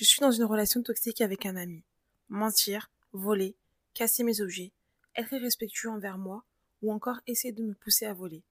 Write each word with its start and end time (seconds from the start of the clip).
Je 0.00 0.06
suis 0.06 0.20
dans 0.20 0.30
une 0.30 0.44
relation 0.44 0.82
toxique 0.82 1.20
avec 1.20 1.44
un 1.44 1.56
ami. 1.56 1.84
Mentir, 2.30 2.90
voler, 3.12 3.54
casser 3.92 4.24
mes 4.24 4.40
objets, 4.40 4.72
être 5.14 5.34
irrespectueux 5.34 5.90
envers 5.90 6.16
moi, 6.16 6.42
ou 6.80 6.90
encore 6.90 7.20
essayer 7.26 7.52
de 7.52 7.62
me 7.62 7.74
pousser 7.74 8.06
à 8.06 8.14
voler. 8.14 8.42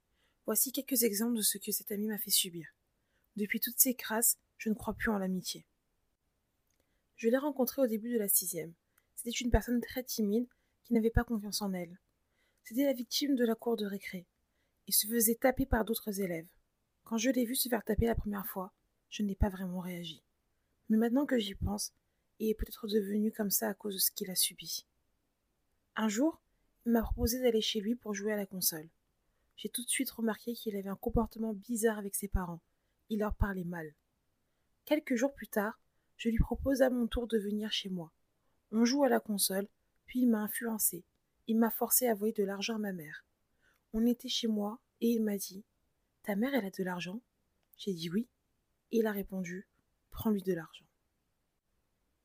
Voici 0.46 0.72
quelques 0.72 1.02
exemples 1.02 1.38
de 1.38 1.42
ce 1.42 1.58
que 1.58 1.72
cet 1.72 1.92
ami 1.92 2.06
m'a 2.06 2.20
fait 2.20 2.30
subir. 2.30 2.68
Depuis 3.36 3.60
toutes 3.60 3.80
ces 3.80 3.96
crasses, 3.96 4.38
je 4.60 4.70
ne 4.70 4.76
crois 4.76 4.94
plus 4.94 5.10
en 5.10 5.18
l'amitié. 5.18 5.66
Je 7.16 7.30
l'ai 7.30 7.38
rencontré 7.40 7.82
au 7.82 7.88
début 7.88 8.14
de 8.14 8.20
la 8.20 8.28
sixième. 8.28 8.76
C'était 9.16 9.32
une 9.32 9.50
personne 9.50 9.82
très 9.82 10.04
timide 10.04 10.46
qui 10.84 10.94
n'avait 10.94 11.10
pas 11.10 11.24
confiance 11.24 11.64
en 11.64 11.74
elle. 11.74 11.98
C'était 12.64 12.86
la 12.86 12.94
victime 12.94 13.36
de 13.36 13.44
la 13.44 13.56
cour 13.56 13.76
de 13.76 13.88
récré. 13.88 14.28
Il 14.86 14.94
se 14.94 15.08
faisait 15.08 15.34
taper 15.34 15.66
par 15.66 15.84
d'autres 15.84 16.22
élèves. 16.22 16.48
Quand 17.06 17.18
je 17.18 17.32
l'ai 17.32 17.46
vu 17.46 17.56
se 17.56 17.70
faire 17.70 17.84
taper 17.84 18.06
la 18.06 18.14
première 18.14 18.46
fois, 18.46 18.72
je 19.10 19.24
n'ai 19.24 19.34
pas 19.34 19.50
vraiment 19.50 19.80
réagi. 19.80 20.22
Mais 20.90 20.98
maintenant 20.98 21.26
que 21.26 21.38
j'y 21.38 21.56
pense, 21.56 21.94
il 22.40 22.50
est 22.50 22.56
peut-être 22.56 22.88
devenu 22.88 23.32
comme 23.32 23.52
ça 23.52 23.70
à 23.70 23.74
cause 23.74 23.96
de 23.96 24.00
ce 24.00 24.12
qu'il 24.12 24.32
a 24.32 24.36
subi. 24.36 24.86
Un 25.96 26.08
jour, 26.08 26.42
il 26.86 26.94
m'a 26.94 27.02
proposé 27.02 27.42
d'aller 27.42 27.62
chez 27.62 27.80
lui 27.80 27.96
pour 27.96 28.14
jouer 28.14 28.34
à 28.34 28.38
la 28.38 28.46
console. 28.46 28.90
J'ai 29.58 29.70
tout 29.70 29.84
de 29.84 29.90
suite 29.90 30.10
remarqué 30.10 30.54
qu'il 30.54 30.76
avait 30.76 30.90
un 30.90 30.96
comportement 30.96 31.54
bizarre 31.54 32.00
avec 32.00 32.16
ses 32.16 32.30
parents. 32.30 32.62
Il 33.10 33.20
leur 33.20 33.36
parlait 33.36 33.66
mal. 33.66 33.94
Quelques 34.86 35.16
jours 35.16 35.34
plus 35.34 35.48
tard, 35.48 35.80
je 36.18 36.30
lui 36.30 36.38
propose 36.38 36.82
à 36.82 36.90
mon 36.90 37.08
tour 37.08 37.28
de 37.28 37.38
venir 37.38 37.72
chez 37.72 37.90
moi. 37.90 38.12
On 38.72 38.86
joue 38.86 39.04
à 39.04 39.10
la 39.10 39.20
console, 39.20 39.68
puis 40.06 40.22
il 40.22 40.30
m'a 40.30 40.40
influencé. 40.40 41.04
Il 41.48 41.58
m'a 41.58 41.72
forcé 41.72 42.08
à 42.08 42.14
voyer 42.14 42.34
de 42.34 42.44
l'argent 42.44 42.76
à 42.76 42.80
ma 42.80 42.94
mère. 42.94 43.26
On 43.94 44.06
était 44.06 44.30
chez 44.30 44.48
moi 44.48 44.80
et 45.02 45.10
il 45.10 45.24
m'a 45.24 45.38
dit 45.38 45.64
Ta 46.24 46.36
mère, 46.36 46.54
elle 46.54 46.66
a 46.66 46.72
de 46.72 46.84
l'argent? 46.84 47.22
J'ai 47.78 47.94
dit 47.94 48.10
oui. 48.10 48.28
Il 48.92 49.08
a 49.08 49.12
répondu 49.12 49.68
Prends-lui 50.12 50.42
de 50.42 50.54
l'argent. 50.54 50.86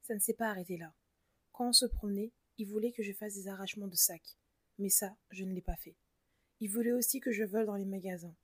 Ça 0.02 0.14
ne 0.14 0.20
s'est 0.20 0.34
pas 0.34 0.48
arrêté 0.48 0.76
là. 0.76 0.92
Quand 1.52 1.68
on 1.68 1.72
se 1.72 1.86
promenait, 1.86 2.32
il 2.58 2.68
voulait 2.68 2.92
que 2.92 3.02
je 3.02 3.12
fasse 3.12 3.34
des 3.34 3.48
arrachements 3.48 3.86
de 3.86 3.96
sacs. 3.96 4.36
Mais 4.78 4.88
ça, 4.88 5.16
je 5.30 5.44
ne 5.44 5.52
l'ai 5.52 5.62
pas 5.62 5.76
fait. 5.76 5.94
Il 6.60 6.68
voulait 6.68 6.92
aussi 6.92 7.20
que 7.20 7.32
je 7.32 7.44
vole 7.44 7.66
dans 7.66 7.76
les 7.76 7.84
magasins. 7.84 8.34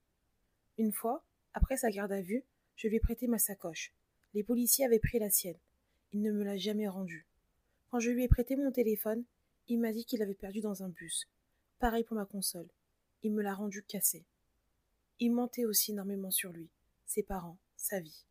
Une 0.78 0.92
fois, 0.92 1.24
après 1.54 1.76
sa 1.76 1.90
garde 1.90 2.12
à 2.12 2.22
vue, 2.22 2.44
je 2.76 2.88
lui 2.88 2.96
ai 2.96 3.00
prêté 3.00 3.26
ma 3.26 3.38
sacoche. 3.38 3.92
Les 4.34 4.44
policiers 4.44 4.84
avaient 4.84 5.00
pris 5.00 5.18
la 5.18 5.30
sienne. 5.30 5.58
Il 6.12 6.22
ne 6.22 6.32
me 6.32 6.44
l'a 6.44 6.56
jamais 6.56 6.88
rendue. 6.88 7.26
Quand 7.90 8.00
je 8.00 8.10
lui 8.10 8.24
ai 8.24 8.28
prêté 8.28 8.56
mon 8.56 8.70
téléphone, 8.70 9.24
il 9.68 9.80
m'a 9.80 9.92
dit 9.92 10.04
qu'il 10.04 10.22
avait 10.22 10.34
perdu 10.34 10.60
dans 10.60 10.82
un 10.82 10.88
bus. 10.88 11.28
Pareil 11.78 12.04
pour 12.04 12.16
ma 12.16 12.24
console. 12.24 12.68
Il 13.22 13.32
me 13.32 13.42
l'a 13.42 13.54
rendu 13.54 13.82
cassé. 13.82 14.24
Il 15.18 15.32
mentait 15.32 15.64
aussi 15.64 15.92
énormément 15.92 16.30
sur 16.30 16.50
lui, 16.52 16.70
ses 17.06 17.22
parents, 17.22 17.58
sa 17.76 18.00
vie. 18.00 18.24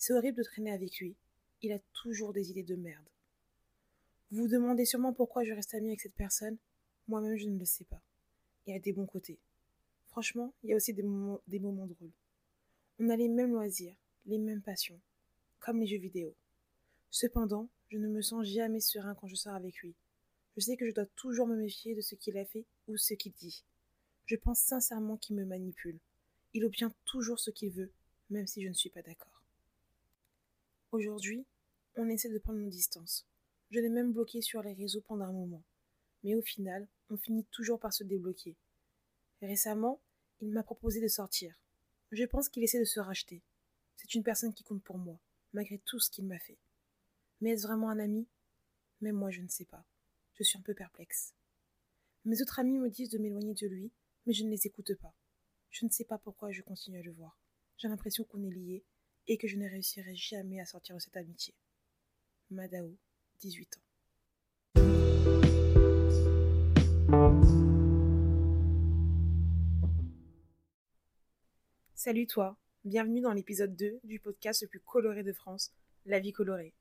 C'est 0.00 0.14
horrible 0.14 0.38
de 0.38 0.42
traîner 0.42 0.72
avec 0.72 0.98
lui. 0.98 1.14
Il 1.60 1.72
a 1.72 1.78
toujours 1.92 2.32
des 2.32 2.50
idées 2.50 2.62
de 2.62 2.74
merde. 2.74 3.06
Vous 4.30 4.44
vous 4.44 4.48
demandez 4.48 4.86
sûrement 4.86 5.12
pourquoi 5.12 5.44
je 5.44 5.52
reste 5.52 5.74
amie 5.74 5.88
avec 5.88 6.00
cette 6.00 6.14
personne. 6.14 6.56
Moi-même, 7.06 7.36
je 7.36 7.46
ne 7.46 7.58
le 7.58 7.66
sais 7.66 7.84
pas. 7.84 8.00
Il 8.66 8.72
y 8.72 8.76
a 8.76 8.80
des 8.80 8.94
bons 8.94 9.04
côtés. 9.04 9.38
Franchement, 10.06 10.54
il 10.62 10.70
y 10.70 10.72
a 10.72 10.76
aussi 10.76 10.94
des 10.94 11.02
moments, 11.02 11.42
des 11.48 11.58
moments 11.58 11.86
drôles. 11.86 12.14
On 12.98 13.10
a 13.10 13.16
les 13.16 13.28
mêmes 13.28 13.52
loisirs, 13.52 13.94
les 14.24 14.38
mêmes 14.38 14.62
passions, 14.62 14.98
comme 15.58 15.80
les 15.80 15.86
jeux 15.86 15.98
vidéo. 15.98 16.34
Cependant, 17.10 17.68
je 17.90 17.98
ne 17.98 18.08
me 18.08 18.22
sens 18.22 18.46
jamais 18.46 18.80
serein 18.80 19.14
quand 19.14 19.28
je 19.28 19.36
sors 19.36 19.54
avec 19.54 19.82
lui. 19.82 19.94
Je 20.56 20.62
sais 20.62 20.78
que 20.78 20.86
je 20.88 20.94
dois 20.94 21.06
toujours 21.14 21.46
me 21.46 21.56
méfier 21.56 21.94
de 21.94 22.00
ce 22.00 22.14
qu'il 22.14 22.38
a 22.38 22.46
fait 22.46 22.64
ou 22.88 22.96
ce 22.96 23.12
qu'il 23.12 23.32
dit. 23.32 23.66
Je 24.24 24.36
pense 24.36 24.60
sincèrement 24.60 25.18
qu'il 25.18 25.36
me 25.36 25.44
manipule. 25.44 25.98
Il 26.54 26.64
obtient 26.64 26.90
toujours 27.04 27.38
ce 27.38 27.50
qu'il 27.50 27.70
veut, 27.70 27.92
même 28.30 28.46
si 28.46 28.62
je 28.62 28.68
ne 28.68 28.72
suis 28.72 28.88
pas 28.88 29.02
d'accord. 29.02 29.39
Aujourd'hui, 30.92 31.46
on 31.94 32.08
essaie 32.08 32.30
de 32.30 32.38
prendre 32.40 32.58
nos 32.58 32.68
distances. 32.68 33.24
Je 33.70 33.78
l'ai 33.78 33.88
même 33.88 34.12
bloqué 34.12 34.42
sur 34.42 34.60
les 34.60 34.72
réseaux 34.72 35.02
pendant 35.02 35.26
un 35.26 35.32
moment. 35.32 35.62
Mais 36.24 36.34
au 36.34 36.42
final, 36.42 36.88
on 37.10 37.16
finit 37.16 37.44
toujours 37.52 37.78
par 37.78 37.92
se 37.92 38.02
débloquer. 38.02 38.56
Récemment, 39.40 40.02
il 40.40 40.50
m'a 40.50 40.64
proposé 40.64 41.00
de 41.00 41.06
sortir. 41.06 41.54
Je 42.10 42.24
pense 42.24 42.48
qu'il 42.48 42.64
essaie 42.64 42.80
de 42.80 42.84
se 42.84 42.98
racheter. 42.98 43.44
C'est 43.94 44.16
une 44.16 44.24
personne 44.24 44.52
qui 44.52 44.64
compte 44.64 44.82
pour 44.82 44.98
moi, 44.98 45.20
malgré 45.52 45.78
tout 45.78 46.00
ce 46.00 46.10
qu'il 46.10 46.26
m'a 46.26 46.40
fait. 46.40 46.58
Mais 47.40 47.50
est-ce 47.50 47.68
vraiment 47.68 47.90
un 47.90 48.00
ami? 48.00 48.26
Même 49.00 49.14
moi, 49.14 49.30
je 49.30 49.42
ne 49.42 49.48
sais 49.48 49.66
pas. 49.66 49.86
Je 50.34 50.42
suis 50.42 50.58
un 50.58 50.62
peu 50.62 50.74
perplexe. 50.74 51.34
Mes 52.24 52.42
autres 52.42 52.58
amis 52.58 52.78
me 52.78 52.90
disent 52.90 53.10
de 53.10 53.18
m'éloigner 53.18 53.54
de 53.54 53.68
lui, 53.68 53.92
mais 54.26 54.32
je 54.32 54.42
ne 54.42 54.50
les 54.50 54.66
écoute 54.66 54.92
pas. 54.96 55.14
Je 55.70 55.84
ne 55.84 55.90
sais 55.90 56.04
pas 56.04 56.18
pourquoi 56.18 56.50
je 56.50 56.62
continue 56.62 56.98
à 56.98 57.02
le 57.02 57.12
voir. 57.12 57.40
J'ai 57.76 57.86
l'impression 57.86 58.24
qu'on 58.24 58.42
est 58.42 58.50
liés 58.50 58.84
et 59.28 59.38
que 59.38 59.48
je 59.48 59.56
ne 59.56 59.68
réussirai 59.68 60.14
jamais 60.14 60.60
à 60.60 60.66
sortir 60.66 60.94
de 60.96 61.00
cette 61.00 61.16
amitié. 61.16 61.54
Madao, 62.50 62.96
18 63.40 63.76
ans. 63.76 63.80
Salut 71.94 72.26
toi, 72.26 72.56
bienvenue 72.84 73.20
dans 73.20 73.32
l'épisode 73.32 73.76
2 73.76 74.00
du 74.04 74.20
podcast 74.20 74.62
le 74.62 74.68
plus 74.68 74.80
coloré 74.80 75.22
de 75.22 75.34
France, 75.34 75.72
La 76.06 76.18
vie 76.18 76.32
colorée. 76.32 76.72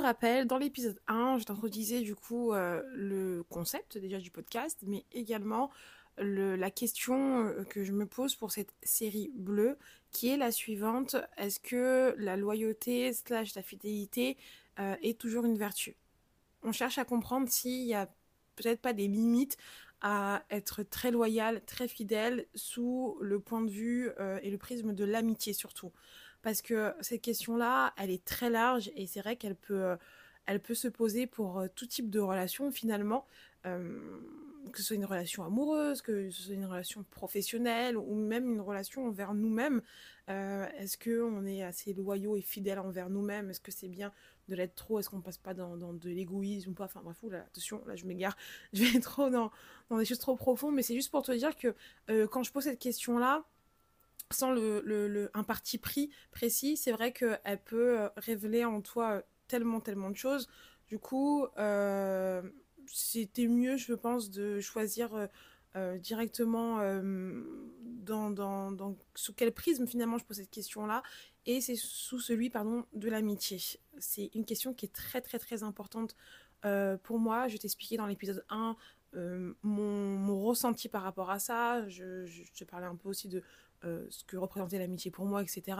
Pour 0.00 0.06
rappel, 0.06 0.46
dans 0.46 0.56
l'épisode 0.56 0.98
1, 1.08 1.36
je 1.36 1.44
t'introduisais 1.44 2.00
du 2.00 2.14
coup 2.14 2.54
euh, 2.54 2.80
le 2.94 3.44
concept 3.50 3.98
déjà 3.98 4.16
du 4.16 4.30
podcast, 4.30 4.78
mais 4.86 5.04
également 5.12 5.70
la 6.16 6.70
question 6.70 7.44
euh, 7.44 7.64
que 7.64 7.84
je 7.84 7.92
me 7.92 8.06
pose 8.06 8.34
pour 8.34 8.50
cette 8.50 8.72
série 8.82 9.30
bleue, 9.34 9.76
qui 10.10 10.28
est 10.28 10.38
la 10.38 10.52
suivante. 10.52 11.16
Est-ce 11.36 11.60
que 11.60 12.14
la 12.16 12.38
loyauté 12.38 13.12
slash 13.12 13.54
la 13.54 13.62
fidélité 13.62 14.38
euh, 14.78 14.96
est 15.02 15.20
toujours 15.20 15.44
une 15.44 15.58
vertu? 15.58 15.98
On 16.62 16.72
cherche 16.72 16.96
à 16.96 17.04
comprendre 17.04 17.50
s'il 17.50 17.86
y 17.86 17.92
a 17.92 18.08
peut-être 18.56 18.80
pas 18.80 18.94
des 18.94 19.06
limites 19.06 19.58
à 20.00 20.44
être 20.48 20.82
très 20.82 21.10
loyal, 21.10 21.62
très 21.66 21.88
fidèle 21.88 22.46
sous 22.54 23.18
le 23.20 23.38
point 23.38 23.60
de 23.60 23.70
vue 23.70 24.08
et 24.40 24.50
le 24.50 24.56
prisme 24.56 24.94
de 24.94 25.04
l'amitié 25.04 25.52
surtout 25.52 25.92
parce 26.42 26.62
que 26.62 26.94
cette 27.00 27.22
question-là, 27.22 27.92
elle 27.96 28.10
est 28.10 28.24
très 28.24 28.50
large 28.50 28.90
et 28.96 29.06
c'est 29.06 29.20
vrai 29.20 29.36
qu'elle 29.36 29.56
peut, 29.56 29.84
euh, 29.84 29.96
elle 30.46 30.60
peut 30.60 30.74
se 30.74 30.88
poser 30.88 31.26
pour 31.26 31.58
euh, 31.58 31.68
tout 31.74 31.86
type 31.86 32.10
de 32.10 32.20
relation 32.20 32.70
finalement, 32.70 33.26
euh, 33.66 33.98
que 34.72 34.78
ce 34.78 34.84
soit 34.84 34.96
une 34.96 35.04
relation 35.04 35.44
amoureuse, 35.44 36.00
que 36.00 36.30
ce 36.30 36.42
soit 36.42 36.54
une 36.54 36.64
relation 36.64 37.04
professionnelle 37.10 37.96
ou 37.96 38.14
même 38.14 38.50
une 38.50 38.60
relation 38.60 39.06
envers 39.06 39.34
nous-mêmes. 39.34 39.82
Est-ce 40.28 40.96
qu'on 40.96 41.44
est 41.44 41.64
assez 41.64 41.92
loyaux 41.92 42.36
et 42.36 42.40
fidèles 42.40 42.78
envers 42.78 43.10
nous-mêmes? 43.10 43.50
Est-ce 43.50 43.58
que 43.58 43.72
c'est 43.72 43.88
bien 43.88 44.12
de 44.46 44.54
l'être 44.54 44.76
trop? 44.76 45.00
Est-ce 45.00 45.10
qu'on 45.10 45.20
passe 45.20 45.38
pas 45.38 45.54
dans, 45.54 45.76
de 45.76 46.08
l'égoïsme 46.08 46.70
ou 46.70 46.72
pas? 46.72 46.84
Enfin 46.84 47.00
bref, 47.02 47.16
là, 47.28 47.40
attention, 47.40 47.82
là 47.84 47.96
je 47.96 48.04
m'égare, 48.04 48.36
je 48.72 48.84
vais 48.84 49.00
trop 49.00 49.28
dans 49.28 49.50
des 49.90 50.04
choses 50.04 50.20
trop 50.20 50.36
profondes, 50.36 50.76
mais 50.76 50.82
c'est 50.82 50.94
juste 50.94 51.10
pour 51.10 51.22
te 51.22 51.32
dire 51.32 51.56
que 51.56 51.74
quand 52.26 52.44
je 52.44 52.52
pose 52.52 52.62
cette 52.62 52.78
question-là, 52.78 53.44
sans 54.32 54.52
le, 54.52 55.30
un 55.34 55.42
parti 55.42 55.78
pris 55.78 56.10
précis, 56.30 56.76
c'est 56.76 56.92
vrai 56.92 57.12
qu'elle 57.12 57.60
peut 57.64 58.00
euh, 58.00 58.08
révéler 58.16 58.64
en 58.64 58.80
toi 58.80 59.10
euh, 59.12 59.22
tellement, 59.48 59.80
tellement 59.80 60.10
de 60.10 60.16
choses. 60.16 60.48
Du 60.86 60.98
coup, 60.98 61.46
euh, 61.58 62.42
c'était 62.86 63.48
mieux, 63.48 63.76
je 63.76 63.94
pense, 63.94 64.30
de 64.30 64.60
choisir 64.60 65.28
directement 65.98 66.78
dans, 67.84 68.30
dans, 68.30 68.96
sous 69.14 69.32
quel 69.32 69.52
prisme 69.52 69.86
finalement 69.86 70.18
je 70.18 70.24
pose 70.24 70.38
cette 70.38 70.50
question-là. 70.50 71.04
Et 71.46 71.60
c'est 71.60 71.76
sous 71.76 72.18
celui, 72.18 72.50
pardon, 72.50 72.84
de 72.92 73.08
l'amitié. 73.08 73.60
C'est 73.98 74.30
une 74.34 74.44
question 74.44 74.74
qui 74.74 74.86
est 74.86 74.92
très, 74.92 75.20
très, 75.20 75.38
très 75.38 75.62
importante 75.62 76.16
pour 77.04 77.20
moi. 77.20 77.46
Je 77.46 77.52
vais 77.52 77.60
t'expliquer 77.60 77.96
dans 77.98 78.06
l'épisode 78.06 78.44
1 78.48 78.74
mon, 79.62 80.44
ressenti 80.44 80.88
par 80.88 81.02
rapport 81.04 81.30
à 81.30 81.38
ça. 81.38 81.88
Je, 81.88 82.26
je, 82.26 82.42
je, 82.52 82.64
parlais 82.64 82.86
un 82.86 82.96
peu 82.96 83.08
aussi 83.08 83.28
de 83.28 83.40
euh, 83.84 84.04
ce 84.10 84.24
que 84.24 84.36
représentait 84.36 84.78
l'amitié 84.78 85.10
pour 85.10 85.24
moi, 85.24 85.42
etc. 85.42 85.78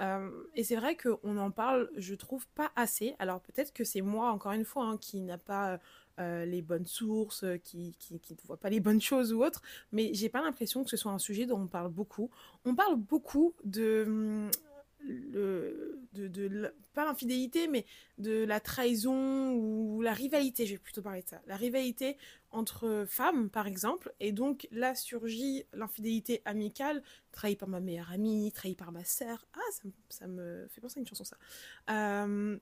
Euh, 0.00 0.30
et 0.54 0.64
c'est 0.64 0.76
vrai 0.76 0.96
qu'on 0.96 1.36
en 1.36 1.50
parle, 1.50 1.90
je 1.96 2.14
trouve, 2.14 2.46
pas 2.54 2.70
assez. 2.74 3.14
Alors 3.18 3.40
peut-être 3.40 3.72
que 3.72 3.84
c'est 3.84 4.00
moi, 4.00 4.30
encore 4.30 4.52
une 4.52 4.64
fois, 4.64 4.84
hein, 4.84 4.96
qui 4.96 5.20
n'a 5.20 5.38
pas 5.38 5.78
euh, 6.20 6.44
les 6.44 6.62
bonnes 6.62 6.86
sources, 6.86 7.44
qui, 7.62 7.94
qui, 7.98 8.18
qui, 8.20 8.34
ne 8.34 8.38
voit 8.46 8.56
pas 8.56 8.70
les 8.70 8.80
bonnes 8.80 9.00
choses 9.00 9.32
ou 9.32 9.44
autres, 9.44 9.62
mais 9.92 10.14
j'ai 10.14 10.28
pas 10.28 10.40
l'impression 10.42 10.84
que 10.84 10.90
ce 10.90 10.96
soit 10.96 11.12
un 11.12 11.18
sujet 11.18 11.44
dont 11.46 11.60
on 11.60 11.66
parle 11.66 11.90
beaucoup. 11.90 12.30
On 12.64 12.74
parle 12.74 12.96
beaucoup 12.96 13.54
de 13.64 14.04
hum, 14.06 14.50
le, 15.06 16.00
de, 16.12 16.74
pas 16.92 17.04
l'infidélité, 17.04 17.68
mais 17.68 17.84
de 18.18 18.44
la 18.44 18.60
trahison 18.60 19.52
ou 19.52 20.00
la 20.02 20.12
rivalité, 20.12 20.66
je 20.66 20.72
vais 20.72 20.78
plutôt 20.78 21.02
parler 21.02 21.22
de 21.22 21.28
ça. 21.28 21.40
La 21.46 21.56
rivalité 21.56 22.16
entre 22.50 23.04
femmes, 23.08 23.50
par 23.50 23.66
exemple, 23.66 24.14
et 24.20 24.32
donc 24.32 24.68
là 24.70 24.94
surgit 24.94 25.64
l'infidélité 25.72 26.42
amicale, 26.44 27.02
trahie 27.32 27.56
par 27.56 27.68
ma 27.68 27.80
meilleure 27.80 28.12
amie, 28.12 28.52
trahie 28.52 28.76
par 28.76 28.92
ma 28.92 29.04
sœur. 29.04 29.46
Ah, 29.54 29.60
ça, 29.72 29.82
ça, 30.08 30.26
me 30.26 30.66
fait 30.68 30.80
penser 30.80 30.98
à 30.98 31.00
une 31.00 31.06
chanson, 31.06 31.24
ça. 31.24 31.36
Euh, 31.90 32.58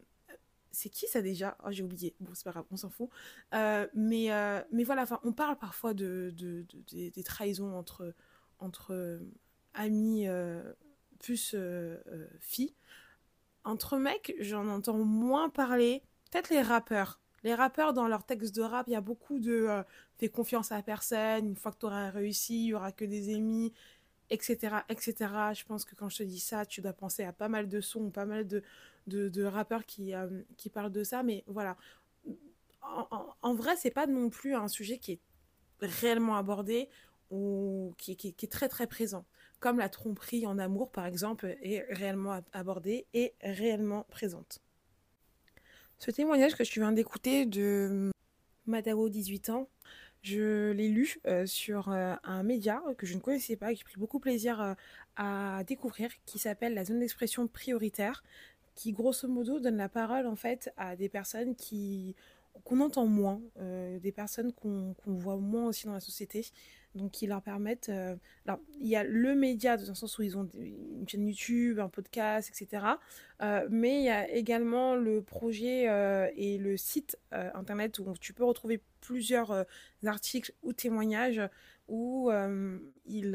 c'est 0.70 0.88
qui 0.88 1.06
ça 1.06 1.20
déjà? 1.20 1.56
Oh, 1.64 1.70
J'ai 1.70 1.82
oublié. 1.82 2.14
Bon, 2.20 2.30
c'est 2.34 2.44
pas 2.44 2.52
grave, 2.52 2.64
on 2.70 2.76
s'en 2.76 2.88
fout. 2.88 3.10
Euh, 3.54 3.86
mais, 3.94 4.30
mais 4.72 4.84
voilà, 4.84 5.04
on 5.22 5.32
parle 5.32 5.58
parfois 5.58 5.92
de, 5.94 6.32
de, 6.36 6.64
des 6.90 7.22
trahisons 7.22 7.74
entre, 7.74 8.14
entre 8.58 9.20
amis 9.74 10.26
plus 11.22 11.56
filles. 12.40 12.74
Entre 13.64 13.96
mecs, 13.96 14.34
j'en 14.40 14.68
entends 14.68 14.98
moins 14.98 15.48
parler. 15.48 16.02
Peut-être 16.30 16.50
les 16.50 16.62
rappeurs. 16.62 17.20
Les 17.44 17.54
rappeurs, 17.54 17.92
dans 17.92 18.06
leurs 18.06 18.24
textes 18.24 18.54
de 18.54 18.62
rap, 18.62 18.86
il 18.88 18.92
y 18.92 18.96
a 18.96 19.00
beaucoup 19.00 19.38
de 19.38 19.84
fais 20.22 20.28
confiance 20.28 20.70
à 20.70 20.80
personne, 20.82 21.48
une 21.48 21.56
fois 21.56 21.72
que 21.72 21.78
tu 21.78 21.86
auras 21.86 22.10
réussi, 22.10 22.64
il 22.64 22.66
y 22.68 22.74
aura 22.74 22.92
que 22.92 23.04
des 23.04 23.32
ennemis, 23.32 23.72
etc., 24.30 24.76
etc. 24.88 25.14
Je 25.52 25.64
pense 25.64 25.84
que 25.84 25.96
quand 25.96 26.08
je 26.08 26.18
te 26.18 26.22
dis 26.22 26.38
ça, 26.38 26.64
tu 26.64 26.80
dois 26.80 26.92
penser 26.92 27.24
à 27.24 27.32
pas 27.32 27.48
mal 27.48 27.68
de 27.68 27.80
sons, 27.80 28.10
pas 28.10 28.24
mal 28.24 28.46
de, 28.46 28.62
de, 29.08 29.42
rappeurs 29.42 29.84
qui, 29.84 30.14
euh, 30.14 30.28
qui 30.56 30.70
parlent 30.70 30.92
de 30.92 31.02
ça. 31.02 31.24
Mais 31.24 31.42
voilà, 31.48 31.76
en, 32.82 33.34
en, 33.42 33.54
vrai, 33.54 33.76
c'est 33.76 33.90
pas 33.90 34.06
non 34.06 34.30
plus 34.30 34.54
un 34.54 34.68
sujet 34.68 34.98
qui 34.98 35.12
est 35.12 35.20
réellement 35.80 36.36
abordé 36.36 36.88
ou 37.32 37.92
qui, 37.98 38.16
qui, 38.16 38.28
est 38.28 38.52
très 38.52 38.68
très 38.68 38.86
présent. 38.86 39.24
Comme 39.62 39.78
la 39.78 39.88
tromperie 39.88 40.44
en 40.44 40.58
amour, 40.58 40.90
par 40.90 41.06
exemple, 41.06 41.56
est 41.62 41.86
réellement 41.88 42.40
abordée 42.52 43.06
et 43.14 43.32
réellement 43.42 44.04
présente. 44.10 44.58
Ce 46.00 46.10
témoignage 46.10 46.56
que 46.56 46.64
tu 46.64 46.80
viens 46.80 46.90
d'écouter 46.90 47.46
de 47.46 48.10
Madao, 48.66 49.08
18 49.08 49.50
ans, 49.50 49.68
je 50.22 50.72
l'ai 50.72 50.88
lu 50.88 51.20
euh, 51.28 51.46
sur 51.46 51.92
euh, 51.92 52.16
un 52.24 52.42
média 52.42 52.82
que 52.98 53.06
je 53.06 53.14
ne 53.14 53.20
connaissais 53.20 53.54
pas, 53.54 53.70
que 53.70 53.78
j'ai 53.78 53.84
pris 53.84 54.00
beaucoup 54.00 54.18
plaisir 54.18 54.60
euh, 54.60 54.74
à 55.14 55.62
découvrir, 55.64 56.10
qui 56.26 56.40
s'appelle 56.40 56.74
la 56.74 56.84
zone 56.84 56.98
d'expression 56.98 57.46
prioritaire, 57.46 58.24
qui 58.74 58.90
grosso 58.90 59.28
modo 59.28 59.60
donne 59.60 59.76
la 59.76 59.88
parole 59.88 60.26
en 60.26 60.34
fait 60.34 60.72
à 60.76 60.96
des 60.96 61.08
personnes 61.08 61.54
qui 61.54 62.16
qu'on 62.64 62.80
entend 62.80 63.06
moins, 63.06 63.40
des 64.00 64.12
personnes 64.12 64.52
qu'on 64.52 64.94
voit 65.06 65.36
moins 65.36 65.66
aussi 65.66 65.86
dans 65.86 65.94
la 65.94 66.00
société, 66.00 66.44
donc 66.94 67.12
qui 67.12 67.26
leur 67.26 67.42
permettent. 67.42 67.88
Euh, 67.88 68.16
alors, 68.46 68.60
il 68.78 68.88
y 68.88 68.96
a 68.96 69.04
le 69.04 69.34
média, 69.34 69.76
dans 69.76 69.86
le 69.86 69.94
sens 69.94 70.18
où 70.18 70.22
ils 70.22 70.36
ont 70.36 70.48
une 70.54 71.08
chaîne 71.08 71.26
YouTube, 71.26 71.78
un 71.78 71.88
podcast, 71.88 72.50
etc. 72.50 72.84
Euh, 73.42 73.66
mais 73.70 74.00
il 74.00 74.04
y 74.04 74.10
a 74.10 74.28
également 74.30 74.94
le 74.94 75.22
projet 75.22 75.88
euh, 75.88 76.28
et 76.36 76.58
le 76.58 76.76
site 76.76 77.18
internet 77.30 77.98
où 77.98 78.12
tu 78.20 78.32
peux 78.32 78.44
retrouver 78.44 78.80
plusieurs 79.00 79.64
articles 80.04 80.52
ou 80.62 80.72
témoignages 80.72 81.40
où 81.88 82.30
ils 83.06 83.32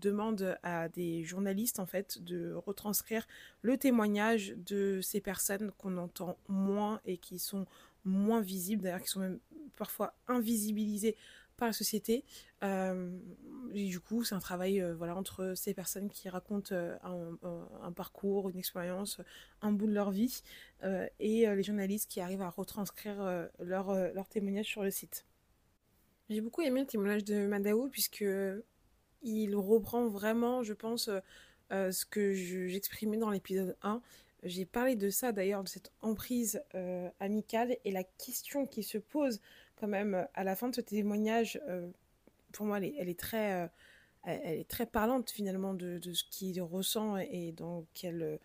demandent 0.00 0.56
à 0.62 0.88
des 0.88 1.22
journalistes 1.24 1.78
en 1.78 1.86
fait 1.86 2.22
de 2.22 2.54
retranscrire 2.54 3.26
le 3.62 3.76
témoignage 3.76 4.54
de 4.56 5.00
ces 5.02 5.20
personnes 5.20 5.72
qu'on 5.78 5.96
entend 5.98 6.38
moins 6.48 7.00
et 7.04 7.18
qui 7.18 7.38
sont 7.38 7.66
moins 8.04 8.40
visibles, 8.40 8.82
d'ailleurs 8.82 9.02
qui 9.02 9.08
sont 9.08 9.20
même 9.20 9.40
parfois 9.76 10.14
invisibilisées 10.28 11.16
par 11.56 11.68
la 11.68 11.72
société. 11.72 12.24
Euh, 12.62 13.16
et 13.72 13.86
du 13.86 14.00
coup, 14.00 14.24
c'est 14.24 14.34
un 14.34 14.40
travail 14.40 14.80
euh, 14.80 14.94
voilà, 14.94 15.16
entre 15.16 15.54
ces 15.56 15.74
personnes 15.74 16.10
qui 16.10 16.28
racontent 16.28 16.74
euh, 16.74 16.96
un, 17.82 17.92
parcours, 17.92 18.48
une 18.50 18.58
expérience, 18.58 19.20
un 19.62 19.72
bout 19.72 19.86
de 19.86 19.92
leur 19.92 20.10
vie, 20.10 20.42
et 21.18 21.46
les 21.46 21.62
journalistes 21.62 22.10
qui 22.10 22.20
arrivent 22.20 22.42
à 22.42 22.50
retranscrire 22.50 23.48
leur, 23.58 23.94
leur 24.12 24.28
témoignage 24.28 24.66
sur 24.66 24.82
le 24.82 24.90
site. 24.90 25.24
J'ai 26.28 26.40
beaucoup 26.40 26.62
aimé 26.62 26.80
le 26.80 26.86
témoignage 26.86 27.24
de 27.24 27.46
Madao, 27.46 27.88
puisque 27.88 28.24
il 29.22 29.56
reprend 29.56 30.08
vraiment, 30.08 30.62
je 30.62 30.74
pense, 30.74 31.08
ce 31.70 32.04
que 32.04 32.34
j'exprimais 32.34 33.16
dans 33.16 33.30
l'épisode 33.30 33.76
1. 33.82 34.02
J'ai 34.44 34.66
parlé 34.66 34.94
de 34.94 35.10
ça 35.10 35.32
d'ailleurs, 35.32 35.64
de 35.64 35.68
cette 35.68 35.90
emprise 36.02 36.62
amicale, 37.18 37.76
et 37.84 37.90
la 37.90 38.04
question 38.04 38.66
qui 38.66 38.82
se 38.82 38.98
pose 38.98 39.40
quand 39.76 39.88
même, 39.88 40.14
euh, 40.14 40.24
à 40.34 40.44
la 40.44 40.56
fin 40.56 40.68
de 40.68 40.74
ce 40.74 40.80
témoignage, 40.80 41.60
euh, 41.68 41.88
pour 42.52 42.66
moi, 42.66 42.78
elle 42.78 43.08
est, 43.08 43.18
très, 43.18 43.64
euh, 43.64 43.66
elle 44.24 44.60
est 44.60 44.68
très 44.68 44.86
parlante 44.86 45.30
finalement 45.30 45.74
de, 45.74 46.00
ce 46.12 46.24
qu'il 46.30 46.60
ressent 46.62 47.16
et 47.16 47.52
dans 47.52 47.84
quelle 47.94 48.38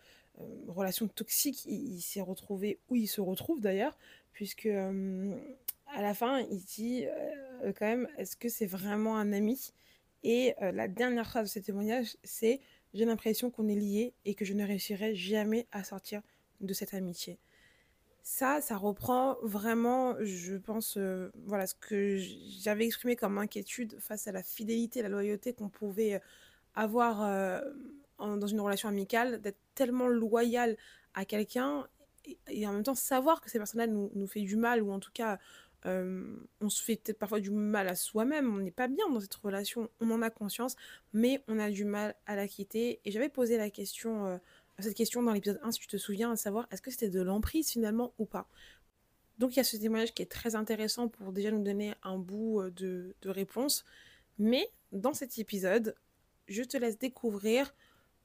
relation 0.68 1.08
toxique 1.08 1.66
il, 1.66 2.02
s'est 2.02 2.22
retrouvé, 2.22 2.80
où 2.90 2.96
il 2.96 3.08
se 3.08 3.22
retrouve 3.22 3.60
d'ailleurs, 3.60 3.98
puisque 4.32 4.66
à 4.66 6.02
la 6.02 6.14
fin, 6.14 6.40
il 6.40 6.64
dit 6.64 7.06
quand 7.62 7.86
même, 7.86 8.08
est-ce 8.18 8.36
que 8.36 8.50
c'est 8.50 8.66
vraiment 8.66 9.18
un 9.18 9.32
ami? 9.32 9.74
Et 10.24 10.56
la 10.60 10.88
dernière 10.88 11.28
phrase 11.28 11.50
de 11.50 11.50
ce 11.50 11.60
témoignage, 11.60 12.18
c'est 12.24 12.62
j'ai 12.94 13.06
l'impression 13.06 13.52
qu'on 13.52 13.68
est 13.68 13.76
liés 13.76 14.14
et 14.26 14.36
que 14.36 14.46
je 14.46 14.54
ne 14.54 14.66
réussirai 14.66 15.16
jamais 15.16 15.68
à 15.72 15.84
sortir 15.84 16.22
de 16.62 16.74
cette 16.74 16.94
amitié. 16.94 17.40
Ça, 18.22 18.62
ça 18.62 18.78
reprend 18.78 19.38
vraiment, 19.42 20.16
je 20.22 20.56
pense, 20.56 20.98
euh, 20.98 21.32
voilà, 21.46 21.66
ce 21.66 21.76
que 21.76 22.18
j'avais 22.18 22.86
exprimé 22.86 23.16
comme 23.16 23.38
inquiétude 23.38 23.98
face 24.00 24.28
à 24.28 24.32
la 24.32 24.44
fidélité, 24.44 25.02
la 25.02 25.10
loyauté 25.10 25.54
qu'on 25.54 25.70
pouvait 25.70 26.16
euh, 26.16 26.20
avoir 26.76 27.24
euh, 27.24 27.62
dans 28.20 28.48
une 28.48 28.60
relation 28.60 28.90
amicale, 28.90 29.42
d'être 29.42 29.60
tellement 29.74 30.08
loyal 30.08 30.78
à 31.14 31.26
quelqu'un 31.26 31.88
et, 32.48 32.68
en 32.68 32.74
même 32.74 32.84
temps 32.84 32.96
savoir 32.96 33.42
que 33.42 33.50
ces 33.50 33.58
personnes-là 33.58 33.88
nous, 33.88 34.12
nous 34.14 34.28
fait 34.28 34.42
du 34.42 34.58
mal 34.58 34.84
ou 34.84 34.92
en 34.92 35.00
tout 35.00 35.12
cas 35.14 35.40
on 35.86 36.70
se 36.70 36.84
fait 36.84 36.98
peut-être 36.98 37.20
parfois 37.20 37.40
du 37.40 37.52
mal 37.52 37.88
à 37.88 37.96
soi-même, 37.96 38.54
on 38.54 38.60
n'est 38.60 38.72
pas 38.72 38.88
bien 38.88 39.10
dans 39.10 39.20
cette 39.20 39.36
relation, 39.36 39.90
on 40.00 40.12
en 40.12 40.22
a 40.22 40.30
conscience, 40.30 40.76
mais 41.14 41.44
on 41.48 41.58
a 41.58 41.70
du 41.70 41.86
mal 41.86 42.16
à 42.26 42.36
la 42.36 42.48
quitter. 42.48 43.00
Et 43.06 43.12
j'avais 43.12 43.30
posé 43.30 43.58
la 43.58 43.70
question 43.70 44.40
cette 44.82 44.96
question 44.96 45.24
dans 45.24 45.34
l'épisode 45.34 45.60
1, 45.64 45.72
si 45.72 45.80
tu 45.80 45.88
te 45.88 45.98
souviens, 45.98 46.32
à 46.32 46.36
savoir 46.36 46.68
est-ce 46.72 46.82
que 46.82 46.92
c'était 46.92 47.10
de 47.10 47.22
l'emprise 47.22 47.70
finalement 47.70 48.14
ou 48.18 48.26
pas? 48.26 48.48
Donc 49.38 49.54
il 49.54 49.58
y 49.58 49.60
a 49.60 49.64
ce 49.64 49.78
témoignage 49.78 50.14
qui 50.14 50.22
est 50.22 50.32
très 50.32 50.56
intéressant 50.56 51.08
pour 51.08 51.32
déjà 51.32 51.52
nous 51.52 51.64
donner 51.64 51.94
un 52.04 52.18
bout 52.18 52.62
euh, 52.62 52.72
de, 52.72 53.30
réponse. 53.30 53.86
Mais 54.38 54.70
dans 54.92 55.14
cet 55.14 55.38
épisode, 55.38 55.96
je 56.48 56.64
te 56.64 56.78
laisse 56.78 56.98
découvrir 56.98 57.74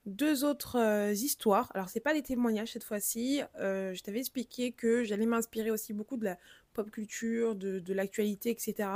deux 0.05 0.43
autres 0.43 0.77
euh, 0.77 1.13
histoires. 1.13 1.71
Alors, 1.73 1.89
c'est 1.89 1.99
pas 1.99 2.13
des 2.13 2.21
témoignages 2.21 2.73
cette 2.73 2.83
fois-ci. 2.83 3.41
Euh, 3.59 3.93
je 3.93 4.03
t'avais 4.03 4.19
expliqué 4.19 4.71
que 4.71 5.03
j'allais 5.03 5.25
m'inspirer 5.25 5.71
aussi 5.71 5.93
beaucoup 5.93 6.17
de 6.17 6.25
la 6.25 6.37
pop 6.75 6.91
culture, 6.91 7.55
de, 7.55 7.93
l'actualité, 7.93 8.51
etc. 8.51 8.89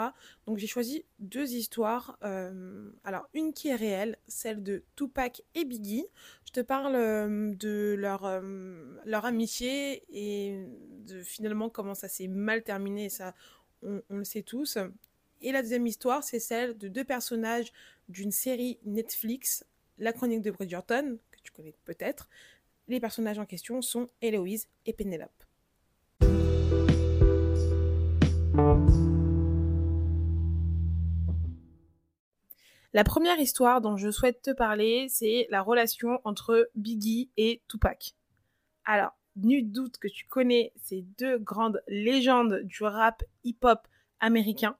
Donc, 0.46 0.60
j'ai 0.60 0.68
choisi 0.68 1.06
deux 1.20 1.54
histoires. 1.54 2.18
Euh, 2.24 2.92
alors, 3.04 3.28
une 3.34 3.54
qui 3.54 3.70
est 3.70 3.76
réelle, 3.76 4.18
celle 4.28 4.62
de 4.62 4.84
Tupac 4.96 5.42
et 5.56 5.66
Biggie. 5.66 6.06
Je 6.46 6.52
te 6.52 6.60
parle 6.60 6.94
de 7.56 7.96
leur, 7.98 8.42
leur 9.06 9.26
amitié 9.26 10.04
et 10.10 10.66
de 11.08 11.24
finalement 11.24 11.70
comment 11.70 11.96
ça 11.96 12.08
s'est 12.08 12.28
mal 12.28 12.64
terminé. 12.64 13.10
Ça, 13.10 13.34
on, 13.82 14.02
on 14.10 14.18
le 14.18 14.24
sait 14.24 14.44
tous. 14.44 14.78
Et 15.42 15.52
la 15.52 15.62
deuxième 15.62 15.88
histoire, 15.88 16.24
c'est 16.24 16.40
celle 16.40 16.78
de 16.78 16.88
deux 16.88 17.06
personnages 17.06 17.72
d'une 18.10 18.32
série 18.32 18.78
Netflix 18.84 19.64
la 20.00 20.14
chronique 20.14 20.42
de 20.42 20.52
Bridgerton, 20.52 21.18
que 21.32 21.40
tu 21.44 21.52
connais 21.52 21.76
peut-être. 21.86 22.30
Les 22.88 23.00
personnages 23.00 23.40
en 23.40 23.46
question 23.46 23.82
sont 23.82 24.10
Héloïse 24.22 24.68
et 24.86 24.94
Pénélope. 24.94 25.44
La 32.94 33.04
première 33.04 33.40
histoire 33.40 33.82
dont 33.82 33.98
je 33.98 34.10
souhaite 34.10 34.42
te 34.42 34.50
parler, 34.50 35.08
c'est 35.10 35.46
la 35.52 35.62
relation 35.62 36.20
entre 36.24 36.70
Biggie 36.74 37.30
et 37.38 37.62
Tupac. 37.68 38.16
Alors, 38.84 39.12
nul 39.36 39.72
doute 39.72 40.00
que 40.00 40.08
tu 40.08 40.26
connais 40.26 40.74
ces 40.76 41.04
deux 41.20 41.38
grandes 41.38 41.84
légendes 41.88 42.62
du 42.64 42.84
rap 42.84 43.24
hip-hop 43.44 43.88
américain. 44.20 44.76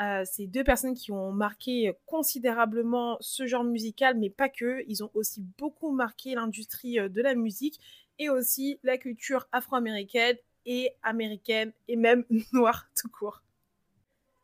Euh, 0.00 0.24
c'est 0.24 0.46
deux 0.46 0.64
personnes 0.64 0.94
qui 0.94 1.12
ont 1.12 1.30
marqué 1.30 1.92
considérablement 2.06 3.18
ce 3.20 3.46
genre 3.46 3.64
musical, 3.64 4.16
mais 4.18 4.30
pas 4.30 4.48
que. 4.48 4.82
Ils 4.88 5.04
ont 5.04 5.10
aussi 5.12 5.42
beaucoup 5.58 5.92
marqué 5.92 6.34
l'industrie 6.34 6.98
euh, 6.98 7.10
de 7.10 7.20
la 7.20 7.34
musique 7.34 7.78
et 8.18 8.30
aussi 8.30 8.80
la 8.82 8.96
culture 8.96 9.46
afro-américaine 9.52 10.36
et 10.64 10.90
américaine 11.02 11.72
et 11.86 11.96
même 11.96 12.24
noire 12.54 12.88
tout 12.96 13.10
court. 13.10 13.42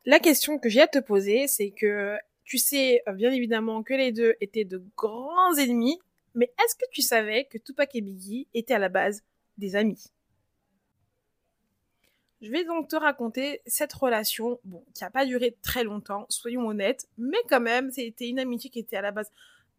La 0.04 0.20
question 0.20 0.58
que 0.58 0.68
j'ai 0.68 0.82
à 0.82 0.86
te 0.86 0.98
poser, 0.98 1.48
c'est 1.48 1.70
que 1.70 2.16
tu 2.48 2.56
sais 2.56 3.02
euh, 3.06 3.12
bien 3.12 3.30
évidemment 3.30 3.82
que 3.82 3.92
les 3.92 4.10
deux 4.10 4.34
étaient 4.40 4.64
de 4.64 4.82
grands 4.96 5.54
ennemis, 5.58 6.00
mais 6.34 6.46
est-ce 6.64 6.74
que 6.76 6.90
tu 6.90 7.02
savais 7.02 7.44
que 7.44 7.58
Tupac 7.58 7.94
et 7.94 8.00
Biggie 8.00 8.48
étaient 8.54 8.72
à 8.72 8.78
la 8.78 8.88
base 8.88 9.22
des 9.58 9.76
amis? 9.76 10.02
Je 12.40 12.50
vais 12.50 12.64
donc 12.64 12.88
te 12.88 12.96
raconter 12.96 13.60
cette 13.66 13.92
relation, 13.92 14.58
qui 14.94 15.04
n'a 15.04 15.10
pas 15.10 15.26
duré 15.26 15.58
très 15.60 15.84
longtemps, 15.84 16.24
soyons 16.30 16.66
honnêtes, 16.66 17.06
mais 17.18 17.36
quand 17.50 17.60
même, 17.60 17.90
c'était 17.90 18.28
une 18.28 18.38
amitié 18.38 18.70
qui 18.70 18.78
était 18.78 18.96
à 18.96 19.02
la 19.02 19.10
base 19.10 19.30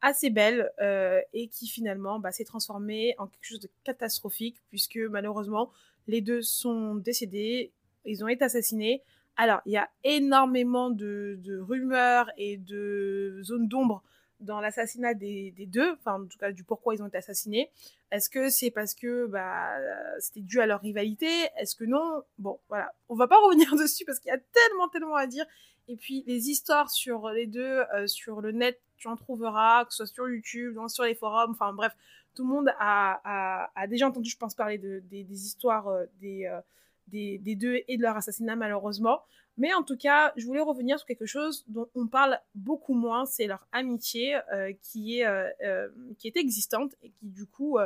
assez 0.02 0.30
belle 0.30 0.70
euh, 0.80 1.22
et 1.34 1.48
qui 1.48 1.68
finalement 1.68 2.20
bah, 2.20 2.32
s'est 2.32 2.46
transformée 2.46 3.16
en 3.18 3.26
quelque 3.28 3.46
chose 3.46 3.60
de 3.60 3.70
catastrophique 3.84 4.62
puisque 4.70 4.98
malheureusement 4.98 5.72
les 6.08 6.22
deux 6.22 6.42
sont 6.42 6.96
décédés, 6.96 7.72
ils 8.06 8.24
ont 8.24 8.28
été 8.28 8.46
assassinés. 8.46 9.02
Alors 9.42 9.62
il 9.66 9.72
y 9.72 9.78
a 9.78 9.90
énormément 10.04 10.90
de, 10.90 11.40
rumeurs 11.62 12.30
et 12.36 12.58
de 12.58 13.40
zones 13.42 13.70
d'ombre 13.70 14.04
dans 14.42 14.60
l'assassinat 14.60 15.14
des, 15.14 15.54
deux, 15.66 15.94
enfin 15.94 16.22
en 16.22 16.26
tout 16.26 16.38
cas 16.38 16.52
du 16.52 16.66
pourquoi 16.66 16.94
ils 16.94 17.02
ont 17.02 17.08
été 17.08 17.18
assassinés. 17.18 17.72
Est-ce 18.12 18.30
que 18.30 18.50
c'est 18.50 18.70
parce 18.70 18.94
que 18.94 19.28
bah, 19.28 19.78
c'était 20.20 20.42
dû 20.42 20.60
à 20.60 20.66
leur 20.66 20.82
rivalité? 20.82 21.30
Est-ce 21.58 21.78
que 21.78 21.86
non? 21.86 22.22
Bon, 22.38 22.60
voilà, 22.68 22.94
on 23.08 23.16
va 23.16 23.30
pas 23.30 23.40
revenir 23.46 23.74
dessus 23.78 24.04
parce 24.04 24.20
qu'il 24.20 24.28
y 24.28 24.36
a 24.36 24.40
tellement, 24.40 24.90
tellement 24.90 25.16
à 25.16 25.26
dire. 25.26 25.46
Et 25.88 25.96
puis 25.96 26.26
les 26.28 26.50
histoires 26.50 26.90
sur 26.90 27.30
les 27.30 27.48
deux, 27.48 27.84
euh, 27.96 28.08
sur 28.08 28.42
le 28.42 28.52
net, 28.52 28.82
tu 28.98 29.08
en 29.08 29.16
trouveras, 29.16 29.86
que 29.86 29.94
ce 29.94 30.06
soit 30.06 30.14
sur 30.14 30.28
YouTube, 30.28 30.78
sur 30.90 31.06
les 31.06 31.16
forums, 31.16 31.52
enfin 31.52 31.72
bref, 31.72 31.96
tout 32.36 32.44
le 32.44 32.50
monde 32.50 32.74
a, 32.78 33.70
déjà 33.88 34.08
entendu, 34.08 34.30
je 34.30 34.38
pense, 34.38 34.54
parler 34.54 34.78
de, 34.78 35.00
des, 35.10 35.46
histoires 35.46 35.88
euh, 35.88 36.06
euh, 36.24 36.62
des, 37.10 37.56
deux 37.56 37.82
et 37.88 37.98
de 37.98 38.02
leur 38.02 38.16
assassinat 38.18 38.56
malheureusement. 38.56 39.22
Mais 39.58 39.74
en 39.74 39.84
tout 39.84 39.98
cas, 39.98 40.32
je 40.38 40.46
voulais 40.46 40.62
revenir 40.62 40.98
sur 40.98 41.06
quelque 41.06 41.26
chose 41.26 41.66
dont 41.68 41.90
on 41.94 42.08
parle 42.08 42.40
beaucoup 42.56 42.94
moins, 42.94 43.26
c'est 43.26 43.46
leur 43.46 43.68
amitié 43.74 44.40
euh, 44.54 44.72
qui, 44.82 45.20
est, 45.20 45.28
qui 46.18 46.28
est 46.28 46.38
existante 46.38 46.96
et 47.04 47.10
qui 47.10 47.28
du 47.28 47.46
coup 47.46 47.78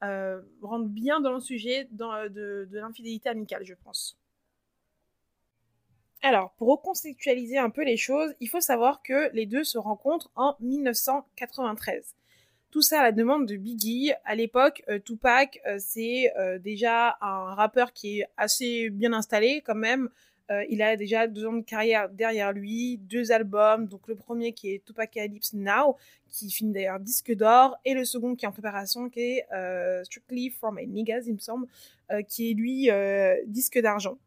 rentre 0.00 0.88
bien 0.88 1.20
dans 1.20 1.32
le 1.32 1.40
sujet 1.40 1.88
de, 1.92 2.64
de 2.64 2.78
l'infidélité 2.78 3.28
amicale, 3.28 3.64
je 3.64 3.74
pense. 3.74 4.20
Alors, 6.22 6.52
pour 6.58 6.68
reconstitualiser 6.68 7.56
un 7.56 7.70
peu 7.70 7.82
les 7.82 7.96
choses, 7.96 8.34
il 8.40 8.48
faut 8.48 8.60
savoir 8.60 9.02
que 9.02 9.30
les 9.32 9.46
deux 9.46 9.64
se 9.64 9.78
rencontrent 9.78 10.30
en 10.36 10.54
1993. 10.60 12.14
Tout 12.70 12.82
ça 12.82 13.00
à 13.00 13.02
la 13.02 13.12
demande 13.12 13.46
de 13.46 13.56
Biggie. 13.56 14.12
À 14.24 14.36
l'époque, 14.36 14.84
euh, 14.88 15.00
Tupac, 15.00 15.60
euh, 15.66 15.78
c'est 15.80 16.32
euh, 16.38 16.60
déjà 16.60 17.16
un 17.20 17.54
rappeur 17.54 17.92
qui 17.92 18.20
est 18.20 18.26
assez 18.36 18.90
bien 18.90 19.12
installé 19.12 19.60
quand 19.66 19.74
même. 19.74 20.08
il 20.68 20.82
a 20.82 20.96
déjà 20.96 21.28
deux 21.28 21.46
ans 21.46 21.52
de 21.52 21.62
carrière 21.62 22.08
derrière 22.08 22.52
lui, 22.52 22.98
deux 22.98 23.30
albums. 23.30 23.86
Donc 23.86 24.08
le 24.08 24.16
premier 24.16 24.52
qui 24.52 24.72
est 24.72 24.84
Tupac 24.84 25.10
Calypse 25.12 25.52
Now, 25.52 25.96
qui 26.28 26.50
finit 26.50 26.72
d'ailleurs 26.72 26.98
disque 26.98 27.32
d'or, 27.32 27.76
et 27.84 27.94
le 27.94 28.04
second 28.04 28.34
qui 28.34 28.44
est 28.44 28.48
en 28.48 28.52
préparation, 28.52 29.08
qui 29.10 29.20
est 29.20 29.46
Strictly 30.02 30.50
for 30.50 30.72
My 30.72 30.88
Niggas, 30.88 31.22
il 31.26 31.34
me 31.34 31.38
semble, 31.38 31.68
qui 32.26 32.50
est 32.50 32.54
lui 32.54 32.90
disque 33.46 33.78
d'argent. 33.78 34.18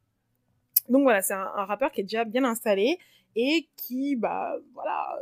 Donc 0.87 1.03
voilà, 1.03 1.21
c'est 1.21 1.33
un, 1.33 1.51
un, 1.55 1.65
rappeur 1.65 1.91
qui 1.91 1.99
est 2.01 2.05
déjà 2.05 2.23
bien 2.23 2.45
installé 2.45 2.99
et 3.35 3.67
qui, 3.75 4.15
bah 4.15 4.55
voilà, 4.73 5.19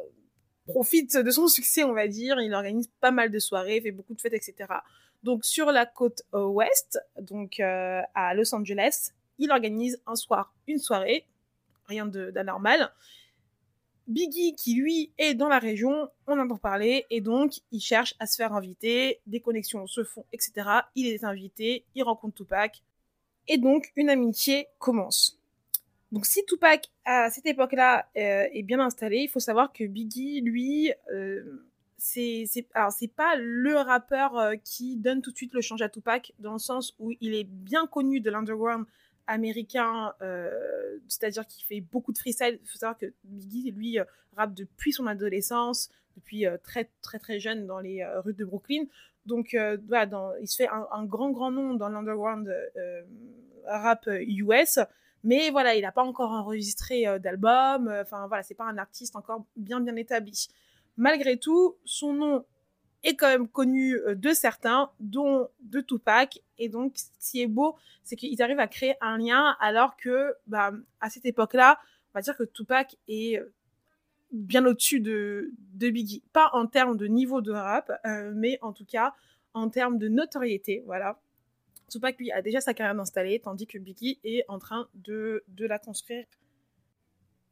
profite 0.72 1.18
de 1.18 1.32
son 1.32 1.48
succès, 1.48 1.84
on 1.84 1.94
va 1.94 2.08
dire. 2.08 2.40
Il 2.42 2.54
organise 2.54 2.90
pas 3.00 3.12
mal 3.12 3.30
de 3.30 3.40
soirées, 3.40 3.82
fait 3.82 3.92
beaucoup 3.92 4.14
de 4.14 4.22
fêtes, 4.22 4.34
etc. 4.34 4.74
Donc 5.24 5.46
sur 5.46 5.72
la 5.72 5.86
côte 5.86 6.24
euh, 6.34 6.46
ouest, 6.46 7.00
donc 7.20 7.60
euh, 7.60 8.02
à 8.16 8.34
Los 8.34 8.56
Angeles, 8.56 9.12
il 9.38 9.52
organise 9.52 10.02
un 10.08 10.16
soir, 10.16 10.54
une 10.68 10.80
soirée, 10.80 11.26
rien 11.86 12.06
d'anormal. 12.06 12.92
Biggie, 14.08 14.56
qui 14.56 14.76
lui 14.76 15.12
est 15.18 15.36
dans 15.36 15.48
la 15.48 15.60
région, 15.60 16.10
on 16.28 16.40
entend 16.40 16.58
parler, 16.58 17.06
et 17.12 17.22
donc 17.22 17.54
il 17.72 17.80
cherche 17.80 18.16
à 18.20 18.26
se 18.26 18.36
faire 18.36 18.54
inviter, 18.54 19.22
des 19.28 19.40
connexions 19.40 19.86
se 19.86 20.04
font, 20.04 20.26
etc. 20.34 20.68
Il 20.96 21.08
est 21.08 21.24
invité, 21.24 21.86
il 21.96 22.04
rencontre 22.04 22.36
Tupac, 22.36 22.82
et 23.48 23.58
donc 23.58 23.92
une 23.96 24.10
amitié 24.10 24.68
commence. 24.80 25.41
Donc 26.12 26.26
si 26.26 26.44
Tupac 26.46 26.90
à 27.06 27.30
cette 27.30 27.46
époque-là 27.46 28.06
euh, 28.18 28.48
est 28.52 28.64
bien 28.64 28.80
installé, 28.80 29.20
il 29.20 29.30
faut 29.30 29.40
savoir 29.40 29.72
que 29.72 29.86
Biggie, 29.86 30.42
lui, 30.42 30.92
euh, 31.14 31.64
c'est 31.98 32.46
alors 32.74 32.92
c'est 32.92 33.08
pas 33.08 33.36
le 33.38 33.76
rappeur 33.78 34.38
euh, 34.38 34.56
qui 34.64 34.98
donne 34.98 35.22
tout 35.22 35.32
de 35.32 35.38
suite 35.38 35.54
le 35.54 35.62
change 35.62 35.82
à 35.82 35.88
Tupac 35.88 36.34
dans 36.40 36.54
le 36.54 36.60
sens 36.60 36.96
où 37.00 37.12
il 37.22 37.34
est 37.34 37.46
bien 37.46 37.88
connu 37.88 38.20
de 38.20 38.30
l'underground 38.30 38.86
américain, 39.28 40.14
c'est-à-dire 41.08 41.48
qu'il 41.48 41.64
fait 41.64 41.80
beaucoup 41.80 42.12
de 42.12 42.18
freestyle. 42.18 42.60
Il 42.62 42.68
faut 42.68 42.78
savoir 42.78 42.98
que 42.98 43.14
Biggie, 43.24 43.72
lui, 43.72 43.98
rappe 44.36 44.54
depuis 44.54 44.92
son 44.92 45.08
adolescence, 45.08 45.90
depuis 46.18 46.46
très 46.64 46.90
très 47.02 47.20
très 47.20 47.40
jeune 47.40 47.66
dans 47.66 47.80
les 47.80 48.04
rues 48.26 48.34
de 48.34 48.44
Brooklyn. 48.44 48.86
Donc 49.26 49.56
voilà, 49.88 50.34
il 50.42 50.48
se 50.50 50.58
fait 50.58 50.68
un, 50.68 50.86
un 50.92 51.06
grand 51.06 51.30
grand 51.30 51.52
nom 51.52 51.76
dans 51.76 51.88
l'underground 51.88 52.54
rap 53.66 54.10
US. 54.28 54.80
Mais 55.24 55.52
voilà, 55.52 55.76
il 55.76 55.82
n'a 55.82 55.92
pas 55.92 56.04
encore 56.04 56.32
enregistré 56.32 57.08
euh, 57.08 57.20
d'album. 57.20 57.88
Euh, 57.88 58.02
enfin 58.02 58.28
voilà, 58.28 58.44
c'est 58.44 58.56
pas 58.56 58.66
un 58.66 58.78
artiste 58.78 59.16
encore 59.16 59.46
bien 59.56 59.80
bien 59.80 59.96
établi. 59.96 60.48
Malgré 60.98 61.38
tout, 61.38 61.78
son 61.86 62.14
nom 62.14 62.46
est 63.04 63.16
quand 63.16 63.28
même 63.28 63.48
connu 63.48 63.96
euh, 63.96 64.16
de 64.16 64.32
certains, 64.34 64.92
dont 65.00 65.50
de 65.62 65.82
Tupac. 65.82 66.42
Et 66.58 66.70
donc, 66.70 66.98
ce 66.98 67.32
qui 67.32 67.42
est 67.42 67.48
beau, 67.48 67.76
c'est 68.04 68.16
qu'ils 68.16 68.42
arrivent 68.42 68.60
à 68.60 68.68
créer 68.68 68.96
un 69.02 69.18
lien, 69.18 69.56
alors 69.60 69.96
que, 69.98 70.34
bah, 70.48 70.72
à 71.00 71.10
cette 71.10 71.26
époque-là, 71.26 71.80
on 72.14 72.20
va 72.20 72.22
dire 72.22 72.36
que 72.36 72.44
Tupac 72.44 72.98
est 73.08 73.42
bien 74.32 74.66
au-dessus 74.66 75.00
de, 75.00 75.52
de 75.74 75.90
Biggie. 75.90 76.24
Pas 76.34 76.50
en 76.54 76.68
termes 76.68 76.98
de 76.98 77.08
niveau 77.08 77.42
de 77.42 77.52
rap, 77.52 77.92
mais 78.34 78.60
en 78.62 78.74
tout 78.74 78.86
cas 78.86 79.14
en 79.54 79.70
termes 79.70 79.98
de 79.98 80.08
notoriété, 80.08 80.84
voilà. 80.86 81.20
Tupac, 81.92 82.18
lui, 82.18 82.32
a 82.32 82.42
déjà 82.42 82.62
sa 82.62 82.74
carrière 82.74 83.00
installée, 83.00 83.40
tandis 83.40 83.68
que 83.68 83.78
Biggie 83.78 84.20
est 84.24 84.46
en 84.48 84.60
train 84.60 84.88
de, 84.94 85.44
de 85.50 85.66
la 85.66 85.78
construire. 85.78 86.26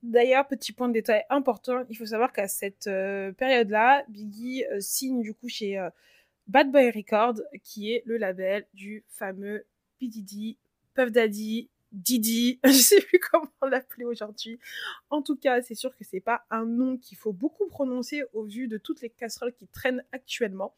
D'ailleurs, 0.01 0.47
petit 0.47 0.71
point 0.71 0.87
de 0.87 0.93
détail 0.93 1.23
important, 1.29 1.83
il 1.89 1.97
faut 1.97 2.05
savoir 2.05 2.31
qu'à 2.31 2.47
cette 2.47 2.87
euh, 2.87 3.33
période-là, 3.33 4.05
Biggie 4.07 4.63
euh, 4.71 4.79
signe 4.79 5.21
du 5.21 5.33
coup 5.33 5.49
chez 5.49 5.77
euh, 5.77 5.89
Bad 6.47 6.71
Boy 6.71 6.89
Records, 6.89 7.41
qui 7.63 7.91
est 7.91 8.01
le 8.05 8.15
label 8.15 8.65
du 8.73 9.03
fameux 9.09 9.65
P. 9.99 10.07
Diddy, 10.07 10.57
Puff 10.93 11.11
Daddy, 11.11 11.69
Didi, 11.91 12.59
je 12.65 12.71
sais 12.71 13.01
plus 13.01 13.19
comment 13.19 13.51
l'appeler 13.69 14.05
aujourd'hui. 14.05 14.57
En 15.09 15.21
tout 15.21 15.35
cas, 15.35 15.61
c'est 15.61 15.75
sûr 15.75 15.93
que 15.97 16.05
c'est 16.05 16.21
pas 16.21 16.45
un 16.49 16.65
nom 16.65 16.97
qu'il 16.97 17.17
faut 17.17 17.33
beaucoup 17.33 17.67
prononcer 17.67 18.23
au 18.31 18.43
vu 18.43 18.69
de 18.69 18.77
toutes 18.77 19.01
les 19.01 19.09
casseroles 19.09 19.53
qui 19.53 19.67
traînent 19.67 20.03
actuellement. 20.13 20.73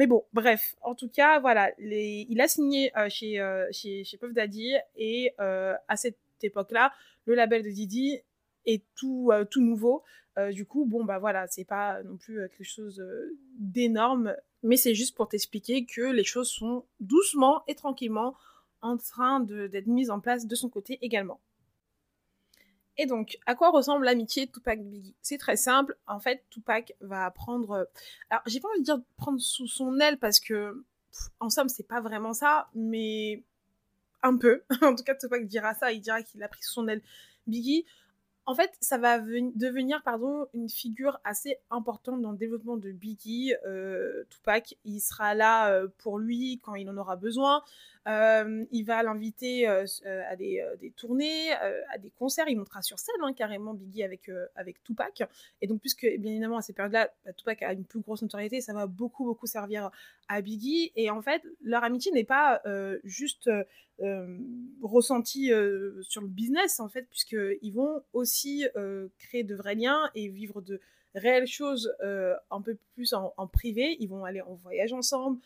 Mais 0.00 0.06
bon, 0.06 0.24
bref, 0.32 0.76
en 0.80 0.94
tout 0.94 1.10
cas, 1.10 1.40
voilà, 1.40 1.72
il 1.78 2.40
a 2.40 2.48
signé 2.48 2.90
euh, 2.96 3.10
chez, 3.10 3.38
euh, 3.38 3.68
chez, 3.70 4.02
chez 4.02 4.16
Puff 4.16 4.32
Daddy 4.32 4.72
et 4.96 5.34
euh, 5.40 5.74
à 5.88 5.96
cette 5.96 6.16
époque-là, 6.42 6.94
le 7.26 7.34
label 7.34 7.62
de 7.62 7.68
Didi 7.68 8.18
est 8.64 8.82
tout, 8.96 9.30
tout 9.50 9.60
nouveau. 9.60 10.02
du 10.52 10.64
coup, 10.64 10.86
bon, 10.86 11.04
bah 11.04 11.18
voilà, 11.18 11.46
c'est 11.48 11.66
pas 11.66 12.02
non 12.02 12.16
plus 12.16 12.48
quelque 12.48 12.64
chose 12.64 13.04
d'énorme, 13.58 14.34
mais 14.62 14.78
c'est 14.78 14.94
juste 14.94 15.14
pour 15.14 15.28
t'expliquer 15.28 15.84
que 15.84 16.00
les 16.00 16.24
choses 16.24 16.48
sont 16.48 16.86
doucement 17.00 17.62
et 17.68 17.74
tranquillement 17.74 18.34
en 18.80 18.96
train 18.96 19.40
d'être 19.40 19.86
mises 19.86 20.08
en 20.08 20.20
place 20.20 20.46
de 20.46 20.54
son 20.54 20.70
côté 20.70 20.98
également. 21.02 21.40
Et 23.00 23.06
donc, 23.06 23.38
à 23.46 23.54
quoi 23.54 23.70
ressemble 23.70 24.04
l'amitié 24.04 24.46
Tupac-Biggie 24.46 25.14
C'est 25.22 25.38
très 25.38 25.56
simple. 25.56 25.96
En 26.06 26.20
fait, 26.20 26.44
Tupac 26.50 26.92
va 27.00 27.30
prendre. 27.30 27.70
Euh, 27.70 27.84
alors, 28.28 28.42
j'ai 28.44 28.60
pas 28.60 28.68
envie 28.68 28.80
de 28.80 28.84
dire 28.84 29.00
prendre 29.16 29.40
sous 29.40 29.66
son 29.66 29.98
aile 30.00 30.18
parce 30.18 30.38
que, 30.38 30.84
en 31.40 31.48
somme, 31.48 31.70
c'est 31.70 31.88
pas 31.88 32.02
vraiment 32.02 32.34
ça, 32.34 32.68
mais 32.74 33.42
un 34.22 34.36
peu. 34.36 34.64
en 34.82 34.94
tout 34.94 35.02
cas, 35.02 35.14
Tupac 35.14 35.46
dira 35.46 35.72
ça. 35.72 35.92
Il 35.92 36.02
dira 36.02 36.22
qu'il 36.22 36.42
a 36.42 36.48
pris 36.48 36.62
sous 36.62 36.74
son 36.74 36.88
aile 36.88 37.00
Biggie. 37.46 37.86
En 38.44 38.54
fait, 38.54 38.70
ça 38.80 38.98
va 38.98 39.18
devenir 39.18 40.02
pardon, 40.02 40.46
une 40.52 40.68
figure 40.68 41.20
assez 41.24 41.56
importante 41.70 42.20
dans 42.20 42.32
le 42.32 42.36
développement 42.36 42.76
de 42.76 42.92
Biggie. 42.92 43.54
Euh, 43.64 44.24
Tupac, 44.28 44.76
il 44.84 45.00
sera 45.00 45.34
là 45.34 45.72
euh, 45.72 45.88
pour 45.96 46.18
lui 46.18 46.60
quand 46.62 46.74
il 46.74 46.90
en 46.90 46.98
aura 46.98 47.16
besoin. 47.16 47.62
Euh, 48.08 48.64
il 48.70 48.84
va 48.84 49.02
l'inviter 49.02 49.68
euh, 49.68 49.84
euh, 50.06 50.22
à 50.30 50.36
des, 50.36 50.92
tournées, 50.96 51.52
à 51.52 51.98
des 51.98 52.10
concerts. 52.10 52.48
Il 52.48 52.56
montera 52.56 52.82
sur 52.82 52.98
scène 52.98 53.14
hein, 53.22 53.32
carrément 53.34 53.74
Biggie 53.74 54.02
avec, 54.02 54.30
avec 54.54 54.82
Tupac. 54.84 55.22
Et 55.60 55.66
donc, 55.66 55.80
puisque 55.80 56.06
bien 56.18 56.32
évidemment 56.32 56.56
à 56.56 56.62
ces 56.62 56.72
périodes-là, 56.72 57.10
bah, 57.24 57.32
Tupac 57.32 57.62
a 57.62 57.72
une 57.72 57.84
plus 57.84 58.00
grosse 58.00 58.22
notoriété, 58.22 58.60
ça 58.60 58.72
va 58.72 58.86
beaucoup, 58.86 59.24
beaucoup 59.24 59.46
servir 59.46 59.90
à 60.28 60.40
Biggie. 60.40 60.92
Et 60.96 61.10
en 61.10 61.20
fait, 61.20 61.42
leur 61.62 61.84
amitié 61.84 62.12
n'est 62.12 62.24
pas 62.24 62.62
juste 63.04 63.50
ressentie 64.82 65.50
sur 66.02 66.22
le 66.22 66.28
business, 66.28 66.80
en 66.80 66.88
fait, 66.88 67.06
puisqu'ils 67.10 67.72
vont 67.72 68.02
aussi 68.12 68.66
créer 69.18 69.44
de 69.44 69.54
vrais 69.54 69.74
liens 69.74 70.10
et 70.14 70.28
vivre 70.28 70.62
de 70.62 70.80
réelles 71.14 71.46
choses 71.46 71.92
un 72.00 72.62
peu 72.62 72.78
plus 72.94 73.12
en, 73.12 73.34
en, 73.36 73.46
privé. 73.46 73.96
Ils 74.00 74.08
vont 74.08 74.24
aller 74.24 74.40
en 74.40 74.54
voyage 74.54 74.92
ensemble, 74.92 75.38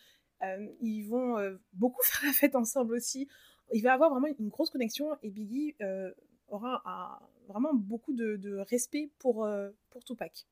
ils 0.81 1.03
vont 1.03 1.39
euh, 1.39 1.57
beaucoup 1.73 2.03
faire 2.05 2.27
la 2.27 2.33
fête 2.33 2.55
ensemble 2.55 2.95
aussi. 2.95 3.29
Il 3.73 3.83
va 3.83 3.95
avoir 3.95 4.11
vraiment 4.11 4.29
une 4.39 4.49
grosse 4.49 4.71
connexion 4.71 5.17
et 5.23 5.31
Biggie 5.31 5.75
euh, 5.81 6.13
aura 6.49 7.23
vraiment 7.49 7.75
beaucoup 7.75 8.13
de, 8.13 8.59
respect 8.69 9.11
pour, 9.19 9.49
pour 9.91 10.05
Tupac. 10.05 10.47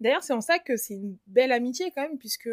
D'ailleurs, 0.00 0.22
c'est 0.22 0.32
en 0.32 0.40
ça 0.40 0.58
que 0.58 0.76
c'est 0.76 0.94
une 0.94 1.18
belle 1.26 1.52
amitié 1.52 1.92
quand 1.94 2.02
même, 2.02 2.18
puisque 2.18 2.48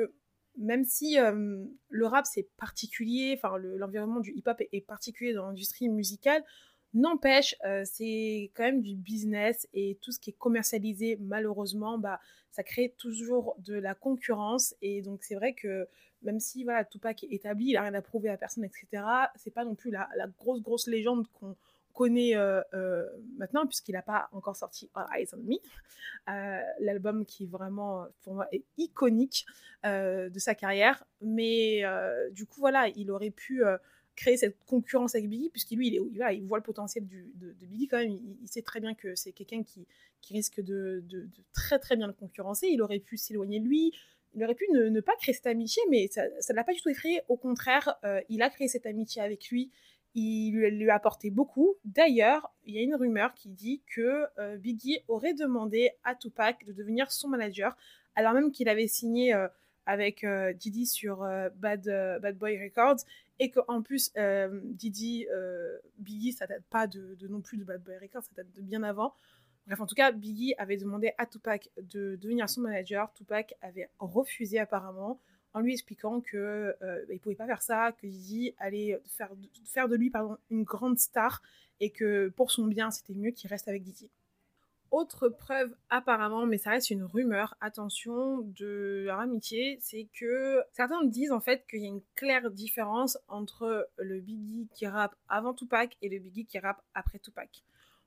même 0.58 0.84
si 0.84 1.18
le 1.18 2.06
rap 2.06 2.26
c'est 2.26 2.50
particulier, 2.58 3.40
enfin 3.42 3.58
l'environnement 3.58 4.20
du 4.20 4.32
hip-hop 4.36 4.62
est, 4.72 4.86
particulier 4.86 5.34
dans 5.34 5.48
l'industrie 5.48 5.90
musicale, 5.90 6.44
N'empêche, 6.94 7.56
euh, 7.66 7.84
c'est 7.86 8.52
quand 8.56 8.64
même 8.64 8.82
du 8.82 8.96
business 8.96 9.68
et 9.74 10.00
tout 10.02 10.12
ce 10.12 10.20
qui 10.20 10.32
est 10.32 10.38
commercialisé, 10.38 11.18
malheureusement, 11.22 12.00
bah, 12.00 12.20
ça 12.50 12.64
crée 12.64 12.96
toujours 12.98 13.56
de 13.60 13.76
la 13.76 13.94
concurrence. 13.94 14.74
Et 14.82 15.04
donc, 15.04 15.24
c'est 15.24 15.36
vrai 15.36 15.54
que 15.54 15.88
même 16.24 16.40
si 16.40 16.64
voilà, 16.64 16.84
Tupac 16.84 17.24
est 17.24 17.32
établi, 17.32 17.68
il 17.68 17.74
n'a 17.74 17.84
rien 17.84 17.94
à 17.94 18.02
prouver 18.02 18.30
à 18.30 18.38
personne, 18.38 18.64
etc., 18.64 19.04
c'est 19.36 19.54
pas 19.54 19.64
non 19.64 19.76
plus 19.76 19.92
la, 19.92 20.10
grosse, 20.38 20.62
grosse 20.62 20.88
légende 20.88 21.28
connaît 21.94 22.36
maintenant, 23.38 23.66
puisqu'il 23.66 23.94
n'a 23.94 24.02
pas 24.02 24.28
encore 24.34 24.56
sorti 24.56 24.90
Eyes 25.16 25.28
on 25.34 25.38
Me, 25.38 25.58
l'album 26.80 27.26
qui 27.26 27.46
vraiment, 27.46 28.06
pour 28.22 28.34
moi, 28.34 28.48
est 28.52 28.66
iconique 28.78 29.46
de 29.86 30.40
sa 30.40 30.56
carrière. 30.56 31.06
Mais 31.22 31.84
du 32.32 32.46
coup, 32.46 32.60
voilà, 32.60 32.90
il 32.90 33.12
aurait 33.12 33.32
pu 33.32 33.64
créer 34.20 34.36
cette 34.36 34.58
concurrence 34.66 35.16
avec 35.16 35.30
Biggie, 35.30 35.50
puisqu'il 35.50 35.78
lui, 35.78 35.88
il, 35.88 36.46
voit 36.46 36.58
le 36.58 36.64
potentiel 36.64 37.08
du, 37.08 37.32
de, 37.36 37.66
Biggie 37.66 37.88
quand 37.88 37.98
même. 37.98 38.12
Il, 38.42 38.48
sait 38.48 38.62
très 38.62 38.82
bien 38.82 38.94
que 38.94 39.16
c'est 39.16 39.32
quelqu'un 39.32 39.64
qui, 39.64 39.88
qui, 40.22 40.34
risque 40.34 40.60
de, 40.60 41.02
de, 41.08 41.30
très 41.54 41.80
très 41.80 41.96
bien 41.96 42.06
le 42.06 42.14
concurrencer. 42.14 42.68
Il 42.68 42.82
aurait 42.82 43.00
pu 43.00 43.16
s'éloigner 43.16 43.62
de 43.62 43.66
lui. 43.66 43.94
Il 44.36 44.44
aurait 44.44 44.56
pu 44.56 44.66
ne, 44.74 45.00
pas 45.00 45.16
créer 45.16 45.34
cette 45.34 45.48
amitié, 45.48 45.82
mais 45.90 46.08
ça 46.10 46.24
ne 46.26 46.54
l'a 46.54 46.64
pas 46.66 46.74
du 46.74 46.82
tout 46.82 46.90
effrayé. 46.90 47.22
Au 47.30 47.38
contraire, 47.38 47.96
euh, 48.04 48.20
il 48.28 48.42
a 48.42 48.50
créé 48.50 48.68
cette 48.68 48.86
amitié 48.86 49.22
avec 49.22 49.50
lui. 49.50 49.72
Il 50.16 50.52
lui, 50.52 50.90
a 50.90 50.96
apporté 50.96 51.30
beaucoup. 51.30 51.76
D'ailleurs, 51.86 52.52
il 52.66 52.76
y 52.76 52.80
a 52.80 52.82
une 52.82 52.96
rumeur 52.96 53.34
qui 53.34 53.50
dit 53.50 53.82
que 53.96 54.26
euh, 54.38 54.58
Biggie 54.58 55.00
aurait 55.08 55.34
demandé 55.34 55.92
à 56.04 56.14
Tupac 56.14 56.66
de 56.66 56.74
devenir 56.74 57.10
son 57.12 57.30
manager, 57.30 57.78
alors 58.16 58.34
même 58.34 58.52
qu'il 58.52 58.68
avait 58.68 58.88
signé 58.88 59.34
euh, 59.34 59.48
avec 59.86 60.26
Didi 60.60 60.86
sur 60.86 61.28
Bad, 61.56 61.86
Bad 62.22 62.38
Boy 62.38 62.62
Records 62.64 63.06
et 63.40 63.50
qu'en 63.52 63.82
plus 63.82 64.12
Didi, 64.64 65.26
Biggie, 65.98 66.34
ça 66.34 66.46
date 66.46 66.64
pas 66.70 66.88
de, 66.88 67.18
non 67.28 67.42
plus 67.42 67.58
de 67.58 67.64
Bad 67.64 67.82
Boy 67.84 67.98
Records, 67.98 68.24
ça 68.24 68.32
date 68.36 68.52
de 68.52 68.62
bien 68.62 68.84
avant. 68.84 69.14
Bref, 69.66 69.80
en 69.82 69.86
tout 69.86 69.96
cas, 69.96 70.12
Biggie 70.12 70.56
avait 70.58 70.78
demandé 70.78 71.14
à 71.18 71.26
Tupac 71.26 71.70
de 71.78 72.16
devenir 72.16 72.50
son 72.50 72.62
manager. 72.62 73.14
Tupac 73.14 73.54
avait 73.62 73.90
refusé 74.00 74.60
apparemment 74.60 75.20
en 75.54 75.62
lui 75.62 75.74
expliquant 75.74 76.22
que 76.22 76.76
euh, 76.82 77.06
il 77.12 77.20
pouvait 77.20 77.36
pas 77.36 77.48
faire 77.48 77.62
ça, 77.62 77.92
que 77.92 78.08
Didi 78.08 78.54
allait 78.58 79.02
faire, 79.08 79.32
faire 79.66 79.88
de 79.88 79.96
lui 79.96 80.10
pardon, 80.10 80.38
une 80.50 80.64
grande 80.64 81.00
star 81.00 81.42
et 81.80 81.90
que 81.92 82.30
pour 82.30 82.52
son 82.52 82.68
bien, 82.68 82.92
c'était 82.92 83.14
mieux 83.14 83.32
qu'il 83.32 83.50
reste 83.50 83.68
avec 83.68 83.84
Didi. 83.84 84.10
Autre 84.92 85.30
preuve 85.30 85.76
apparemment, 85.90 86.46
mais 86.48 86.58
ça 86.58 86.72
reste 86.72 86.90
une 86.90 87.04
rumeur, 87.04 87.56
attention, 87.62 88.40
de 88.40 89.04
leur 89.06 89.20
amitié, 89.20 89.78
c'est 89.82 90.08
que 90.14 90.64
certains 90.72 91.04
disent 91.06 91.32
en 91.32 91.40
fait 91.40 91.66
qu'il 91.70 91.82
y 91.82 91.86
a 91.86 91.90
une 91.90 92.02
claire 92.16 92.50
différence 92.50 93.18
entre 93.28 93.88
le 93.98 94.20
Biggie 94.20 94.68
qui 94.74 94.88
rappe 94.88 95.16
avant 95.28 95.54
Tupac 95.54 95.96
et 96.02 96.10
le 96.10 96.18
Biggie 96.18 96.46
qui 96.46 96.58
rappe 96.58 96.82
après 96.96 97.20
Tupac. 97.20 97.64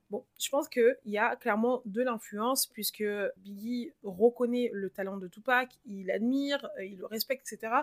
Bon, 0.09 0.25
je 0.39 0.49
pense 0.49 0.69
qu'il 0.69 0.95
y 1.05 1.17
a 1.17 1.35
clairement 1.37 1.81
de 1.85 2.01
l'influence 2.01 2.67
puisque 2.67 3.03
Biggie 3.37 3.93
reconnaît 4.03 4.69
le 4.73 4.89
talent 4.89 5.17
de 5.17 5.27
Tupac, 5.27 5.79
il 5.85 6.07
l'admire, 6.07 6.69
euh, 6.77 6.85
il 6.85 6.97
le 6.97 7.05
respecte, 7.05 7.51
etc. 7.51 7.73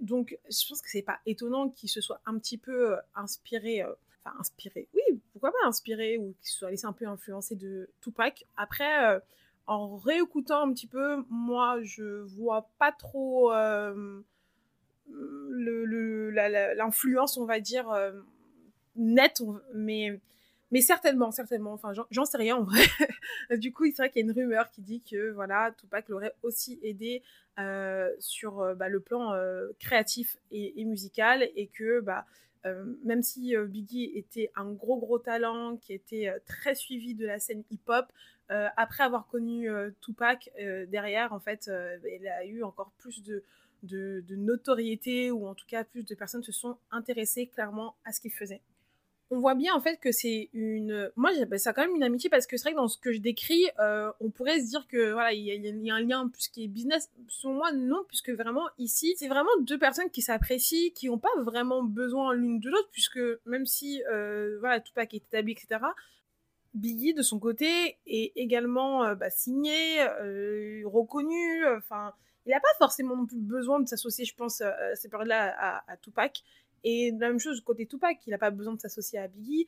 Donc, 0.00 0.38
je 0.48 0.68
pense 0.68 0.80
que 0.80 0.88
c'est 0.88 1.02
pas 1.02 1.18
étonnant 1.26 1.68
qu'il 1.68 1.88
se 1.88 2.00
soit 2.00 2.20
un 2.26 2.38
petit 2.38 2.58
peu 2.58 2.92
euh, 2.92 2.96
inspiré, 3.14 3.82
euh, 3.82 3.92
enfin 4.24 4.36
inspiré, 4.38 4.88
oui, 4.94 5.20
pas 5.50 5.66
inspiré 5.66 6.18
ou 6.18 6.34
qu'il 6.40 6.50
se 6.50 6.58
soit 6.58 6.70
laissé 6.70 6.86
un 6.86 6.92
peu 6.92 7.06
influencer 7.06 7.56
de 7.56 7.90
Tupac. 8.00 8.46
Après, 8.56 9.20
en 9.66 9.96
réécoutant 9.96 10.62
un 10.68 10.72
petit 10.72 10.86
peu, 10.86 11.24
moi, 11.28 11.78
je 11.82 12.22
vois 12.36 12.70
pas 12.78 12.92
trop 12.92 13.52
l'influence, 16.76 17.36
on 17.36 17.44
va 17.46 17.60
dire, 17.60 17.86
nette, 18.96 19.42
mais 19.74 20.20
mais 20.72 20.80
certainement, 20.80 21.30
certainement. 21.30 21.72
Enfin, 21.72 21.92
j'en 22.10 22.24
sais 22.24 22.38
rien 22.38 22.56
en 22.56 22.64
vrai. 22.64 22.82
du 23.56 23.72
coup, 23.72 23.84
c'est 23.86 23.96
vrai 23.96 24.10
qu'il 24.10 24.20
y 24.20 24.24
a 24.24 24.26
une 24.26 24.32
rumeur 24.32 24.70
qui 24.70 24.82
dit 24.82 25.00
que 25.00 25.30
voilà, 25.30 25.72
Tupac 25.78 26.08
l'aurait 26.08 26.34
aussi 26.42 26.78
aidé 26.82 27.22
euh, 27.58 28.10
sur 28.18 28.60
euh, 28.60 28.74
bah, 28.74 28.88
le 28.88 29.00
plan 29.00 29.32
euh, 29.32 29.68
créatif 29.78 30.36
et, 30.50 30.84
musical 30.84 31.48
et 31.54 31.68
que 31.68 32.00
bah, 32.00 32.26
même 33.04 33.22
si 33.22 33.54
Biggie 33.56 34.12
était 34.14 34.50
un 34.56 34.72
gros 34.72 34.98
gros 34.98 35.18
talent, 35.18 35.76
qui 35.76 35.92
était 35.92 36.32
très 36.46 36.74
suivi 36.74 37.14
de 37.14 37.26
la 37.26 37.38
scène 37.38 37.62
hip-hop, 37.70 38.06
après 38.48 39.04
avoir 39.04 39.26
connu 39.26 39.68
Tupac 40.00 40.50
derrière, 40.88 41.32
en 41.32 41.40
fait, 41.40 41.70
il 42.04 42.28
a 42.28 42.44
eu 42.44 42.62
encore 42.62 42.92
plus 42.98 43.22
de 43.22 43.42
notoriété 44.36 45.30
ou 45.30 45.46
en 45.46 45.54
tout 45.54 45.66
cas 45.66 45.84
plus 45.84 46.04
de 46.04 46.14
personnes 46.14 46.42
se 46.42 46.52
sont 46.52 46.76
intéressées 46.90 47.46
clairement 47.46 47.94
à 48.04 48.12
ce 48.12 48.20
qu'il 48.20 48.32
faisait 48.32 48.62
on 49.30 49.40
voit 49.40 49.54
bien 49.54 49.74
en 49.74 49.80
fait 49.80 49.96
que 49.98 50.12
c'est 50.12 50.50
une. 50.52 51.10
Moi, 51.16 51.32
j'appelle 51.32 51.58
ça 51.58 51.72
quand 51.72 51.82
même 51.82 51.96
une 51.96 52.04
amitié 52.04 52.30
parce 52.30 52.46
que 52.46 52.56
c'est 52.56 52.64
vrai 52.64 52.72
que 52.72 52.76
dans 52.76 52.88
ce 52.88 52.98
que 52.98 53.12
je 53.12 53.18
décris, 53.18 53.66
euh, 53.80 54.12
on 54.20 54.30
pourrait 54.30 54.60
se 54.60 54.68
dire 54.68 54.86
que 54.86 55.12
voilà, 55.12 55.32
il 55.32 55.42
y, 55.42 55.90
a 55.90 55.94
un 55.94 56.00
lien 56.00 56.28
plus 56.28 56.48
qui 56.48 56.64
est 56.64 56.68
business. 56.68 57.10
Selon 57.28 57.54
moi, 57.54 57.72
non, 57.72 58.04
puisque 58.06 58.30
vraiment 58.30 58.68
ici, 58.78 59.14
c'est 59.18 59.28
vraiment 59.28 59.50
deux 59.60 59.78
personnes 59.78 60.10
qui 60.10 60.22
s'apprécient, 60.22 60.92
qui 60.94 61.08
n'ont 61.08 61.18
pas 61.18 61.34
vraiment 61.38 61.82
besoin 61.82 62.34
l'une 62.34 62.60
de 62.60 62.70
l'autre, 62.70 62.88
puisque 62.92 63.20
même 63.46 63.66
si 63.66 64.02
euh, 64.04 64.58
voilà, 64.60 64.80
Tupac 64.80 65.12
est 65.12 65.18
établi, 65.18 65.52
etc. 65.52 65.80
Biggie 66.74 67.14
de 67.14 67.22
son 67.22 67.40
côté 67.40 67.98
est 68.06 68.32
également 68.36 69.04
euh, 69.04 69.14
bah, 69.16 69.30
signé, 69.30 70.02
euh, 70.02 70.82
reconnu. 70.84 71.66
Enfin, 71.76 72.14
il 72.44 72.50
n'a 72.50 72.60
pas 72.60 72.68
forcément 72.78 73.16
non 73.16 73.26
plus 73.26 73.40
besoin 73.40 73.80
de 73.80 73.88
s'associer, 73.88 74.24
je 74.24 74.36
pense, 74.36 74.60
à 74.60 74.94
ces 74.94 75.08
périodes-là 75.08 75.82
à 75.88 75.96
Tupac. 75.96 76.44
Et 76.84 77.12
la 77.12 77.28
même 77.28 77.38
chose 77.38 77.60
côté 77.60 77.86
Tupac, 77.86 78.18
il 78.26 78.30
n'a 78.30 78.38
pas 78.38 78.50
besoin 78.50 78.74
de 78.74 78.80
s'associer 78.80 79.18
à 79.18 79.28
Biggie. 79.28 79.66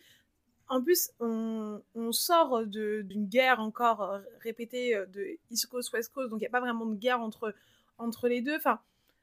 En 0.68 0.82
plus, 0.82 1.10
on, 1.18 1.80
sort 2.12 2.66
d'une 2.66 3.26
guerre 3.26 3.60
encore 3.60 4.20
répétée 4.40 4.94
euh, 4.94 5.06
de 5.06 5.38
East 5.50 5.66
Coast, 5.66 5.92
West 5.92 6.12
Coast, 6.12 6.30
donc 6.30 6.40
il 6.40 6.42
n'y 6.42 6.46
a 6.46 6.50
pas 6.50 6.60
vraiment 6.60 6.86
de 6.86 6.94
guerre 6.94 7.20
entre, 7.20 7.54
entre 7.96 8.28
les 8.28 8.42
deux. 8.42 8.56
Enfin, 8.56 8.78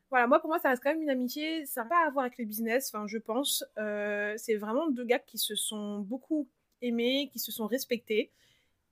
voilà, 0.09 0.27
moi 0.27 0.39
pour 0.39 0.49
moi, 0.49 0.59
ça 0.59 0.69
reste 0.69 0.81
quand 0.83 0.89
même 0.89 1.01
une 1.01 1.09
amitié. 1.09 1.65
Ça 1.65 1.83
n'a 1.83 1.89
pas 1.89 2.07
à 2.07 2.09
voir 2.09 2.25
avec 2.25 2.37
le 2.37 2.45
business, 2.45 2.91
enfin, 2.93 3.05
je 3.07 3.17
pense. 3.17 3.63
Euh, 3.77 4.33
c'est 4.37 4.55
vraiment 4.55 4.89
deux 4.89 5.05
gars 5.05 5.19
qui 5.19 5.37
se 5.37 5.55
sont 5.55 5.99
beaucoup 5.99 6.47
aimés, 6.81 7.29
qui 7.31 7.39
se 7.39 7.51
sont 7.51 7.67
respectés. 7.67 8.31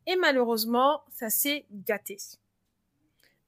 Et 0.06 0.16
malheureusement, 0.16 1.02
ça 1.12 1.30
s'est 1.30 1.66
gâté. 1.72 2.18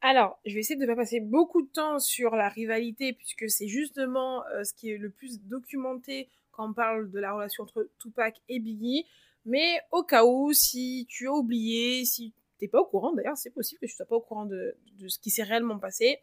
Alors, 0.07 0.39
je 0.45 0.53
vais 0.53 0.59
essayer 0.59 0.75
de 0.75 0.81
ne 0.81 0.85
pas 0.85 0.97
passer 0.97 1.19
beaucoup 1.19 1.63
de 1.63 1.67
temps 1.67 1.97
sur 1.97 2.35
la 2.35 2.47
rivalité, 2.47 3.13
puisque 3.13 3.49
c'est 3.49 3.67
justement 3.67 4.45
euh, 4.53 4.63
ce 4.63 4.71
qui 4.71 4.91
est 4.91 4.99
le 4.99 5.09
plus 5.09 5.41
documenté 5.41 6.29
quand 6.51 6.69
on 6.69 6.73
parle 6.73 7.09
de 7.09 7.19
la 7.19 7.33
relation 7.33 7.63
entre 7.63 7.89
Tupac 7.99 8.39
et 8.47 8.59
Biggie. 8.59 9.07
Mais 9.45 9.79
au 9.91 10.03
cas 10.03 10.23
où, 10.23 10.53
si 10.53 11.07
tu 11.09 11.27
as 11.27 11.31
oublié, 11.31 12.05
si 12.05 12.33
tu 12.59 12.65
n'es 12.65 12.67
pas 12.67 12.81
au 12.81 12.85
courant, 12.85 13.13
d'ailleurs, 13.13 13.35
c'est 13.35 13.49
possible 13.49 13.79
que 13.79 13.87
tu 13.87 13.93
ne 13.93 13.95
sois 13.95 14.05
pas 14.05 14.17
au 14.17 14.21
courant 14.21 14.45
de, 14.45 14.77
de 14.99 15.07
ce 15.07 15.17
qui 15.17 15.31
s'est 15.31 15.41
réellement 15.41 15.79
passé, 15.79 16.19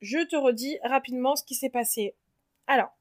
je 0.00 0.24
te 0.24 0.36
redis 0.36 0.78
rapidement 0.84 1.34
ce 1.34 1.42
qui 1.42 1.56
s'est 1.56 1.70
passé. 1.70 2.14
Alors, 2.68 2.96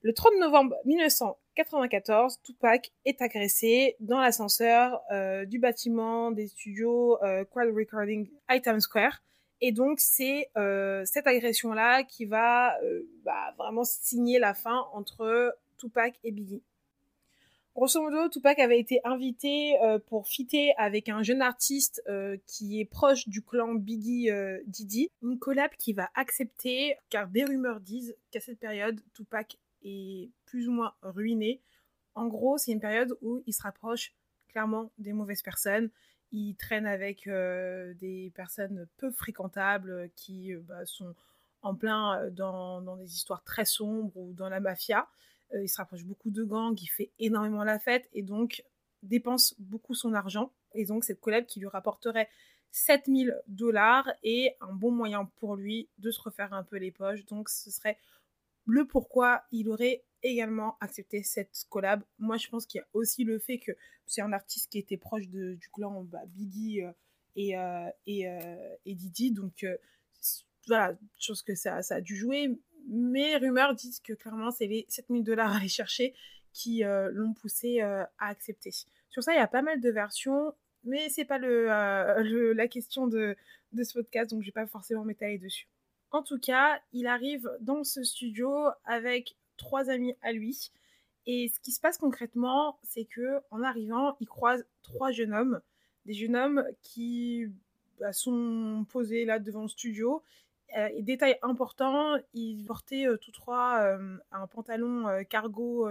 le 0.00 0.14
30 0.14 0.32
novembre 0.40 0.76
1994, 0.86 2.40
Tupac 2.42 2.90
est 3.04 3.20
agressé 3.20 3.96
dans 4.00 4.18
l'ascenseur 4.18 5.02
euh, 5.10 5.44
du 5.44 5.58
bâtiment 5.58 6.30
des 6.30 6.46
studios 6.46 7.22
euh, 7.22 7.44
Quad 7.44 7.68
Recording 7.68 8.30
Item 8.48 8.80
Square. 8.80 9.20
Et 9.64 9.70
donc, 9.70 10.00
c'est 10.00 10.50
euh, 10.56 11.04
cette 11.06 11.28
agression-là 11.28 12.02
qui 12.02 12.24
va 12.24 12.76
euh, 12.82 13.08
bah, 13.24 13.54
vraiment 13.56 13.84
signer 13.84 14.40
la 14.40 14.54
fin 14.54 14.88
entre 14.92 15.56
Tupac 15.78 16.18
et 16.24 16.32
Biggie. 16.32 16.64
Grosso 17.76 18.02
modo, 18.02 18.28
Tupac 18.28 18.58
avait 18.58 18.80
été 18.80 19.00
invité 19.04 19.80
euh, 19.82 20.00
pour 20.00 20.26
fitter 20.26 20.74
avec 20.78 21.08
un 21.08 21.22
jeune 21.22 21.40
artiste 21.40 22.02
qui 22.48 22.80
est 22.80 22.84
proche 22.84 23.28
du 23.28 23.40
clan 23.40 23.74
Biggie 23.74 24.30
Didi. 24.66 25.10
Une 25.22 25.38
collab 25.38 25.70
qui 25.78 25.92
va 25.92 26.10
accepter, 26.14 26.96
car 27.08 27.28
des 27.28 27.44
rumeurs 27.44 27.80
disent 27.80 28.16
qu'à 28.32 28.40
cette 28.40 28.58
période, 28.58 29.00
Tupac 29.14 29.58
est 29.84 30.28
plus 30.44 30.68
ou 30.68 30.72
moins 30.72 30.92
ruiné. 31.02 31.60
En 32.16 32.26
gros, 32.26 32.58
c'est 32.58 32.72
une 32.72 32.80
période 32.80 33.16
où 33.22 33.42
il 33.46 33.54
se 33.54 33.62
rapproche 33.62 34.12
clairement 34.48 34.90
des 34.98 35.12
mauvaises 35.12 35.40
personnes 35.40 35.88
il 36.32 36.56
traîne 36.56 36.86
avec 36.86 37.26
euh, 37.26 37.94
des 37.94 38.32
personnes 38.34 38.86
peu 38.96 39.10
fréquentables 39.10 39.90
euh, 39.90 40.08
qui 40.16 40.52
euh, 40.54 40.60
bah, 40.62 40.84
sont 40.86 41.14
en 41.60 41.74
plein 41.74 42.28
dans, 42.30 42.96
des 42.96 43.14
histoires 43.14 43.44
très 43.44 43.64
sombres 43.64 44.16
ou 44.16 44.32
dans 44.32 44.48
la 44.48 44.58
mafia. 44.58 45.08
il 45.54 45.68
se 45.68 45.76
rapproche 45.76 46.02
beaucoup 46.04 46.30
de 46.32 46.42
gangs, 46.42 46.76
il 46.80 46.88
fait 46.88 47.12
énormément 47.20 47.62
la 47.62 47.78
fête 47.78 48.08
et 48.12 48.22
donc 48.22 48.64
dépense 49.04 49.54
beaucoup 49.60 49.94
son 49.94 50.12
argent. 50.12 50.52
Et 50.74 50.86
donc 50.86 51.04
cette 51.04 51.20
collab 51.20 51.46
qui 51.46 51.60
lui 51.60 51.68
rapporterait 51.68 52.28
7000 52.72 53.40
dollars 53.46 54.10
est 54.24 54.56
un 54.60 54.72
bon 54.72 54.90
moyen 54.90 55.26
pour 55.36 55.54
lui 55.54 55.88
de 55.98 56.10
se 56.10 56.20
refaire 56.20 56.52
un 56.52 56.64
peu 56.64 56.78
les 56.78 56.90
poches. 56.90 57.24
Donc 57.26 57.48
ce 57.48 57.70
serait 57.70 57.96
le 58.66 58.84
pourquoi 58.84 59.44
il 59.52 59.68
aurait 59.68 60.02
également 60.22 60.76
accepté 60.80 61.22
cette 61.22 61.64
collab. 61.68 62.02
Moi, 62.18 62.36
je 62.36 62.48
pense 62.48 62.66
qu'il 62.66 62.78
y 62.80 62.82
a 62.82 62.86
aussi 62.92 63.24
le 63.24 63.38
fait 63.38 63.58
que 63.58 63.72
c'est 64.06 64.22
un 64.22 64.32
artiste 64.32 64.70
qui 64.70 64.78
était 64.78 64.96
proche 64.96 65.28
de, 65.28 65.54
du 65.54 65.68
clan 65.70 66.04
bah, 66.04 66.24
Biggie 66.26 66.82
euh, 66.82 66.92
et, 67.36 67.56
euh, 67.56 67.88
et, 68.06 68.28
euh, 68.28 68.76
et, 68.84 68.94
Didi. 68.94 69.32
Donc, 69.32 69.66
voilà, 70.66 70.96
je 71.20 71.28
pense 71.28 71.42
que 71.42 71.54
ça, 71.54 71.82
ça, 71.82 71.96
a 71.96 72.00
dû 72.00 72.16
jouer. 72.16 72.50
Mais 72.88 73.36
rumeurs 73.36 73.74
disent 73.74 74.00
que 74.00 74.12
clairement, 74.12 74.50
c'est 74.50 74.66
les 74.66 74.86
7000 74.88 75.24
dollars 75.24 75.52
à 75.52 75.56
aller 75.56 75.68
chercher 75.68 76.14
qui 76.52 76.82
l'ont 76.84 77.32
poussé 77.32 77.80
à 77.80 78.10
accepter. 78.18 78.70
Sur 79.08 79.22
ça, 79.22 79.32
il 79.32 79.36
y 79.36 79.40
a 79.40 79.46
pas 79.46 79.62
mal 79.62 79.80
de 79.80 79.88
versions, 79.88 80.52
mais 80.84 81.08
c'est 81.08 81.24
pas 81.24 81.38
le, 81.38 82.52
la 82.52 82.68
question 82.68 83.06
de, 83.06 83.36
de 83.72 83.82
ce 83.84 83.94
podcast, 83.94 84.30
donc 84.30 84.42
je 84.42 84.46
vais 84.48 84.52
pas 84.52 84.66
forcément 84.66 85.04
m'étaler 85.04 85.38
dessus. 85.38 85.68
En 86.10 86.22
tout 86.22 86.38
cas, 86.38 86.78
il 86.92 87.06
arrive 87.06 87.50
dans 87.60 87.84
ce 87.84 88.02
studio 88.02 88.52
avec 88.84 89.34
trois 89.62 89.88
amis 89.88 90.14
à 90.22 90.32
lui 90.32 90.72
Et 91.26 91.50
ce 91.54 91.60
qui 91.60 91.72
se 91.72 91.80
passe 91.80 91.96
concrètement, 91.96 92.78
c'est 92.82 93.04
que 93.04 93.40
en 93.50 93.62
arrivant, 93.62 94.16
il 94.20 94.26
croise 94.26 94.66
trois 94.82 95.12
jeunes 95.12 95.32
hommes, 95.32 95.60
des 96.04 96.14
jeunes 96.14 96.36
hommes 96.36 96.64
qui 96.82 97.46
bah, 98.00 98.12
sont 98.12 98.84
posés 98.90 99.24
là 99.24 99.38
devant 99.38 99.62
le 99.62 99.68
studio. 99.68 100.22
Euh, 100.76 100.88
et 100.94 101.02
détail 101.02 101.38
important, 101.42 102.16
ils 102.34 102.64
portaient 102.66 103.06
euh, 103.06 103.16
tous 103.16 103.32
trois 103.32 103.80
euh, 103.82 104.16
un 104.32 104.46
pantalon 104.46 105.06
cargo 105.28 105.88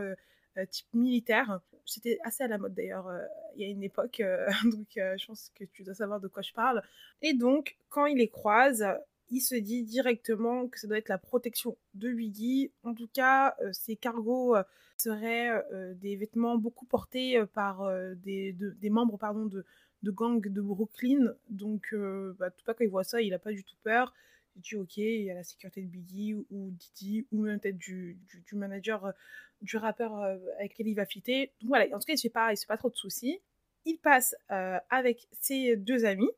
type 0.69 0.93
militaire. 0.93 1.61
C'était 1.85 2.19
assez 2.23 2.43
à 2.43 2.47
la 2.47 2.57
mode 2.57 2.73
d'ailleurs 2.73 3.09
il 3.55 3.61
y 3.61 3.65
a 3.65 3.69
une 3.69 3.83
époque, 3.83 4.21
donc 4.65 4.87
je 4.95 5.25
pense 5.25 5.51
que 5.55 5.63
tu 5.63 5.83
dois 5.83 5.93
savoir 5.95 6.19
de 6.19 6.27
quoi 6.27 6.41
je 6.41 6.53
parle. 6.53 6.83
Et 7.21 7.33
donc, 7.33 7.77
quand 7.89 8.05
il 8.05 8.17
les 8.17 8.27
croise, 8.29 8.85
il 9.31 9.39
se 9.39 9.55
dit 9.55 9.83
directement 9.83 10.67
que 10.67 10.77
ça 10.77 10.87
doit 10.87 10.97
être 10.97 11.09
la 11.09 11.17
protection 11.17 11.77
de 11.93 12.11
Biggie. 12.11 12.71
En 12.83 12.93
tout 12.93 13.07
cas, 13.07 13.55
ces 13.71 13.95
cargos 13.95 14.57
seraient 14.97 15.51
des 15.95 16.17
vêtements 16.17 16.57
beaucoup 16.57 16.85
portés 16.85 17.41
par 17.53 17.89
des, 18.17 18.55
membres 18.89 19.17
pardon, 19.17 19.45
de, 19.45 19.65
gangs 20.03 20.41
de 20.41 20.61
Brooklyn. 20.61 21.33
Donc, 21.49 21.95
bah, 22.37 22.51
tout 22.51 22.65
pas 22.65 22.73
quand 22.73 22.83
il 22.83 22.89
voit 22.89 23.05
ça, 23.05 23.21
il 23.21 23.29
n'a 23.29 23.39
pas 23.39 23.53
du 23.53 23.63
tout 23.63 23.77
peur. 23.83 24.13
Il 24.57 24.61
dit 24.63 24.75
ok, 24.75 24.97
il 24.97 25.23
y 25.23 25.31
a 25.31 25.33
la 25.33 25.43
sécurité 25.43 25.81
de 25.81 25.87
Biggie 25.87 26.33
ou 26.33 26.71
Didi 26.71 27.25
ou 27.31 27.43
même 27.43 27.57
peut-être 27.61 27.77
du, 27.77 28.19
manager, 28.51 29.13
du 29.61 29.77
rappeur 29.77 30.13
avec 30.59 30.73
lequel 30.73 30.89
il 30.89 30.95
va 30.95 31.05
fitter. 31.05 31.53
Donc 31.61 31.69
voilà, 31.69 31.85
en 31.95 31.99
tout 31.99 32.05
cas, 32.05 32.13
il 32.13 32.17
ne 32.17 32.19
fait 32.19 32.57
fait 32.57 32.67
pas 32.67 32.77
trop 32.77 32.89
de 32.89 32.97
soucis. 32.97 33.39
Il 33.85 33.97
passe 33.97 34.35
avec 34.49 35.29
ses 35.39 35.77
deux 35.77 36.03
amis 36.03 36.29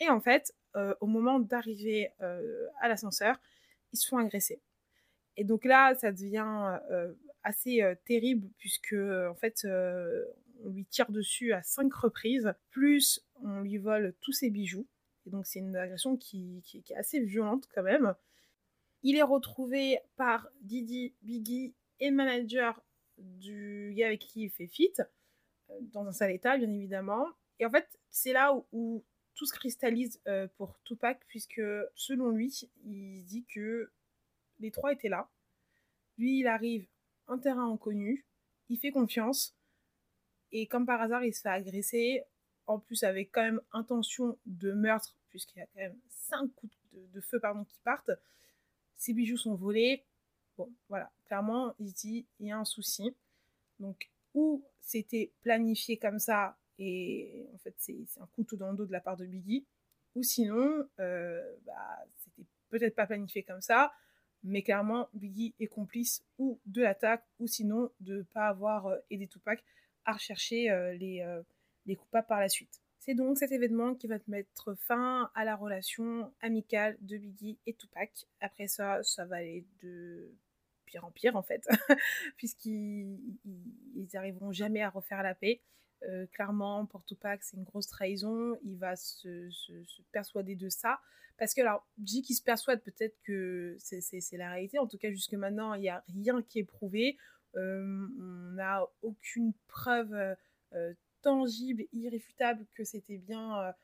et 0.00 0.08
en 0.08 0.20
fait, 0.20 0.54
au 1.00 1.06
moment 1.06 1.38
d'arriver 1.38 2.10
à 2.18 2.88
l'ascenseur, 2.88 3.40
ils 3.92 3.98
se 3.98 4.08
font 4.08 4.18
agresser. 4.18 4.60
Et 5.36 5.44
donc 5.44 5.64
là, 5.64 5.94
ça 5.94 6.12
devient 6.12 6.78
assez 7.42 7.82
terrible 8.04 8.48
puisque 8.58 8.94
en 8.94 9.34
fait, 9.34 9.66
on 10.64 10.68
lui 10.68 10.84
tire 10.86 11.10
dessus 11.10 11.52
à 11.52 11.62
cinq 11.62 11.92
reprises, 11.92 12.52
plus 12.70 13.24
on 13.42 13.60
lui 13.60 13.78
vole 13.78 14.14
tous 14.20 14.32
ses 14.32 14.50
bijoux. 14.50 14.86
Et 15.26 15.30
donc 15.30 15.46
c'est 15.46 15.60
une 15.60 15.76
agression 15.76 16.16
qui, 16.16 16.62
qui, 16.64 16.78
est 16.88 16.96
assez 16.96 17.20
violente 17.20 17.68
quand 17.74 17.82
même. 17.82 18.14
Il 19.02 19.16
est 19.16 19.22
retrouvé 19.22 19.98
par 20.16 20.48
Didi, 20.60 21.14
Biggie 21.22 21.74
et 22.00 22.10
le 22.10 22.16
manager 22.16 22.80
du 23.18 23.92
gars 23.96 24.06
avec 24.06 24.20
qui 24.20 24.44
il 24.44 24.50
fait 24.50 24.66
fit, 24.66 24.94
dans 25.80 26.06
un 26.06 26.12
sale 26.12 26.32
état 26.32 26.56
bien 26.56 26.70
évidemment. 26.70 27.26
Et 27.58 27.66
en 27.66 27.70
fait, 27.70 27.98
c'est 28.10 28.32
là 28.32 28.54
où 28.72 29.04
tout 29.34 29.46
se 29.46 29.52
cristallise 29.52 30.20
euh, 30.26 30.46
pour 30.56 30.78
Tupac, 30.84 31.20
puisque 31.28 31.62
selon 31.94 32.30
lui, 32.30 32.70
il 32.84 33.24
dit 33.24 33.44
que 33.46 33.90
les 34.60 34.70
trois 34.70 34.92
étaient 34.92 35.08
là. 35.08 35.28
Lui, 36.18 36.40
il 36.40 36.46
arrive 36.46 36.86
un 37.28 37.38
terrain 37.38 37.70
inconnu, 37.72 38.26
il 38.68 38.78
fait 38.78 38.90
confiance, 38.90 39.56
et 40.52 40.66
comme 40.66 40.86
par 40.86 41.00
hasard, 41.00 41.24
il 41.24 41.34
se 41.34 41.40
fait 41.40 41.48
agresser, 41.48 42.24
en 42.66 42.78
plus 42.78 43.02
avec 43.04 43.32
quand 43.32 43.42
même 43.42 43.60
intention 43.72 44.38
de 44.46 44.72
meurtre, 44.72 45.16
puisqu'il 45.30 45.58
y 45.58 45.62
a 45.62 45.66
quand 45.66 45.80
même 45.80 45.98
cinq 46.08 46.54
coups 46.54 46.76
de, 46.92 47.20
feu 47.20 47.40
pardon, 47.40 47.64
qui 47.64 47.78
partent. 47.84 48.10
Ses 48.96 49.14
bijoux 49.14 49.38
sont 49.38 49.54
volés. 49.54 50.04
Bon, 50.58 50.70
voilà, 50.88 51.10
clairement, 51.24 51.74
il 51.78 51.92
dit, 51.92 52.26
il 52.38 52.48
y 52.48 52.52
a 52.52 52.58
un 52.58 52.64
souci. 52.64 53.16
Donc, 53.80 54.10
ou 54.34 54.62
c'était 54.80 55.32
planifié 55.40 55.96
comme 55.96 56.18
ça 56.18 56.56
et 56.82 57.46
en 57.54 57.58
fait, 57.58 57.74
c'est 57.78 58.04
un 58.20 58.26
couteau 58.32 58.56
dans 58.56 58.72
le 58.72 58.76
dos 58.76 58.86
de 58.86 58.92
la 58.92 59.00
part 59.00 59.16
de 59.16 59.24
Biggie. 59.24 59.64
Ou 60.16 60.22
sinon, 60.24 60.84
euh, 60.98 61.40
bah, 61.64 62.04
c'était 62.16 62.46
peut-être 62.70 62.96
pas 62.96 63.06
planifié 63.06 63.44
comme 63.44 63.60
ça, 63.60 63.92
mais 64.42 64.62
clairement, 64.62 65.08
Biggie 65.14 65.54
est 65.60 65.68
complice 65.68 66.24
ou 66.38 66.60
de 66.66 66.82
l'attaque, 66.82 67.24
ou 67.38 67.46
sinon 67.46 67.90
de 68.00 68.18
ne 68.18 68.22
pas 68.22 68.48
avoir 68.48 68.86
euh, 68.86 68.98
aidé 69.10 69.28
Tupac 69.28 69.62
à 70.04 70.12
rechercher 70.14 70.70
euh, 70.70 70.92
les, 70.94 71.24
les 71.86 71.94
coupables 71.94 72.26
par 72.26 72.40
la 72.40 72.48
suite. 72.48 72.82
C'est 72.98 73.14
donc 73.14 73.38
cet 73.38 73.52
événement 73.52 73.94
qui 73.94 74.08
va 74.08 74.16
mettre 74.26 74.74
fin 74.74 75.30
à 75.34 75.44
la 75.44 75.54
relation 75.54 76.32
amicale 76.40 76.96
de 77.00 77.16
Biggie 77.16 77.58
et 77.66 77.74
Tupac. 77.74 78.26
Après 78.40 78.66
ça, 78.66 79.02
ça 79.04 79.24
va 79.24 79.36
aller 79.36 79.64
de 79.82 80.34
pire 80.84 81.04
en 81.04 81.10
pire 81.12 81.36
en 81.36 81.42
fait, 81.42 81.66
puisqu'ils 82.36 83.18
n'arriveront 84.12 84.52
jamais 84.52 84.82
à 84.82 84.90
refaire 84.90 85.22
la 85.22 85.34
paix. 85.34 85.60
Euh, 86.08 86.26
clairement, 86.32 86.86
pour 86.86 87.04
Tupac, 87.04 87.42
c'est 87.42 87.56
une 87.56 87.64
grosse 87.64 87.88
trahison. 87.88 88.56
Il 88.64 88.76
va 88.78 88.96
se, 88.96 89.48
persuader 90.12 90.56
de 90.56 90.68
ça. 90.68 91.00
Parce 91.38 91.54
que, 91.54 91.60
alors, 91.60 91.86
dis 91.98 92.22
qu'il 92.22 92.36
se 92.36 92.42
persuade, 92.42 92.82
peut-être 92.82 93.16
que 93.24 93.76
c'est 93.78 94.36
la 94.36 94.50
réalité. 94.50 94.78
En 94.78 94.86
tout 94.86 94.98
cas, 94.98 95.10
jusque 95.10 95.34
maintenant, 95.34 95.74
il 95.74 95.82
n'y 95.82 95.88
a 95.88 96.04
rien 96.08 96.42
qui 96.42 96.58
est 96.58 96.64
prouvé. 96.64 97.16
Euh, 97.56 98.06
on 98.18 98.52
n'a 98.54 98.86
aucune 99.02 99.52
preuve 99.66 100.36
euh, 100.72 100.94
tangible, 101.22 101.84
irréfutable 101.92 102.66
que 102.74 102.84
c'était 102.84 103.18
bien 103.18 103.74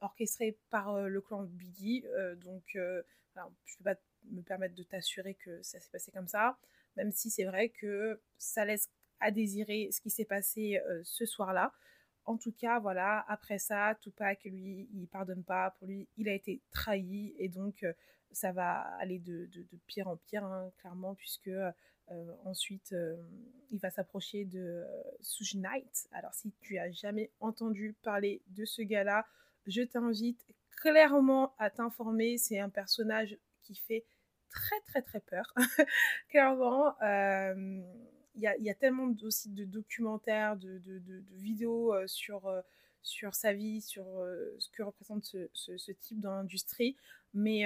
orchestré 0.00 0.58
par 0.70 1.08
le 1.08 1.20
clan 1.20 1.44
Biggie. 1.44 2.04
donc, 2.42 2.62
je 2.74 2.80
ne 2.80 3.78
peux 3.78 3.84
pas 3.84 3.96
me 4.30 4.42
permettre 4.42 4.74
de 4.74 4.82
t'assurer 4.82 5.34
que 5.34 5.62
ça 5.62 5.80
s'est 5.80 5.90
passé 5.90 6.10
comme 6.10 6.28
ça. 6.28 6.58
Même 6.96 7.12
si 7.12 7.30
c'est 7.30 7.44
vrai 7.44 7.68
que 7.68 8.20
ça 8.38 8.64
laisse 8.64 8.90
à 9.20 9.30
désirer 9.30 9.88
ce 9.92 10.00
qui 10.00 10.10
s'est 10.10 10.24
passé 10.24 10.80
euh, 10.86 11.00
ce 11.04 11.26
soir-là. 11.26 11.72
En 12.24 12.36
tout 12.36 12.52
cas, 12.52 12.78
voilà, 12.78 13.24
après 13.28 13.58
ça, 13.58 13.96
Tupac, 14.00 14.44
lui, 14.44 14.88
il 14.92 15.08
pardonne 15.08 15.44
pas. 15.44 15.74
Pour 15.78 15.88
lui, 15.88 16.08
il 16.16 16.28
a 16.28 16.34
été 16.34 16.60
trahi 16.70 17.34
et 17.38 17.48
donc 17.48 17.82
euh, 17.82 17.92
ça 18.32 18.52
va 18.52 18.80
aller 18.98 19.18
de, 19.18 19.48
pire 19.86 20.08
en 20.08 20.16
pire, 20.16 20.44
hein, 20.44 20.70
clairement, 20.78 21.14
puisque 21.14 21.48
euh, 21.48 21.72
ensuite, 22.44 22.94
il 23.70 23.78
va 23.78 23.90
s'approcher 23.90 24.44
de 24.44 24.84
Suge 25.20 25.56
Knight. 25.56 26.08
Alors, 26.12 26.34
si 26.34 26.52
tu 26.60 26.78
as 26.78 26.90
jamais 26.90 27.30
entendu 27.40 27.94
parler 28.02 28.42
de 28.48 28.64
ce 28.64 28.82
gars-là, 28.82 29.26
je 29.66 29.82
t'invite 29.82 30.44
clairement 30.76 31.54
à 31.58 31.70
t'informer. 31.70 32.36
C'est 32.36 32.58
un 32.58 32.68
personnage 32.70 33.38
qui 33.62 33.74
fait 33.74 34.04
très, 34.50 34.80
très, 34.86 35.02
très 35.02 35.20
peur. 35.20 35.54
clairement 36.28 36.94
il 38.38 38.64
y 38.64 38.70
a, 38.70 38.74
tellement 38.74 39.12
aussi 39.22 39.50
de 39.50 39.64
documentaires, 39.64 40.56
de, 40.56 40.80
vidéos 41.32 41.92
euh, 41.92 42.06
sur, 42.06 42.46
euh, 42.46 42.60
sur 43.02 43.34
sa 43.34 43.52
vie, 43.52 43.80
sur 43.80 44.06
euh, 44.06 44.54
ce 44.58 44.70
que 44.70 44.82
représente 44.82 45.24
ce, 45.24 45.92
type 45.92 46.20
d'industrie. 46.20 46.96
Mais 47.34 47.64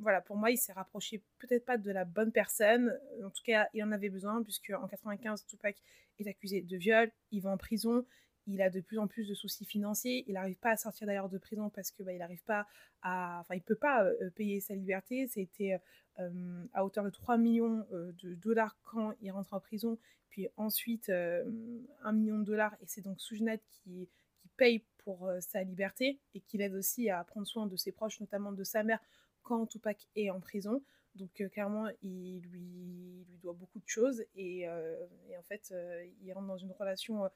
voilà, 0.00 0.20
pour 0.22 0.36
moi, 0.36 0.50
il 0.50 0.56
s'est 0.56 0.72
rapproché 0.72 1.22
peut-être 1.38 1.64
pas 1.64 1.76
de 1.76 1.90
la 1.90 2.04
bonne 2.04 2.32
personne. 2.32 2.98
En 3.24 3.30
tout 3.30 3.42
cas, 3.44 3.68
il 3.74 3.84
en 3.84 3.92
avait 3.92 4.08
besoin, 4.08 4.42
puisque 4.42 4.70
en 4.70 4.88
95, 4.88 5.46
Tupac 5.46 5.76
est 6.18 6.28
accusé 6.28 6.62
de 6.62 6.76
viol, 6.76 7.10
il 7.30 7.42
va 7.42 7.50
en 7.50 7.56
prison, 7.56 8.04
il 8.50 8.62
a 8.62 8.70
de 8.70 8.80
plus 8.80 8.98
en 8.98 9.06
plus 9.06 9.28
de 9.28 9.34
soucis 9.34 9.64
financiers. 9.64 10.24
Il 10.26 10.34
n'arrive 10.34 10.56
pas 10.56 10.70
à 10.70 10.76
sortir 10.76 11.06
d'ailleurs 11.06 11.28
de 11.28 11.38
prison 11.38 11.70
parce 11.70 11.90
que 11.90 12.02
bah, 12.02 12.12
il 12.12 12.18
n'arrive 12.18 12.42
pas 12.44 12.66
à, 13.02 13.40
enfin, 13.40 13.54
il 13.54 13.62
peut 13.62 13.76
pas 13.76 14.04
euh, 14.04 14.30
payer 14.30 14.60
sa 14.60 14.74
liberté. 14.74 15.26
C'était 15.28 15.80
euh, 16.18 16.64
à 16.72 16.84
hauteur 16.84 17.04
de 17.04 17.10
3 17.10 17.38
millions 17.38 17.86
euh, 17.92 18.12
de 18.22 18.34
dollars 18.34 18.76
quand 18.82 19.14
il 19.20 19.30
rentre 19.30 19.54
en 19.54 19.60
prison, 19.60 19.98
puis 20.28 20.48
ensuite 20.56 21.10
1 21.10 22.12
million 22.12 22.38
de 22.38 22.44
dollars. 22.44 22.74
Et 22.80 22.86
c'est 22.86 23.02
donc 23.02 23.20
Soujnat 23.20 23.58
qui, 23.58 24.08
qui 24.36 24.48
paye 24.56 24.84
pour 24.98 25.30
sa 25.40 25.62
liberté 25.62 26.20
et 26.34 26.40
qui 26.40 26.58
l'aide 26.58 26.74
aussi 26.74 27.08
à 27.08 27.24
prendre 27.24 27.46
soin 27.46 27.66
de 27.66 27.76
ses 27.76 27.92
proches, 27.92 28.20
notamment 28.20 28.52
de 28.52 28.64
sa 28.64 28.82
mère 28.82 29.00
quand 29.42 29.66
Tupac 29.66 30.06
est 30.14 30.30
en 30.30 30.40
prison. 30.40 30.82
Donc 31.14 31.42
clairement, 31.50 31.88
il 32.02 32.40
lui, 32.42 33.24
lui 33.28 33.38
doit 33.38 33.54
beaucoup 33.54 33.80
de 33.80 33.88
choses 33.88 34.22
et, 34.36 34.60
et 34.60 35.36
en 35.38 35.42
fait, 35.48 35.74
il 36.22 36.32
rentre 36.32 36.46
dans 36.46 36.58
une 36.58 36.70
relation 36.72 37.28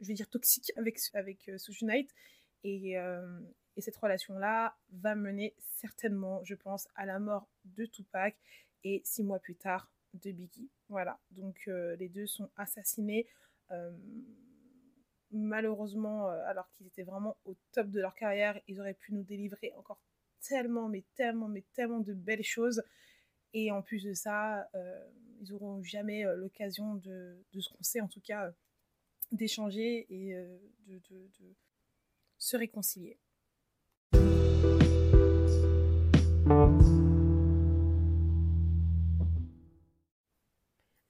je 0.00 0.08
vais 0.08 0.14
dire 0.14 0.28
toxique 0.28 0.72
avec, 0.76 0.98
avec 1.14 1.48
euh, 1.48 1.58
Knight. 1.82 2.10
Et, 2.64 2.98
euh, 2.98 3.40
et 3.76 3.80
cette 3.80 3.96
relation-là 3.96 4.76
va 4.90 5.14
mener 5.14 5.54
certainement, 5.76 6.42
je 6.44 6.54
pense, 6.54 6.88
à 6.94 7.06
la 7.06 7.18
mort 7.18 7.48
de 7.64 7.86
Tupac 7.86 8.36
et 8.84 9.02
six 9.04 9.22
mois 9.22 9.38
plus 9.38 9.56
tard 9.56 9.90
de 10.14 10.32
Biggie. 10.32 10.70
Voilà, 10.88 11.20
donc 11.30 11.56
euh, 11.68 11.94
les 11.96 12.08
deux 12.08 12.26
sont 12.26 12.50
assassinés. 12.56 13.26
malheureusement, 15.32 16.28
alors 16.28 16.70
qu'ils 16.70 16.86
étaient 16.86 17.02
vraiment 17.02 17.36
au 17.44 17.56
top 17.72 17.90
de 17.90 18.00
leur 18.00 18.14
carrière, 18.14 18.60
ils 18.68 18.80
auraient 18.80 18.94
pu 18.94 19.12
nous 19.12 19.24
délivrer 19.24 19.72
encore 19.76 20.00
tellement, 20.40 20.88
mais 20.88 21.04
tellement, 21.16 21.48
mais 21.48 21.64
tellement 21.74 22.00
de 22.00 22.14
belles 22.14 22.44
choses. 22.44 22.82
Et 23.52 23.70
en 23.72 23.82
plus 23.82 24.04
de 24.04 24.14
ça, 24.14 24.70
ils 25.40 25.50
n'auront 25.50 25.82
jamais 25.82 26.22
l'occasion 26.36 26.94
de, 26.94 27.44
de, 27.52 27.60
ce 27.60 27.68
qu'on 27.70 27.82
sait, 27.82 28.00
en 28.00 28.08
tout 28.08 28.20
cas, 28.20 28.54
d'échanger 29.36 30.06
et 30.10 30.34
euh, 30.34 30.58
de, 30.88 31.28
se 32.38 32.56
réconcilier. 32.56 33.18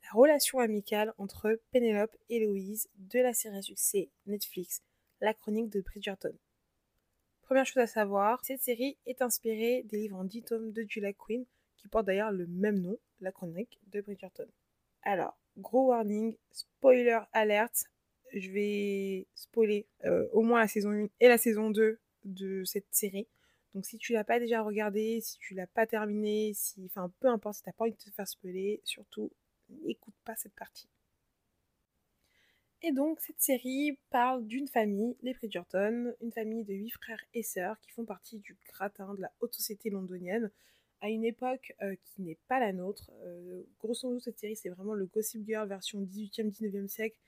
La 0.03 0.13
relation 0.13 0.61
amicale 0.61 1.13
entre 1.19 1.61
Penelope 1.73 2.17
et 2.29 2.45
Louise 2.45 2.89
de 2.97 3.21
la 3.21 3.35
série 3.35 3.57
à 3.57 3.63
succès 3.63 4.11
Netflix, 4.27 4.83
La 5.21 5.35
chronique 5.35 5.69
de 5.69 5.81
Bridgerton. 5.81 6.35
Première 7.43 7.67
chose 7.67 7.83
à 7.83 7.87
savoir, 7.87 8.45
cette 8.45 8.63
série 8.63 8.97
est 9.07 9.23
inspirée 9.23 9.83
des 9.85 9.99
livres 9.99 10.17
en 10.17 10.25
10 10.25 10.43
tomes 10.43 10.73
de 10.73 10.85
Julia 10.89 11.13
Quinn, 11.13 11.45
qui 11.77 11.89
portent 11.89 12.07
d'ailleurs 12.07 12.33
le 12.33 12.47
même 12.47 12.81
nom, 12.81 12.99
La 13.21 13.31
chronique 13.31 13.79
de 13.89 14.01
Bridgerton. 14.01 14.49
Alors, 15.03 15.37
gros 15.59 15.89
warning, 15.89 16.37
spoiler 16.51 17.21
alert, 17.33 17.87
je 18.41 18.51
vais 18.51 19.27
spoiler 19.35 19.87
euh, 20.05 20.29
au 20.33 20.43
moins 20.43 20.61
la 20.61 20.69
saison 20.69 20.91
1 20.91 21.09
et 21.21 21.29
la 21.29 21.39
saison 21.39 21.71
2 21.71 21.99
de 22.25 22.65
cette 22.65 22.87
série. 22.91 23.29
Donc 23.75 23.85
si 23.85 23.99
tu 23.99 24.13
l'as 24.13 24.25
pas 24.25 24.41
déjà 24.41 24.63
regardé, 24.63 25.21
si 25.21 25.39
tu 25.39 25.55
l'as 25.55 25.67
pas 25.67 25.87
terminé, 25.87 26.53
si, 26.55 26.83
enfin 26.87 27.13
peu 27.21 27.29
importe, 27.29 27.57
si 27.57 27.63
t'as 27.63 27.73
pas 27.73 27.85
envie 27.85 27.93
de 27.93 27.99
te 27.99 28.11
faire 28.11 28.27
spoiler, 28.27 28.81
surtout 28.85 29.31
n'écoute 29.83 30.15
pas 30.25 30.35
cette 30.37 30.55
partie. 30.55 30.89
Et 32.83 32.93
donc 32.93 33.21
cette 33.21 33.41
série 33.41 33.99
parle 34.11 34.47
d'une 34.47 34.69
famille, 34.69 35.17
les 35.23 35.35
Bridgerton, 35.35 36.15
une 36.21 36.33
famille 36.33 36.65
de 36.65 36.75
huit 36.75 36.91
frères 36.91 37.23
et 37.35 37.43
sœurs 37.43 37.79
qui 37.81 37.91
font 37.91 38.05
partie 38.05 38.39
du 38.39 38.57
gratin 38.67 39.15
de 39.15 39.23
la 39.23 39.33
haute 39.41 39.55
société 39.55 39.91
londonienne 39.91 40.51
à 41.01 41.09
une 41.09 41.25
époque 41.25 41.75
euh, 41.83 41.95
qui 42.05 42.23
n'est 42.23 42.39
pas 42.49 42.61
la 42.61 42.73
nôtre. 42.73 43.11
Euh, 43.25 43.63
grosso 43.79 44.09
modo 44.09 44.21
cette 44.21 44.39
série 44.39 44.57
c'est 44.57 44.71
vraiment 44.71 44.95
le 44.95 45.07
Gossip 45.07 45.45
Girl 45.45 45.69
version 45.69 46.01
18e 46.01 46.51
19e 46.51 46.89
siècle 46.89 47.19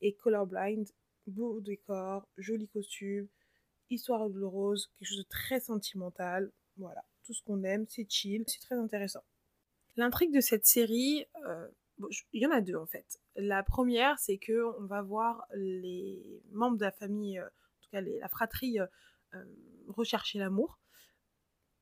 et 0.00 0.14
colorblind, 0.14 0.86
beau 1.26 1.60
décor, 1.60 2.28
joli 2.36 2.68
costume, 2.68 3.28
histoire 3.90 4.28
de 4.30 4.42
rose, 4.42 4.90
quelque 4.98 5.08
chose 5.08 5.18
de 5.18 5.28
très 5.28 5.60
sentimental. 5.60 6.52
Voilà, 6.76 7.04
tout 7.24 7.32
ce 7.32 7.42
qu'on 7.42 7.62
aime, 7.62 7.86
c'est 7.88 8.08
chill, 8.10 8.44
c'est 8.46 8.60
très 8.60 8.76
intéressant. 8.76 9.24
L'intrigue 9.96 10.32
de 10.32 10.40
cette 10.40 10.66
série, 10.66 11.24
euh, 11.46 11.68
il 12.32 12.42
y 12.42 12.46
en 12.46 12.50
a 12.50 12.60
deux 12.60 12.76
en 12.76 12.86
fait. 12.86 13.18
La 13.36 13.62
première, 13.62 14.18
c'est 14.18 14.38
que 14.38 14.78
on 14.78 14.86
va 14.86 15.02
voir 15.02 15.46
les 15.54 16.42
membres 16.50 16.76
de 16.76 16.84
la 16.84 16.92
famille, 16.92 17.38
euh, 17.38 17.46
en 17.46 17.82
tout 17.82 17.90
cas 17.90 18.00
la 18.00 18.28
fratrie, 18.28 18.78
euh, 18.78 19.44
rechercher 19.88 20.38
l'amour. 20.38 20.78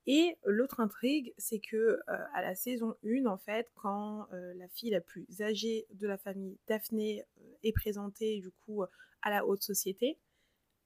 Et 0.07 0.37
l'autre 0.45 0.81
intrigue, 0.81 1.33
c'est 1.39 1.61
que 1.61 1.99
à 2.07 2.43
la 2.43 2.55
saison 2.55 2.95
1, 3.05 3.27
en 3.27 3.39
fait, 3.39 3.71
quand 3.75 4.29
la 4.31 4.69
fille 4.69 4.91
la 4.91 5.01
plus 5.01 5.27
âgée 5.41 5.87
de 5.95 6.07
la 6.07 6.19
famille, 6.19 6.59
Daphné, 6.67 7.25
est 7.63 7.73
présentée 7.73 8.41
du 8.41 8.51
coup 8.51 8.83
à 9.23 9.31
la 9.31 9.47
haute 9.47 9.63
société 9.63 10.19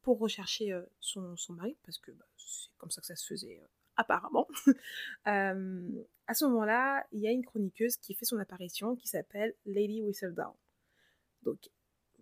pour 0.03 0.21
rechercher 0.21 0.79
son, 1.01 1.37
son, 1.37 1.55
mari, 1.55 1.77
parce 1.85 1.99
que 1.99 2.13
bah, 2.13 2.25
c'est 2.37 2.71
comme 2.79 2.91
ça 2.91 3.01
que 3.01 3.09
ça 3.09 3.17
se 3.17 3.27
faisait 3.27 3.61
apparemment. 3.97 4.49
à 5.25 5.55
ce 6.35 6.45
moment-là, 6.47 7.07
il 7.13 7.21
y 7.21 7.27
a 7.27 7.31
une 7.31 7.45
chroniqueuse 7.45 7.97
qui 7.99 8.15
fait 8.15 8.25
son 8.25 8.39
apparition 8.39 8.97
qui 8.97 9.09
s'appelle 9.09 9.55
Lady 9.67 10.01
Whistledown. 10.03 10.55
Donc, 11.43 11.69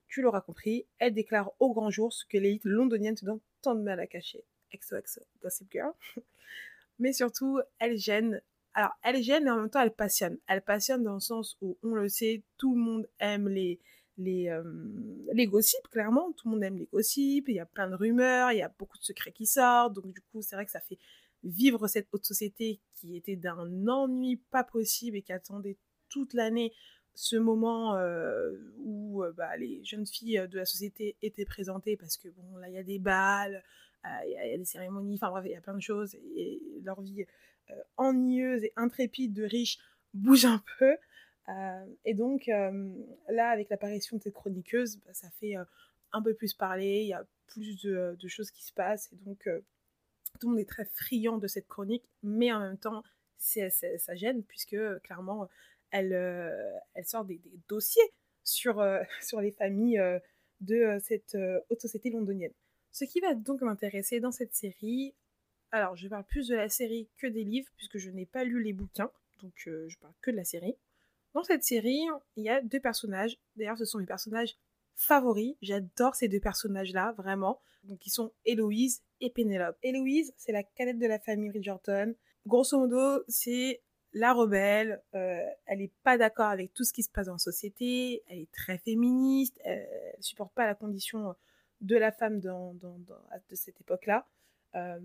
tu 0.09 0.23
l'auras 0.23 0.41
compris, 0.41 0.87
elle 0.99 1.15
déclare 1.15 1.53
au 1.61 1.73
grand 1.73 1.91
jour 1.91 2.13
ce 2.13 2.25
que 2.25 2.39
l'élite 2.39 2.65
londonienne 2.65 3.17
se 3.17 3.25
donne 3.25 3.41
tant 3.61 3.75
de 3.75 3.83
mal 3.83 4.01
à 4.01 4.07
cacher. 4.07 4.45
XOXO 4.75 5.21
Gossip 5.43 5.71
Girl. 5.71 5.93
mais 6.99 7.13
surtout, 7.13 7.61
elle 7.79 7.97
gêne. 7.97 8.41
Alors, 8.75 8.93
elle 9.03 9.23
gêne, 9.23 9.45
mais 9.45 9.51
en 9.51 9.61
même 9.61 9.71
temps, 9.71 9.81
elle 9.81 9.95
passionne. 9.95 10.39
Elle 10.47 10.63
passionne 10.63 11.03
dans 11.03 11.15
le 11.15 11.21
sens 11.21 11.57
où, 11.61 11.79
on 11.83 11.95
le 11.95 12.09
sait, 12.09 12.43
tout 12.59 12.75
le 12.75 12.81
monde 12.81 13.09
aime 13.21 13.49
les, 13.49 13.81
les, 14.19 14.49
euh, 14.49 14.63
les 15.33 15.47
gossips, 15.47 15.89
clairement. 15.89 16.33
Tout 16.33 16.49
le 16.49 16.55
monde 16.55 16.65
aime 16.65 16.77
les 16.77 16.87
gossips. 16.87 17.49
Il 17.49 17.55
y 17.55 17.61
a 17.61 17.67
plein 17.67 17.89
de 17.89 17.95
rumeurs, 17.95 18.53
il 18.53 18.59
y 18.59 18.63
a 18.63 18.73
beaucoup 18.79 18.99
de 18.99 19.05
secrets 19.05 19.33
qui 19.33 19.47
sortent. 19.47 19.95
Donc, 19.95 20.13
du 20.13 20.21
coup, 20.33 20.43
c'est 20.43 20.57
vrai 20.57 20.67
que 20.67 20.71
ça 20.71 20.81
fait 20.81 20.99
vivre 21.43 21.87
cette 21.87 22.09
haute 22.13 22.25
société 22.25 22.81
qui 22.95 23.17
était 23.17 23.37
d'un 23.37 23.87
ennui 23.89 24.37
pas 24.51 24.65
possible 24.65 25.17
et 25.17 25.23
qui 25.23 25.33
attendait 25.33 25.79
toute 26.09 26.35
l'année 26.35 26.73
ce 27.15 27.37
moment 27.37 27.97
euh, 27.97 28.53
où 28.79 29.23
euh, 29.23 29.33
bah, 29.33 29.57
les 29.57 29.83
jeunes 29.85 30.07
filles 30.07 30.47
de 30.51 30.57
la 30.59 30.67
société 30.67 31.17
étaient 31.23 31.47
présentées 31.47 31.97
parce 31.97 32.17
que 32.17 32.29
bon 32.29 32.57
là 32.59 32.69
il 32.69 32.75
y 32.75 32.79
a 32.79 32.83
des 32.83 32.99
balles 32.99 33.65
il 34.25 34.31
y, 34.31 34.55
a 34.55 34.57
des 34.57 34.65
cérémonies, 34.65 35.15
enfin 35.15 35.31
bref, 35.31 35.45
il 35.47 35.53
y 35.53 35.57
a 35.57 35.61
plein 35.61 35.75
de 35.75 35.81
choses, 35.81 36.15
et, 36.15 36.61
leur 36.83 37.01
vie 37.01 37.27
euh, 37.71 37.75
ennuyeuse 37.97 38.63
et 38.63 38.73
intrépide 38.77 39.33
de 39.33 39.45
riches 39.45 39.79
bouge 40.15 40.45
un 40.45 40.63
peu. 40.79 40.97
Euh, 41.49 41.87
et 42.05 42.15
donc, 42.15 42.49
euh, 42.49 42.95
là, 43.29 43.51
avec 43.51 43.69
l'apparition 43.69 44.17
de 44.17 44.23
cette 44.23 44.35
chroniqueuse, 44.35 44.99
bah, 44.99 45.13
ça 45.13 45.31
fait 45.31 45.55
un 46.13 46.23
peu 46.23 46.35
plus 46.35 46.55
parler, 46.55 47.01
il 47.03 47.09
y 47.09 47.13
a 47.13 47.27
plus 47.47 47.83
de, 47.83 48.29
choses 48.29 48.51
qui 48.51 48.65
se 48.65 48.73
passent, 48.73 49.13
et 49.13 49.17
donc 49.17 49.49
tout 50.41 50.49
le 50.49 50.55
monde 50.55 50.61
est 50.61 50.69
très 50.69 50.85
friand 50.85 51.39
de 51.39 51.47
cette 51.47 51.69
chronique, 51.69 52.05
mais 52.23 52.53
en 52.53 52.61
même 52.61 52.79
temps, 52.79 53.03
ça 53.39 54.15
gêne, 54.15 54.43
puisque 54.45 54.77
clairement, 55.03 55.49
elle, 55.91 56.15
sort 57.05 57.25
des, 57.25 57.41
dossiers 57.69 58.03
sur 58.45 58.81
les 59.41 59.53
familles 59.53 60.03
de 60.61 60.99
cette 61.03 61.37
haute 61.69 61.81
société 61.81 62.11
londonienne. 62.11 62.53
Ce 62.97 63.05
qui 63.05 63.21
va 63.21 63.35
donc 63.35 63.61
m'intéresser 63.61 64.21
dans 64.21 64.33
cette 64.33 64.55
série, 64.55 65.13
alors 65.71 65.97
je 65.97 66.09
parle 66.09 66.25
plus 66.25 66.49
de 66.49 66.55
la 66.55 66.71
série 66.71 67.11
que 67.19 67.27
des 67.27 67.45
livres, 67.45 67.69
puisque 67.77 67.99
je 67.99 68.09
n'ai 68.09 68.25
pas 68.25 68.43
lu 68.43 68.63
les 68.63 68.73
bouquins, 68.73 69.11
donc 69.43 69.53
euh, 69.67 69.87
je 69.87 69.99
parle 69.99 70.15
que 70.23 70.31
de 70.31 70.37
la 70.37 70.45
série. 70.45 70.79
Dans 71.35 71.45
cette 71.45 71.63
série, 71.63 72.07
il 72.37 72.45
y 72.45 72.49
a 72.49 72.63
deux 72.63 72.81
personnages, 72.81 73.37
d'ailleurs 73.55 73.77
ce 73.77 73.85
sont 73.85 73.99
mes 73.99 74.07
personnages 74.07 74.57
favoris, 74.95 75.57
j'adore 75.61 76.15
ces 76.15 76.29
deux 76.29 76.41
personnages-là, 76.41 77.13
vraiment. 77.19 77.61
Donc 77.85 78.07
ils 78.07 78.11
sont 78.11 78.33
Héloïse 78.47 79.03
et 79.21 79.29
Pénélope. 79.29 79.77
Héloïse, 79.83 80.33
c'est 80.39 80.53
la 80.53 80.63
cadette 80.63 80.99
de 80.99 81.07
la 81.07 81.19
famille 81.19 81.51
Bridgerton. 81.51 82.15
Grosso 82.47 82.79
modo, 82.79 83.23
c'est 83.29 83.83
la 84.15 84.33
rebelle, 84.33 85.03
euh, 85.15 85.45
elle 85.67 85.81
n'est 85.81 85.93
pas 86.03 86.17
d'accord 86.17 86.47
avec 86.47 86.73
tout 86.73 86.85
ce 86.85 86.95
qui 86.95 87.03
se 87.03 87.11
passe 87.11 87.27
dans 87.27 87.33
la 87.33 87.39
société, 87.39 88.23
elle 88.29 88.39
est 88.39 88.53
très 88.53 88.79
féministe, 88.79 89.61
elle, 89.65 89.87
ne 90.17 90.23
supporte 90.23 90.55
pas 90.55 90.65
la 90.65 90.75
condition 90.75 91.37
de 91.81 91.97
la 91.97 92.13
femme 92.13 92.41
dans, 92.41 92.75
dans, 92.75 92.99
de 92.99 93.55
cette 93.55 93.81
époque-là. 93.81 94.27
Euh, 94.75 94.99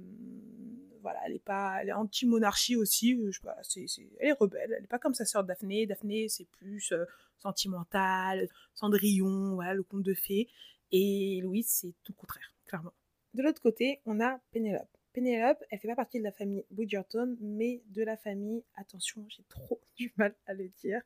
voilà, 1.02 1.20
elle 1.26 1.34
est 1.34 1.40
pas, 1.40 1.82
anti-monarchie 1.96 2.76
aussi. 2.76 3.20
Je 3.32 3.40
sais 3.64 3.86
elle 4.20 4.30
est 4.30 4.32
rebelle. 4.34 4.74
Elle 4.78 4.84
est 4.84 4.88
pas 4.88 5.00
comme 5.00 5.14
sa 5.14 5.26
sœur 5.26 5.44
Daphné. 5.44 5.86
Daphné, 5.86 6.30
c'est 6.30 6.46
plus 6.46 6.92
euh, 6.92 7.06
sentimental, 7.38 8.48
Cendrillon, 8.74 9.56
voilà, 9.56 9.74
le 9.74 9.84
conte 9.84 10.04
de 10.04 10.14
fées. 10.14 10.48
Et 10.92 11.40
Louise, 11.42 11.68
c'est 11.70 11.94
tout 12.04 12.14
le 12.14 12.20
contraire, 12.20 12.54
clairement. 12.66 12.94
De 13.34 13.44
l'autre 13.44 13.62
côté, 13.62 14.02
on 14.06 14.20
a 14.20 14.40
Pénélope. 14.52 14.90
Pénélope, 15.14 15.64
elle 15.70 15.80
fait 15.80 15.88
pas 15.88 15.96
partie 15.96 16.20
de 16.20 16.24
la 16.24 16.32
famille 16.32 16.66
Bridgerton, 16.70 17.38
mais 17.42 17.82
de 17.88 18.04
la 18.04 18.18
famille, 18.18 18.64
attention, 18.76 19.26
j'ai 19.30 19.44
trop 19.44 19.82
du 19.96 20.14
mal 20.18 20.36
à 20.46 20.54
le 20.54 20.70
dire, 20.82 21.02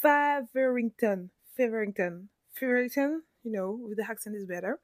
Faverington. 0.00 1.28
Faverington. 1.56 2.26
Faverington, 2.52 3.22
you 3.44 3.52
know, 3.52 3.78
with 3.86 3.98
the 3.98 4.08
accent 4.08 4.34
is 4.34 4.46
better. 4.46 4.76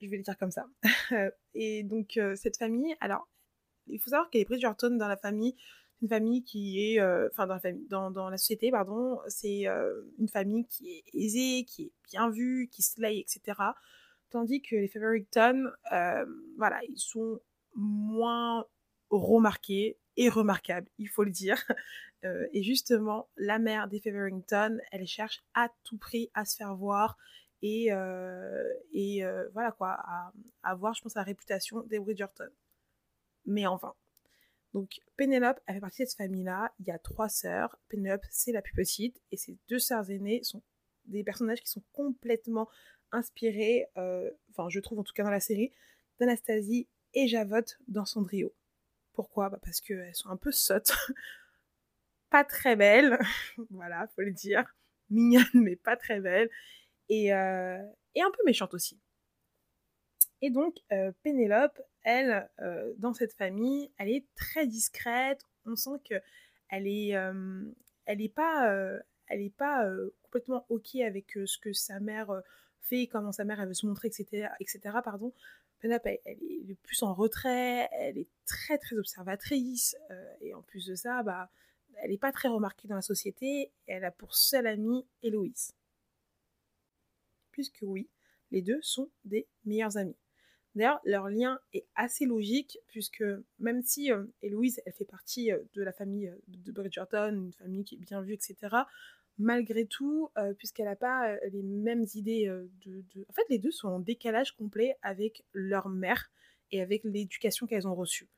Je 0.00 0.08
vais 0.08 0.16
le 0.16 0.22
dire 0.22 0.36
comme 0.36 0.50
ça. 0.50 0.66
et 1.54 1.84
donc, 1.84 2.16
euh, 2.16 2.34
cette 2.34 2.56
famille, 2.56 2.96
alors, 3.00 3.28
il 3.86 4.00
faut 4.00 4.10
savoir 4.10 4.30
qu'elle 4.30 4.42
est 4.42 4.46
Bridgerton 4.46 4.96
dans 4.96 5.08
la 5.08 5.16
famille, 5.16 5.54
une 6.00 6.08
famille 6.08 6.42
qui 6.42 6.80
est, 6.80 7.00
euh, 7.00 7.28
enfin, 7.30 7.46
dans 7.88 8.30
la 8.30 8.36
société, 8.36 8.72
pardon, 8.72 9.20
c'est 9.28 9.68
euh, 9.68 10.02
une 10.18 10.28
famille 10.28 10.66
qui 10.66 10.90
est 10.90 11.04
aisée, 11.12 11.64
qui 11.64 11.84
est 11.84 11.92
bien 12.10 12.30
vue, 12.30 12.68
qui 12.72 12.82
slay, 12.82 13.18
etc. 13.18 13.60
Tandis 14.30 14.62
que 14.62 14.74
les 14.74 14.88
Faverington, 14.88 15.70
voilà, 16.56 16.80
ils 16.88 16.98
sont 16.98 17.38
moins 17.76 18.66
remarqués 19.10 19.98
et 20.16 20.28
remarquables, 20.28 20.88
il 20.98 21.08
faut 21.08 21.22
le 21.22 21.30
dire. 21.30 21.62
et 22.52 22.62
justement, 22.62 23.28
la 23.36 23.58
mère 23.58 23.86
des 23.86 24.00
Faverington, 24.00 24.78
elle 24.90 25.06
cherche 25.06 25.44
à 25.54 25.68
tout 25.84 25.98
prix 25.98 26.30
à 26.34 26.44
se 26.44 26.56
faire 26.56 26.74
voir 26.74 27.16
et, 27.62 27.92
euh, 27.92 28.64
euh, 28.94 29.48
voilà 29.52 29.72
quoi, 29.72 29.96
à, 29.98 30.32
avoir, 30.62 30.94
je 30.94 31.02
pense, 31.02 31.14
la 31.14 31.22
réputation 31.22 31.82
des 31.82 31.98
Bridgerton. 31.98 32.50
Mais 33.46 33.66
enfin. 33.66 33.94
Donc, 34.74 35.00
Penelope, 35.18 35.60
elle 35.66 35.74
fait 35.74 35.80
partie 35.80 36.02
de 36.02 36.08
cette 36.08 36.16
famille-là. 36.16 36.72
Il 36.80 36.86
y 36.86 36.90
a 36.90 36.98
trois 36.98 37.28
sœurs. 37.28 37.78
Penelope, 37.88 38.24
c'est 38.30 38.52
la 38.52 38.62
plus 38.62 38.72
petite. 38.74 39.20
Et 39.30 39.36
ses 39.36 39.58
deux 39.68 39.78
sœurs 39.78 40.10
aînées 40.10 40.42
sont 40.42 40.62
des 41.04 41.22
personnages 41.22 41.60
qui 41.60 41.68
sont 41.68 41.82
complètement 41.92 42.68
inspirés, 43.12 43.86
euh, 43.98 44.30
enfin, 44.50 44.68
je 44.68 44.80
trouve 44.80 44.98
en 44.98 45.04
tout 45.04 45.12
cas 45.12 45.22
dans 45.22 45.30
la 45.30 45.40
série, 45.40 45.70
d'Anastasie 46.18 46.88
et 47.14 47.28
Javotte 47.28 47.78
dans 47.88 48.04
Cendrillon. 48.04 48.50
Pourquoi? 49.12 49.50
Bah 49.50 49.58
Parce 49.62 49.80
qu'elles 49.80 50.14
sont 50.14 50.30
un 50.30 50.36
peu 50.36 50.50
sottes, 50.50 50.92
pas 52.30 52.44
très 52.44 52.76
belles, 52.76 53.18
voilà, 53.70 54.06
faut 54.08 54.22
le 54.22 54.32
dire, 54.32 54.74
mignonnes 55.10 55.44
mais 55.54 55.76
pas 55.76 55.96
très 55.96 56.20
belles, 56.20 56.50
euh, 57.10 57.82
et, 58.14 58.22
un 58.22 58.30
peu 58.30 58.42
méchante 58.46 58.74
aussi. 58.74 58.98
Et 60.40 60.50
donc, 60.50 60.78
euh, 60.92 61.12
Pénélope, 61.22 61.80
elle, 62.02 62.50
euh, 62.60 62.92
dans 62.98 63.14
cette 63.14 63.34
famille, 63.34 63.90
elle 63.98 64.08
est 64.08 64.26
très 64.34 64.66
discrète. 64.66 65.46
On 65.66 65.76
sent 65.76 66.00
que 66.08 66.14
elle 66.68 66.86
est, 66.86 67.10
elle 68.06 68.20
est 68.22 68.34
pas, 68.34 68.74
elle 69.26 69.42
est 69.42 69.54
pas 69.54 69.86
complètement 70.22 70.64
ok 70.70 70.96
avec 70.96 71.32
ce 71.44 71.58
que 71.58 71.74
sa 71.74 72.00
mère 72.00 72.32
fait, 72.80 73.06
comment 73.06 73.30
sa 73.30 73.44
mère 73.44 73.60
elle 73.60 73.68
veut 73.68 73.74
se 73.74 73.86
montrer, 73.86 74.08
etc., 74.08 74.48
etc. 74.58 74.96
Pardon. 75.04 75.34
Pénélope, 75.80 76.06
elle, 76.06 76.38
est 76.70 76.78
plus 76.82 77.02
en 77.02 77.12
retrait, 77.12 77.88
elle 77.92 78.16
est 78.16 78.28
très 78.46 78.78
très 78.78 78.96
observatrice, 78.96 79.96
et 80.40 80.54
en 80.54 80.62
plus 80.62 80.86
de 80.86 80.94
ça, 80.94 81.22
bah, 81.22 81.50
elle 81.96 82.10
n'est 82.10 82.18
pas 82.18 82.32
très 82.32 82.48
remarquée 82.48 82.88
dans 82.88 82.94
la 82.94 83.02
société. 83.02 83.70
elle 83.86 84.04
a 84.04 84.10
pour 84.10 84.34
seule 84.34 84.66
amie 84.66 85.06
Héloïse 85.22 85.74
puisque 87.52 87.78
oui, 87.82 88.08
les 88.50 88.62
deux 88.62 88.80
sont 88.82 89.10
des 89.24 89.46
meilleurs 89.64 89.96
amis. 89.96 90.16
D'ailleurs, 90.74 91.00
leur 91.04 91.28
lien 91.28 91.58
est 91.74 91.86
assez 91.94 92.24
logique, 92.24 92.78
puisque 92.88 93.24
même 93.58 93.82
si 93.82 94.10
euh, 94.10 94.24
Héloïse, 94.40 94.80
elle 94.86 94.92
fait 94.92 95.04
partie 95.04 95.52
euh, 95.52 95.58
de 95.74 95.82
la 95.82 95.92
famille 95.92 96.28
euh, 96.28 96.38
de 96.46 96.72
Bridgerton, 96.72 97.34
une 97.34 97.52
famille 97.52 97.84
qui 97.84 97.96
est 97.96 97.98
bien 97.98 98.22
vue, 98.22 98.34
etc., 98.34 98.56
malgré 99.38 99.86
tout, 99.86 100.28
puisqu'elle 100.58 100.84
n'a 100.84 100.94
pas 100.94 101.34
les 101.46 101.62
mêmes 101.62 102.04
idées 102.14 102.46
de, 102.84 103.02
En 103.28 103.32
fait, 103.32 103.46
les 103.48 103.58
deux 103.58 103.70
sont 103.70 103.88
en 103.88 103.98
décalage 103.98 104.52
complet 104.52 104.94
avec 105.00 105.42
leur 105.54 105.88
mère 105.88 106.30
et 106.70 106.82
avec 106.82 107.02
l'éducation 107.02 107.66
qu'elles 107.66 107.88
ont 107.88 107.94
reçue. 107.94 108.28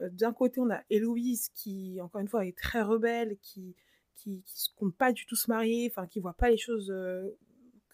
D'un 0.00 0.34
côté, 0.34 0.60
on 0.60 0.70
a 0.70 0.84
Héloïse 0.90 1.48
qui, 1.54 1.98
encore 2.02 2.20
une 2.20 2.28
fois, 2.28 2.44
est 2.44 2.56
très 2.56 2.82
rebelle, 2.82 3.38
qui 3.40 3.74
qui, 4.16 4.30
ne 4.30 4.76
compte 4.76 4.94
pas 4.94 5.12
du 5.12 5.24
tout 5.24 5.34
se 5.34 5.50
marier, 5.50 5.90
enfin 5.90 6.06
qui 6.06 6.20
voit 6.20 6.34
pas 6.34 6.50
les 6.50 6.58
choses 6.58 6.92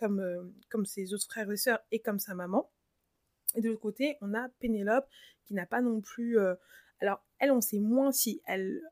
comme, 0.00 0.52
comme 0.70 0.86
ses 0.86 1.14
autres 1.14 1.26
frères 1.26 1.50
et 1.50 1.56
sœurs 1.56 1.80
et 1.92 2.00
comme 2.00 2.18
sa 2.18 2.34
maman. 2.34 2.70
Et 3.54 3.60
de 3.60 3.68
l'autre 3.68 3.80
côté, 3.80 4.16
on 4.20 4.34
a 4.34 4.48
Pénélope 4.48 5.06
qui 5.44 5.54
n'a 5.54 5.66
pas 5.66 5.80
non 5.80 6.00
plus. 6.00 6.38
alors, 7.00 7.24
elle, 7.38 7.52
on 7.52 7.60
sait 7.60 7.80
moins 7.80 8.12
si 8.12 8.40
elle, 8.46 8.82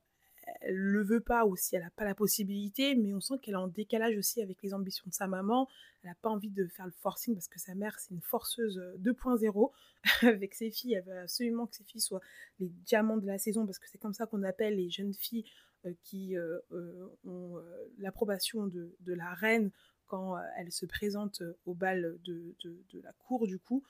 elle 0.60 0.76
le 0.76 1.02
veut 1.02 1.20
pas 1.20 1.46
ou 1.46 1.56
si 1.56 1.76
elle 1.76 1.82
n'a 1.82 1.90
pas 1.90 2.04
la 2.04 2.14
possibilité, 2.14 2.94
mais 2.94 3.14
on 3.14 3.20
sent 3.20 3.34
qu'elle 3.42 3.54
est 3.54 3.58
en 3.58 3.68
décalage 3.68 4.16
aussi 4.16 4.42
avec 4.42 4.62
les 4.62 4.74
ambitions 4.74 5.04
de 5.06 5.14
sa 5.14 5.26
maman. 5.26 5.68
Elle 6.02 6.10
n'a 6.10 6.16
pas 6.16 6.28
envie 6.28 6.50
de 6.50 6.66
faire 6.66 6.86
le 6.86 6.92
forcing 6.92 7.34
parce 7.34 7.48
que 7.48 7.58
sa 7.58 7.74
mère, 7.74 7.98
c'est 7.98 8.14
une 8.14 8.22
forceuse 8.22 8.80
2.0 8.98 9.70
avec 10.22 10.54
ses 10.54 10.70
filles. 10.70 10.94
Elle 10.94 11.04
veut 11.04 11.18
absolument 11.20 11.66
que 11.66 11.76
ses 11.76 11.84
filles 11.84 12.00
soient 12.00 12.20
les 12.60 12.68
diamants 12.68 13.16
de 13.16 13.26
la 13.26 13.38
saison 13.38 13.66
parce 13.66 13.78
que 13.78 13.88
c'est 13.88 13.98
comme 13.98 14.14
ça 14.14 14.26
qu'on 14.26 14.42
appelle 14.42 14.76
les 14.76 14.90
jeunes 14.90 15.14
filles 15.14 15.44
euh, 15.86 15.92
qui 16.02 16.36
euh, 16.36 16.58
euh, 16.72 17.08
ont 17.24 17.62
l'approbation 17.98 18.66
de, 18.66 18.96
de, 19.00 19.12
la 19.12 19.32
reine 19.34 19.70
quand 20.08 20.36
elle 20.56 20.72
se 20.72 20.86
présente 20.86 21.42
au 21.66 21.74
bal 21.74 22.18
de, 22.24 22.56
de, 22.64 23.00
la 23.00 23.12
cour 23.12 23.46
du 23.46 23.58
coup, 23.58 23.84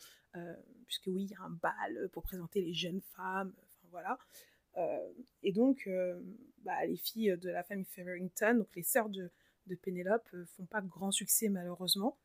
puisque 0.87 1.07
oui, 1.07 1.23
il 1.23 1.31
y 1.31 1.35
a 1.35 1.43
un 1.43 1.51
bal 1.51 2.09
pour 2.13 2.23
présenter 2.23 2.61
les 2.61 2.75
jeunes 2.75 3.01
femmes, 3.01 3.53
enfin 3.57 3.89
voilà. 3.91 4.19
Euh, 4.79 5.13
et 5.43 5.53
donc, 5.53 5.87
euh, 5.87 6.21
bah, 6.63 6.85
les 6.87 6.97
filles 6.97 7.37
de 7.39 7.51
la 7.51 7.63
famille 7.63 7.87
Featherington, 7.87 8.59
donc 8.59 8.69
les 8.77 8.83
sœurs 8.83 9.09
de, 9.09 9.31
de 9.67 9.75
Pénélope, 9.75 10.29
euh, 10.35 10.45
font 10.57 10.67
pas 10.67 10.81
grand 10.81 11.11
succès 11.11 11.49
malheureusement. 11.49 12.19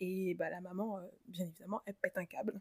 Et 0.00 0.34
bah, 0.34 0.50
la 0.50 0.60
maman, 0.60 0.98
bien 1.28 1.46
évidemment, 1.46 1.82
elle 1.86 1.94
pète 1.94 2.18
un 2.18 2.26
câble. 2.26 2.60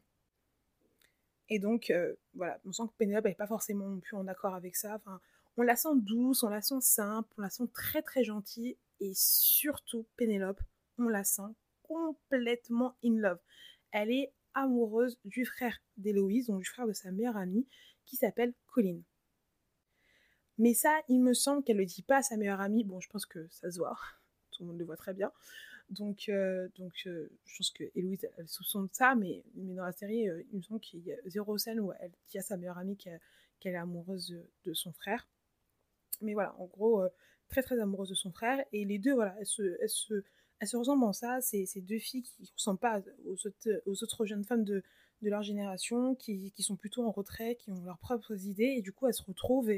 Et 1.49 1.59
donc, 1.59 1.91
voilà, 2.35 2.59
on 2.65 2.71
sent 2.71 2.83
que 2.83 2.97
Pénélope 2.97 3.25
n'est 3.25 3.35
pas 3.35 3.47
forcément 3.47 3.99
plus 3.99 4.15
en 4.15 4.27
accord 4.27 4.55
avec 4.55 4.75
ça. 4.75 5.01
On 5.57 5.61
la 5.61 5.75
sent 5.75 5.95
douce, 5.95 6.43
on 6.43 6.49
la 6.49 6.61
sent 6.61 6.81
simple, 6.81 7.29
on 7.37 7.41
la 7.41 7.49
sent 7.49 7.67
très 7.73 8.01
très 8.01 8.23
gentille. 8.23 8.77
Et 8.99 9.11
surtout, 9.15 10.05
Pénélope, 10.15 10.61
on 10.97 11.07
la 11.07 11.23
sent 11.23 11.41
complètement 11.83 12.95
in 13.03 13.17
love. 13.17 13.39
Elle 13.91 14.11
est 14.11 14.33
amoureuse 14.53 15.17
du 15.25 15.45
frère 15.45 15.77
d'Héloïse, 15.97 16.47
donc 16.47 16.59
du 16.59 16.65
frère 16.65 16.87
de 16.87 16.93
sa 16.93 17.11
meilleure 17.11 17.37
amie, 17.37 17.67
qui 18.05 18.15
s'appelle 18.15 18.53
Colin. 18.67 19.01
Mais 20.57 20.73
ça, 20.73 21.01
il 21.09 21.21
me 21.21 21.33
semble 21.33 21.63
qu'elle 21.63 21.77
ne 21.77 21.81
le 21.81 21.87
dit 21.87 22.03
pas 22.03 22.17
à 22.17 22.21
sa 22.21 22.37
meilleure 22.37 22.61
amie. 22.61 22.83
Bon, 22.83 22.99
je 22.99 23.09
pense 23.09 23.25
que 23.25 23.47
ça 23.49 23.71
se 23.71 23.79
voit. 23.79 23.97
Tout 24.51 24.63
le 24.63 24.69
monde 24.69 24.79
le 24.79 24.85
voit 24.85 24.97
très 24.97 25.13
bien. 25.13 25.31
Donc, 25.89 26.29
euh, 26.29 26.69
donc 26.77 26.93
euh, 27.05 27.29
je 27.45 27.57
pense 27.57 27.71
que 27.71 27.83
Héloïse, 27.95 28.27
elle 28.37 28.47
soupçonne 28.47 28.87
ça, 28.91 29.15
mais, 29.15 29.43
mais 29.55 29.73
dans 29.75 29.85
la 29.85 29.91
série, 29.91 30.29
euh, 30.29 30.43
il 30.51 30.57
me 30.57 30.61
semble 30.61 30.79
qu'il 30.79 31.01
y 31.01 31.11
a 31.11 31.17
zéro 31.25 31.57
scène 31.57 31.79
où 31.79 31.91
elle 31.99 32.11
dit 32.29 32.37
à 32.37 32.41
sa 32.41 32.57
meilleure 32.57 32.77
amie 32.77 32.97
qu'elle 32.97 33.19
est 33.63 33.75
amoureuse 33.75 34.35
de, 34.63 34.73
son 34.73 34.93
frère. 34.93 35.27
Mais 36.23 36.33
voilà, 36.33 36.55
en 36.59 36.65
gros, 36.65 37.03
très 37.49 37.61
très 37.61 37.79
amoureuse 37.79 38.09
de 38.09 38.15
son 38.15 38.31
frère. 38.31 38.63
Et 38.71 38.85
les 38.85 38.99
deux, 38.99 39.13
voilà, 39.13 39.35
elles 39.39 39.45
se, 39.45 39.77
elles 39.81 39.89
se, 39.89 40.23
elles 40.59 40.67
se 40.67 40.77
ressemblent 40.77 41.03
en 41.03 41.13
ça. 41.13 41.41
C'est 41.41 41.65
ces 41.65 41.81
deux 41.81 41.99
filles 41.99 42.23
qui 42.23 42.41
ne 42.41 42.47
ressemblent 42.55 42.79
pas 42.79 43.01
aux 43.25 43.47
autres, 43.47 43.81
aux 43.85 44.03
autres 44.03 44.25
jeunes 44.25 44.43
femmes 44.43 44.63
de, 44.63 44.83
de 45.23 45.29
leur 45.29 45.41
génération 45.41 46.15
qui, 46.15 46.51
qui, 46.51 46.63
sont 46.63 46.75
plutôt 46.75 47.03
en 47.03 47.11
retrait, 47.11 47.55
qui 47.55 47.71
ont 47.71 47.83
leurs 47.83 47.97
propres 47.97 48.45
idées, 48.45 48.75
et 48.77 48.81
du 48.81 48.91
coup 48.91 49.07
elles 49.07 49.13
se 49.13 49.23
retrouvent 49.23 49.71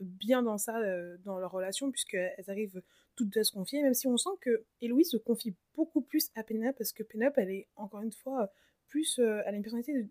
bien 0.00 0.42
dans 0.42 0.58
ça, 0.58 0.78
euh, 0.78 1.16
dans 1.24 1.38
leur 1.38 1.50
relation, 1.50 1.90
puisqu'elles 1.90 2.44
arrivent 2.48 2.82
toutes 3.16 3.36
à 3.36 3.44
se 3.44 3.52
confier, 3.52 3.82
même 3.82 3.94
si 3.94 4.06
on 4.06 4.16
sent 4.16 4.30
que 4.40 4.64
Héloïse 4.80 5.10
se 5.10 5.16
confie 5.16 5.54
beaucoup 5.74 6.00
plus 6.00 6.30
à 6.34 6.42
Penelope, 6.42 6.76
parce 6.78 6.92
que 6.92 7.02
Penelope, 7.02 7.34
elle 7.36 7.50
est 7.50 7.68
encore 7.76 8.00
une 8.02 8.12
fois 8.12 8.50
plus, 8.88 9.18
euh, 9.18 9.42
elle 9.44 9.54
a 9.54 9.56
une 9.56 9.62
personnalité 9.62 10.08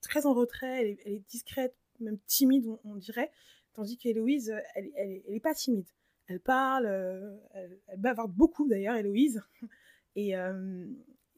très 0.00 0.26
en 0.26 0.34
retrait, 0.34 0.96
elle 1.04 1.12
est, 1.12 1.22
discrète, 1.28 1.74
même 2.00 2.18
timide, 2.26 2.66
on, 2.84 2.96
dirait, 2.96 3.30
tandis 3.74 3.96
qu'Héloïse, 3.98 4.54
elle, 4.74 4.90
elle, 4.96 5.22
est 5.26 5.40
pas 5.40 5.54
timide. 5.54 5.88
Elle 6.26 6.40
parle, 6.40 6.86
euh, 6.86 7.36
elle, 7.52 7.78
elle 7.88 8.00
bavarde 8.00 8.32
beaucoup 8.32 8.66
d'ailleurs, 8.66 8.96
Héloïse, 8.96 9.42
et, 10.16 10.34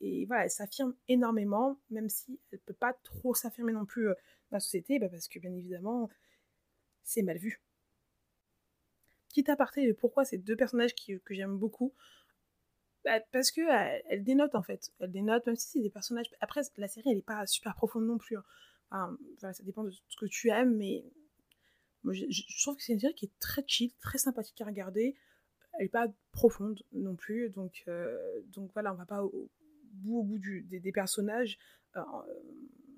et 0.00 0.26
voilà, 0.26 0.44
elle 0.44 0.50
s'affirme 0.50 0.94
énormément, 1.08 1.78
même 1.90 2.08
si 2.08 2.38
elle 2.52 2.58
peut 2.60 2.74
pas 2.74 2.92
trop 3.02 3.34
s'affirmer 3.34 3.72
non 3.72 3.86
plus 3.86 4.08
euh, 4.08 4.14
dans 4.50 4.56
la 4.56 4.60
société, 4.60 4.98
bah, 4.98 5.08
parce 5.08 5.28
que 5.28 5.38
bien 5.38 5.52
évidemment, 5.54 6.08
c'est 7.02 7.22
mal 7.22 7.38
vu. 7.38 7.62
Petit 9.28 9.50
aparté 9.50 9.86
de 9.86 9.92
pourquoi 9.92 10.24
ces 10.24 10.38
deux 10.38 10.56
personnages 10.56 10.94
que 10.94 11.34
j'aime 11.34 11.56
beaucoup, 11.56 11.94
bah, 13.04 13.20
parce 13.32 13.50
que 13.50 13.60
euh, 13.60 14.00
elle, 14.08 14.24
dénote 14.24 14.54
en 14.54 14.62
fait. 14.62 14.92
Elle 15.00 15.12
dénote, 15.12 15.46
même 15.46 15.56
si 15.56 15.68
c'est 15.68 15.80
des 15.80 15.90
personnages. 15.90 16.26
Après, 16.40 16.62
la 16.76 16.88
série, 16.88 17.10
elle 17.10 17.16
n'est 17.16 17.22
pas 17.22 17.46
super 17.46 17.74
profonde 17.74 18.06
non 18.06 18.18
plus. 18.18 18.36
Hein. 18.90 19.16
ça 19.38 19.52
dépend 19.62 19.84
de 19.84 19.90
ce 19.90 20.16
que 20.16 20.26
tu 20.26 20.50
aimes, 20.50 20.76
mais 20.76 21.04
je, 22.12 22.62
trouve 22.62 22.76
que 22.76 22.82
c'est 22.82 22.92
une 22.92 23.00
série 23.00 23.14
qui 23.14 23.26
est 23.26 23.38
très 23.40 23.64
chill, 23.66 23.92
très 24.00 24.18
sympathique 24.18 24.60
à 24.60 24.64
regarder. 24.64 25.16
Elle 25.74 25.84
n'est 25.84 25.88
pas 25.90 26.06
profonde 26.32 26.82
non 26.92 27.16
plus, 27.16 27.50
donc, 27.50 27.84
euh, 27.88 28.40
voilà, 28.72 28.92
on 28.92 28.96
va 28.96 29.06
pas 29.06 29.22
bout 29.96 30.18
au 30.20 30.22
bout 30.22 30.38
des, 30.38 30.92
personnages, 30.92 31.58
euh, 31.96 32.02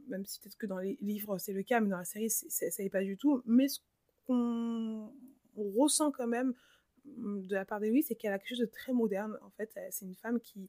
même 0.09 0.25
si 0.25 0.41
peut-être 0.41 0.57
que 0.57 0.67
dans 0.67 0.79
les 0.79 0.97
livres 1.01 1.39
c'est 1.39 1.53
le 1.53 1.63
cas, 1.63 1.81
mais 1.81 1.89
dans 1.89 1.99
la 1.99 2.05
série 2.05 2.31
ça 2.31 2.67
n'est 2.79 2.91
pas 2.91 3.03
du 3.03 3.17
tout. 3.17 3.43
Mais 3.47 3.69
ce 3.69 3.81
qu'on 4.27 5.13
ressent 5.57 6.11
quand 6.11 6.27
même 6.27 6.55
mm, 7.05 7.47
de 7.47 7.55
la 7.55 7.65
part 7.65 7.81
d'Eloïse, 7.81 8.07
c'est 8.09 8.15
qu'elle 8.15 8.33
a 8.33 8.39
quelque 8.39 8.51
chose 8.51 8.59
de 8.59 8.67
très 8.67 8.93
moderne. 8.93 9.39
En 9.43 9.51
fait, 9.51 9.71
c'est 9.91 10.05
une 10.05 10.17
femme 10.17 10.41
qui, 10.41 10.69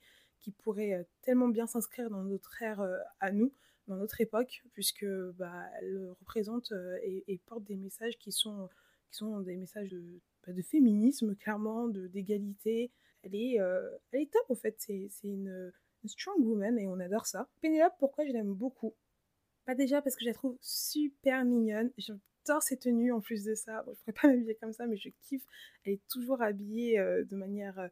pourrait 0.64 0.94
euh, 0.94 1.04
tellement 1.22 1.48
bien 1.48 1.68
s'inscrire 1.68 2.10
dans 2.10 2.24
notre 2.24 2.64
ère 2.64 2.82
euh, 2.82 2.98
à 3.20 3.32
nous, 3.32 3.54
dans 3.90 3.98
notre 3.98 4.22
époque, 4.22 4.64
puisque 4.74 5.06
bah, 5.38 5.66
elle 5.82 6.10
représente 6.20 6.72
et, 7.04 7.40
porte 7.46 7.64
des 7.64 7.76
messages 7.76 8.18
qui 8.18 8.32
sont, 8.32 8.70
qui 9.12 9.18
sont 9.18 9.42
des 9.42 9.58
messages 9.58 9.90
de, 9.90 10.22
bah, 10.46 10.54
de 10.54 10.62
féminisme, 10.62 11.36
clairement, 11.36 11.90
d'égalité. 11.90 12.92
Elle 13.24 13.36
est, 13.36 13.56
elle 13.56 14.22
est 14.22 14.32
top, 14.32 14.46
en 14.50 14.56
fait. 14.56 14.76
C'est 14.80 15.10
une 15.24 15.72
strong 16.08 16.40
woman 16.40 16.80
et 16.80 16.88
on 16.88 17.00
adore 17.00 17.26
ça. 17.26 17.50
Pénélope, 17.62 17.94
pourquoi 18.00 18.26
je 18.26 18.32
l'aime 18.32 18.54
beaucoup? 18.54 18.96
Pas 19.66 19.76
déjà 19.76 20.02
parce 20.02 20.16
que 20.16 20.22
je 20.22 20.30
la 20.30 20.34
trouve 20.34 20.58
super 20.62 21.44
mignonne. 21.46 21.92
J'adore 21.98 22.64
ses 22.64 22.78
tenues 22.78 23.12
en 23.12 23.22
plus 23.22 23.44
de 23.44 23.54
ça. 23.54 23.84
Bon, 23.84 23.94
je 23.94 24.00
pourrais 24.00 24.14
pas 24.14 24.28
m'habiller 24.30 24.56
comme 24.56 24.74
ça, 24.74 24.88
mais 24.88 24.98
je 24.98 25.10
kiffe. 25.22 25.46
Elle 25.84 25.94
est 25.94 26.08
toujours 26.10 26.42
habillée 26.42 27.00
euh, 27.00 27.24
de 27.26 27.36
manière. 27.36 27.90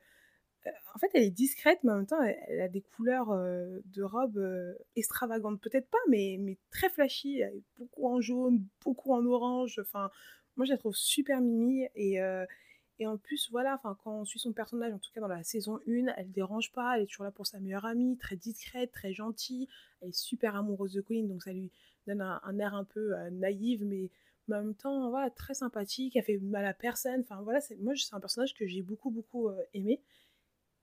Euh, 0.68 0.70
euh, 0.70 0.92
en 0.96 1.00
fait, 1.00 1.10
elle 1.14 1.24
est 1.24 1.32
discrète, 1.32 1.80
mais 1.84 1.92
en 1.92 1.98
même 1.98 2.08
temps, 2.08 2.22
elle, 2.22 2.62
a 2.62 2.68
des 2.68 2.82
couleurs 2.82 3.28
de 3.28 4.04
robe 4.04 4.40
extravagantes. 4.96 5.62
Peut-être 5.62 5.90
pas, 5.90 5.98
mais, 6.10 6.38
mais 6.40 6.58
très 6.72 6.90
flashy. 6.90 7.42
beaucoup 7.78 8.08
en 8.08 8.22
jaune, 8.22 8.66
beaucoup 8.84 9.14
en 9.14 9.26
orange. 9.26 9.80
Enfin, 9.80 10.10
moi, 10.56 10.66
je 10.66 10.72
la 10.72 10.78
trouve 10.78 10.96
super 10.96 11.42
mimi 11.42 11.88
et 11.96 12.20
et 13.00 13.06
en 13.06 13.18
plus, 13.18 13.50
voilà, 13.52 13.80
quand 13.84 13.96
on 14.06 14.26
suit 14.26 14.40
son 14.40 14.54
personnage, 14.54 14.92
en 14.94 14.98
tout 14.98 15.12
cas 15.14 15.22
dans 15.22 15.28
la 15.28 15.44
saison 15.44 15.80
1, 15.88 16.08
elle 16.18 16.32
dérange 16.32 16.72
pas, 16.72 16.98
elle 16.98 17.04
est 17.04 17.06
toujours 17.06 17.26
là 17.26 17.32
pour 17.32 17.46
sa 17.46 17.60
meilleure 17.60 17.86
amie, 17.86 18.18
très 18.18 18.36
discrète, 18.36 18.92
très 18.92 19.14
gentille, 19.14 19.68
elle 20.02 20.10
est 20.10 20.18
super 20.18 20.56
amoureuse 20.56 20.94
de 20.94 21.02
Queen, 21.02 21.28
donc 21.28 21.44
ça 21.44 21.54
lui 21.54 21.72
donne 22.08 22.22
un, 22.22 22.60
air 22.60 22.74
un 22.74 22.86
peu 22.86 23.16
euh, 23.16 23.30
naïf, 23.30 23.82
mais, 23.82 24.10
en 24.50 24.64
même 24.64 24.76
temps, 24.76 25.10
voilà, 25.10 25.30
très 25.30 25.54
sympathique, 25.54 26.16
elle 26.16 26.24
fait 26.24 26.38
mal 26.38 26.66
à 26.66 26.74
personne, 26.74 27.22
enfin 27.22 27.42
voilà, 27.42 27.60
moi 27.80 27.94
c'est 27.96 28.16
un 28.16 28.20
personnage 28.20 28.56
que 28.56 28.66
j'ai 28.66 28.82
beaucoup, 28.82 29.12
beaucoup 29.12 29.50
euh, 29.50 29.62
aimé. 29.74 30.02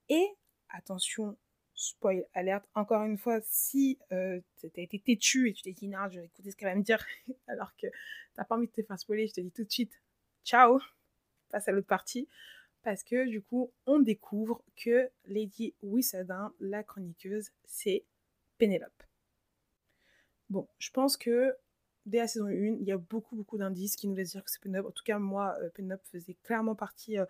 Et, 0.08 0.26
attention, 0.68 1.36
spoil 1.74 2.24
alerte, 2.34 2.66
encore 2.74 3.02
une 3.02 3.18
fois, 3.18 3.40
si 3.42 3.98
euh, 4.12 4.40
tu 4.58 4.66
as 4.76 4.82
été 4.82 4.98
têtu 4.98 5.48
et 5.48 5.52
tu 5.52 5.62
t'es 5.62 5.72
dit, 5.72 5.88
non, 5.88 6.08
je 6.10 6.20
vais 6.20 6.26
écouter 6.26 6.50
ce 6.50 6.56
qu'elle 6.56 6.68
va 6.68 6.74
me 6.74 6.82
dire, 6.82 7.04
alors 7.48 7.74
que 7.76 7.86
t'as 8.34 8.44
pas 8.44 8.56
envie 8.56 8.66
de 8.66 8.72
te 8.72 8.82
faire 8.82 8.98
spoiler, 8.98 9.26
je 9.26 9.34
te 9.34 9.40
dis 9.40 9.50
tout 9.50 9.64
de 9.64 9.70
suite, 9.70 10.00
ciao 10.44 10.78
à 11.54 11.72
l'autre 11.72 11.86
partie, 11.86 12.28
parce 12.82 13.02
que 13.02 13.28
du 13.28 13.40
coup, 13.40 13.72
on 13.86 14.00
découvre 14.00 14.62
que 14.76 15.08
Lady 15.26 15.74
Whistledown, 15.82 16.50
la 16.60 16.82
chroniqueuse, 16.82 17.50
c'est 17.64 18.04
Pénélope. 18.58 19.02
Bon, 20.50 20.68
je 20.78 20.90
pense 20.90 21.16
que 21.16 21.56
dès 22.06 22.18
la 22.18 22.28
saison 22.28 22.46
1, 22.46 22.50
il 22.52 22.82
y 22.82 22.92
a 22.92 22.98
beaucoup, 22.98 23.36
beaucoup 23.36 23.56
d'indices 23.56 23.96
qui 23.96 24.06
nous 24.06 24.14
laissent 24.14 24.32
dire 24.32 24.44
que 24.44 24.50
c'est 24.50 24.60
Pénélope. 24.60 24.88
En 24.88 24.92
tout 24.92 25.04
cas, 25.04 25.18
moi, 25.18 25.56
euh, 25.62 25.70
Pénélope 25.70 26.04
faisait 26.10 26.36
clairement 26.42 26.74
partie 26.74 27.18
euh, 27.18 27.24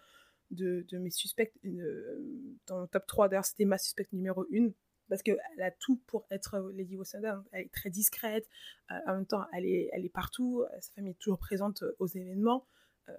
de, 0.51 0.87
mes 0.99 1.11
suspects 1.11 1.53
euh, 1.65 2.51
dans 2.67 2.81
le 2.81 2.87
top 2.89 3.07
3. 3.07 3.29
D'ailleurs, 3.29 3.45
c'était 3.45 3.65
ma 3.65 3.79
suspecte 3.79 4.13
numéro 4.13 4.47
1 4.53 4.71
parce 5.09 5.23
qu'elle 5.23 5.39
a 5.61 5.71
tout 5.71 6.01
pour 6.07 6.27
être 6.31 6.71
Lady 6.75 6.97
Whistledown. 6.97 7.45
Elle 7.53 7.67
est 7.67 7.73
très 7.73 7.91
discrète, 7.91 8.49
en 8.89 9.15
même 9.15 9.27
temps, 9.27 9.45
elle 9.53 9.67
est, 9.67 9.91
elle 9.93 10.05
est 10.05 10.13
partout, 10.13 10.65
sa 10.81 10.93
famille 10.93 11.13
est 11.13 11.19
toujours 11.21 11.39
présente 11.39 11.85
aux 11.99 12.07
événements. 12.07 12.67
Euh, 13.09 13.13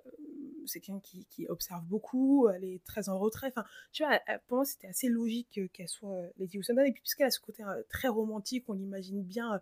c'est 0.66 0.80
quelqu'un 0.80 1.00
qui, 1.00 1.26
qui, 1.26 1.46
observe 1.48 1.86
beaucoup, 1.86 2.50
elle 2.50 2.64
est 2.64 2.84
très 2.86 3.10
en 3.10 3.20
retrait. 3.20 3.48
Enfin, 3.48 3.66
tu 3.92 4.04
vois, 4.04 4.20
pour 4.48 4.58
moi, 4.58 4.66
c'était 4.66 4.88
assez 4.88 5.10
logique 5.10 5.60
qu'elle 5.74 5.88
soit 5.88 6.16
euh, 6.16 6.30
Lady 6.38 6.58
Whistledown. 6.58 6.88
Et 6.88 6.92
puis, 6.92 7.02
puisqu'elle 7.02 7.28
a 7.28 7.32
ce 7.32 7.40
côté 7.40 7.64
euh, 7.64 7.84
très 7.90 8.08
romantique, 8.08 8.66
on 8.68 8.74
l'imagine 8.74 9.24
bien 9.24 9.60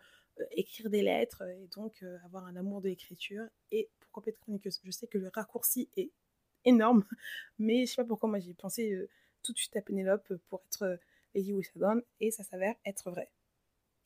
écrire 0.49 0.89
des 0.89 1.03
lettres 1.03 1.43
et 1.43 1.67
donc 1.75 2.03
avoir 2.25 2.45
un 2.45 2.55
amour 2.55 2.81
de 2.81 2.89
l'écriture. 2.89 3.43
Et 3.71 3.91
pourquoi 3.99 4.23
pas 4.23 4.29
être 4.31 4.39
chroniqueuse 4.39 4.79
Je 4.83 4.89
sais 4.89 5.05
que 5.05 5.19
le 5.19 5.29
raccourci 5.31 5.89
est 5.95 6.11
énorme, 6.65 7.05
mais 7.59 7.85
je 7.85 7.91
sais 7.91 8.01
pas 8.01 8.07
pourquoi 8.07 8.29
moi 8.29 8.39
j'ai 8.39 8.53
pensé 8.53 9.07
tout 9.41 9.53
de 9.53 9.57
suite 9.57 9.75
à 9.75 9.81
Pénélope 9.81 10.33
pour 10.49 10.63
être 10.67 10.99
Lady 11.35 11.53
Whistledown, 11.53 12.01
et 12.19 12.31
ça 12.31 12.43
s'avère 12.43 12.75
être 12.85 13.09
vrai. 13.09 13.29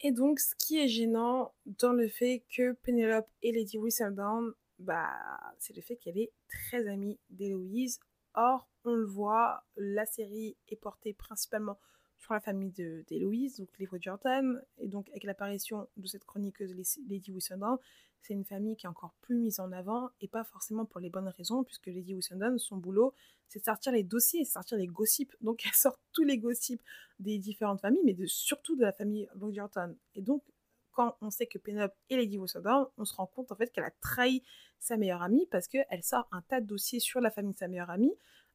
Et 0.02 0.12
donc, 0.12 0.40
ce 0.40 0.54
qui 0.56 0.80
est 0.80 0.88
gênant 0.88 1.54
dans 1.66 1.94
le 1.94 2.08
fait 2.08 2.44
que 2.56 2.74
Pénélope 2.74 3.28
et 3.42 3.52
Lady 3.52 3.78
Whistledown, 3.78 4.54
bah, 4.80 5.10
c'est 5.58 5.76
le 5.76 5.82
fait 5.82 5.96
qu'elle 5.96 6.20
est 6.20 6.32
très 6.48 6.88
amie 6.88 7.20
d'Héloïse. 7.30 8.00
Or, 8.36 8.70
on 8.84 8.94
le 8.94 9.06
voit, 9.06 9.64
la 9.76 10.06
série 10.06 10.56
est 10.68 10.76
portée 10.76 11.14
principalement 11.14 11.80
sur 12.18 12.34
la 12.34 12.40
famille 12.40 12.72
d'Héloïse, 13.08 13.58
donc 13.58 13.70
les 13.80 13.86
Bridgerton, 13.86 14.60
et 14.78 14.88
donc 14.88 15.10
avec 15.10 15.24
l'apparition 15.24 15.88
de 15.98 16.08
cette 16.08 16.26
chroniqueuse 16.26 16.74
Lady 17.08 17.32
Whistledown, 17.32 17.78
c'est 18.22 18.34
une 18.34 18.46
famille 18.46 18.76
qui 18.76 18.86
est 18.86 18.90
encore 18.90 19.14
plus 19.22 19.36
mise 19.36 19.60
en 19.60 19.72
avant, 19.72 20.10
et 20.20 20.28
pas 20.28 20.44
forcément 20.44 20.86
pour 20.86 21.00
les 21.00 21.10
bonnes 21.10 21.30
raisons, 21.30 21.64
puisque 21.64 21.88
Lady 21.88 22.14
Whistledown, 22.14 22.58
son 22.58 22.78
boulot, 22.78 23.14
c'est 23.48 23.60
de 23.60 23.66
sortir 23.66 23.94
les 23.94 24.04
dossiers, 24.04 24.44
sortir 24.44 24.78
les 24.78 24.88
gossips. 24.88 25.36
Donc 25.42 25.62
elle 25.66 25.74
sort 25.74 26.00
tous 26.12 26.24
les 26.24 26.38
gossips 26.38 26.82
des 27.20 27.38
différentes 27.38 27.82
familles, 27.82 28.02
mais 28.04 28.16
surtout 28.26 28.76
de 28.76 28.82
la 28.82 28.92
famille 28.92 29.28
Bridgerton. 29.36 29.96
Et 30.16 30.22
donc, 30.22 30.44
quand 30.92 31.16
on 31.22 31.30
sait 31.30 31.46
que 31.46 31.60
Penelope 31.60 31.94
est 32.10 32.18
Lady 32.18 32.38
Whistledown, 32.38 32.88
on 32.98 33.06
se 33.06 33.14
rend 33.14 33.28
compte 33.28 33.52
en 33.52 33.56
fait 33.56 33.72
qu'elle 33.72 33.84
a 33.84 33.92
trahi 34.02 34.44
sa 34.80 34.98
meilleure 34.98 35.22
amie, 35.22 35.46
parce 35.52 35.68
qu'elle 35.68 36.04
sort 36.04 36.28
un 36.32 36.42
tas 36.42 36.60
de 36.60 36.66
dossiers 36.66 37.00
sur 37.00 37.22
la 37.22 37.30
famille 37.32 37.54
de 37.54 37.60
sa 37.60 37.68
meilleure 37.68 37.92
amie, 37.92 38.14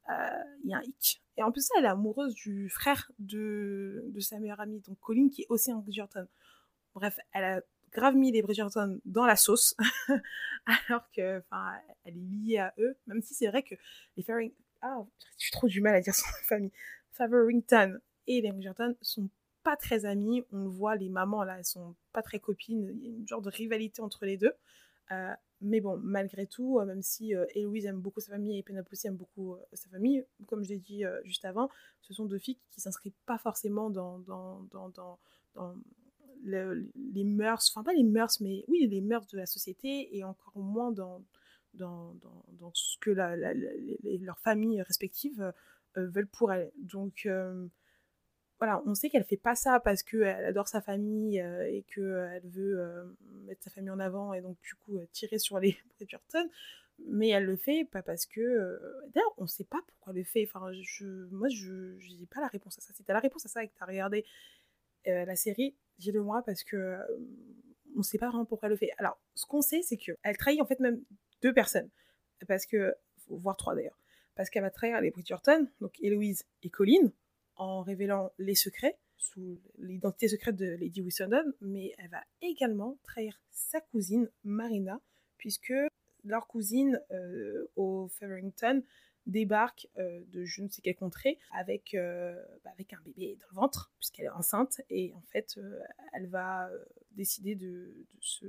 il 0.09 0.69
y 0.69 0.73
a 0.73 0.77
un 0.77 0.81
hic. 0.81 1.21
Et 1.37 1.43
en 1.43 1.51
plus, 1.51 1.67
elle 1.77 1.85
est 1.85 1.87
amoureuse 1.87 2.35
du 2.35 2.69
frère 2.69 3.11
de, 3.19 4.03
de 4.07 4.19
sa 4.19 4.39
meilleure 4.39 4.59
amie, 4.59 4.79
donc 4.81 4.99
Colin, 4.99 5.29
qui 5.29 5.43
est 5.43 5.47
aussi 5.49 5.71
un 5.71 5.79
Bridgerton. 5.79 6.27
Bref, 6.93 7.19
elle 7.31 7.43
a 7.43 7.61
grave 7.91 8.15
mis 8.15 8.31
les 8.31 8.41
Bridgerton 8.41 8.99
dans 9.05 9.25
la 9.25 9.35
sauce, 9.35 9.75
alors 10.65 11.09
que, 11.11 11.41
elle 12.03 12.17
est 12.17 12.19
liée 12.19 12.57
à 12.57 12.73
eux, 12.79 12.95
même 13.07 13.21
si 13.21 13.33
c'est 13.33 13.47
vrai 13.47 13.63
que 13.63 13.75
les 14.17 14.23
Faring... 14.23 14.51
Ah, 14.81 15.01
j'ai 15.37 15.51
trop 15.51 15.67
du 15.67 15.79
mal 15.79 15.95
à 15.95 16.01
dire 16.01 16.13
son 16.15 16.27
famille. 16.43 16.71
Faverington 17.11 17.99
et 18.27 18.41
les 18.41 18.51
Bridgerton 18.51 18.95
sont 19.01 19.29
pas 19.63 19.77
très 19.77 20.05
amis. 20.05 20.43
On 20.51 20.63
le 20.63 20.69
voit, 20.69 20.95
les 20.95 21.09
mamans, 21.09 21.43
là, 21.43 21.57
elles 21.57 21.65
sont 21.65 21.95
pas 22.11 22.21
très 22.21 22.39
copines. 22.39 22.91
Il 23.01 23.03
y 23.03 23.13
a 23.13 23.17
une 23.17 23.27
genre 23.27 23.41
de 23.41 23.49
rivalité 23.49 24.01
entre 24.01 24.25
les 24.25 24.37
deux. 24.37 24.53
Euh, 25.11 25.33
mais 25.61 25.79
bon, 25.81 25.97
malgré 25.97 26.45
tout, 26.45 26.79
euh, 26.79 26.85
même 26.85 27.01
si 27.01 27.35
euh, 27.35 27.45
Héloïse 27.55 27.85
aime 27.85 27.99
beaucoup 27.99 28.19
sa 28.19 28.31
famille 28.33 28.57
et 28.57 28.63
Penelope 28.63 28.91
aussi 28.91 29.07
aime 29.07 29.15
beaucoup 29.15 29.55
sa 29.73 29.89
famille, 29.89 30.25
comme 30.47 30.63
je 30.63 30.69
l'ai 30.69 30.79
dit 30.79 31.03
juste 31.23 31.45
avant, 31.45 31.69
ce 32.01 32.13
sont 32.13 32.25
deux 32.25 32.39
filles 32.39 32.59
qui 32.69 32.79
ne 32.79 32.83
s'inscrivent 32.83 33.13
pas 33.25 33.37
forcément 33.37 33.89
dans, 33.89 34.19
dans, 34.19 34.61
dans, 34.71 34.89
dans 34.89 35.19
les 36.43 37.23
mœurs, 37.23 37.71
enfin 37.71 37.83
pas 37.83 37.93
les 37.93 38.03
mœurs, 38.03 38.41
mais 38.41 38.65
oui, 38.67 38.87
les 38.87 39.01
mœurs 39.01 39.27
de 39.27 39.37
la 39.37 39.45
société 39.45 40.15
et 40.17 40.23
encore 40.23 40.57
moins 40.57 40.91
dans, 40.91 41.23
dans, 41.73 42.13
dans, 42.59 42.71
ce 42.73 42.97
que 42.99 43.11
la, 43.11 43.35
leurs 43.35 44.39
familles 44.39 44.81
respectives 44.81 45.53
veulent 45.95 46.27
pour 46.27 46.51
elles. 46.51 46.71
Donc, 46.75 47.25
voilà, 48.63 48.81
on 48.85 48.93
sait 48.95 49.09
qu'elle 49.09 49.25
fait 49.25 49.35
pas 49.35 49.55
ça 49.55 49.81
parce 49.81 50.03
qu'elle 50.03 50.45
adore 50.45 50.69
sa 50.69 50.79
famille 50.79 51.41
euh, 51.41 51.69
et 51.69 51.83
qu'elle 51.93 52.47
veut 52.47 53.13
sa 53.63 53.69
famille 53.69 53.89
en 53.89 53.99
avant 53.99 54.33
et 54.33 54.41
donc 54.41 54.57
du 54.61 54.75
coup 54.75 54.97
euh, 54.97 55.07
tirer 55.11 55.39
sur 55.39 55.59
les 55.59 55.77
Bridgerton, 55.95 56.49
mais 57.07 57.29
elle 57.29 57.45
le 57.45 57.55
fait 57.55 57.85
pas 57.85 58.03
parce 58.03 58.25
que. 58.25 58.79
D'ailleurs, 59.13 59.33
on 59.37 59.47
sait 59.47 59.63
pas 59.63 59.81
pourquoi 59.87 60.13
elle 60.13 60.19
le 60.19 60.23
fait. 60.23 60.47
Enfin, 60.47 60.71
je, 60.73 61.05
moi, 61.31 61.49
je 61.49 61.71
n'ai 62.19 62.27
pas 62.27 62.41
la 62.41 62.47
réponse 62.47 62.77
à 62.77 62.81
ça. 62.81 62.93
Si 62.93 63.03
t'as 63.03 63.13
la 63.13 63.19
réponse 63.19 63.45
à 63.45 63.49
ça 63.49 63.63
et 63.63 63.67
que 63.67 63.73
t'as 63.77 63.85
regardé 63.85 64.25
la 65.05 65.35
série, 65.35 65.75
dis-le 65.97 66.21
moi 66.21 66.43
parce 66.45 66.63
que 66.63 66.97
on 67.95 68.03
sait 68.03 68.17
pas 68.17 68.27
vraiment 68.27 68.45
pourquoi 68.45 68.67
elle 68.67 68.73
le 68.73 68.77
fait. 68.77 68.91
Alors, 68.97 69.19
ce 69.35 69.45
qu'on 69.45 69.61
sait, 69.61 69.81
c'est 69.81 69.97
qu'elle 69.97 70.37
trahit 70.37 70.61
en 70.61 70.65
fait 70.65 70.79
même 70.79 71.01
deux 71.41 71.53
personnes. 71.53 71.89
Parce 72.47 72.65
que, 72.65 72.95
voire 73.27 73.57
trois 73.57 73.75
d'ailleurs. 73.75 73.99
Parce 74.35 74.49
qu'elle 74.49 74.63
va 74.63 74.71
trahir 74.71 74.99
les 75.01 75.11
Bridgerton, 75.11 75.67
donc 75.79 75.93
Héloïse 76.01 76.45
et 76.63 76.69
Colline 76.69 77.11
en 77.55 77.81
révélant 77.81 78.31
les 78.39 78.55
secrets 78.55 78.97
sous 79.17 79.59
l'identité 79.77 80.27
secrète 80.27 80.55
de 80.55 80.65
Lady 80.65 81.01
Whistledown, 81.01 81.53
mais 81.61 81.93
elle 81.97 82.09
va 82.09 82.23
également 82.41 82.97
trahir 83.03 83.39
sa 83.49 83.81
cousine 83.81 84.29
Marina, 84.43 84.99
puisque 85.37 85.73
leur 86.23 86.47
cousine 86.47 87.01
euh, 87.11 87.67
au 87.75 88.07
Featherington 88.07 88.83
débarque 89.25 89.87
euh, 89.97 90.21
de 90.27 90.43
je 90.43 90.61
ne 90.61 90.67
sais 90.67 90.81
quelle 90.81 90.95
contrée 90.95 91.39
avec, 91.53 91.93
euh, 91.93 92.35
bah, 92.63 92.71
avec 92.73 92.91
un 92.93 92.99
bébé 93.05 93.37
dans 93.39 93.47
le 93.51 93.55
ventre, 93.55 93.91
puisqu'elle 93.99 94.25
est 94.25 94.29
enceinte, 94.29 94.81
et 94.89 95.13
en 95.15 95.21
fait, 95.21 95.59
elle 96.13 96.27
va 96.27 96.69
décider 97.11 97.55
de, 97.55 98.05
se 98.19 98.45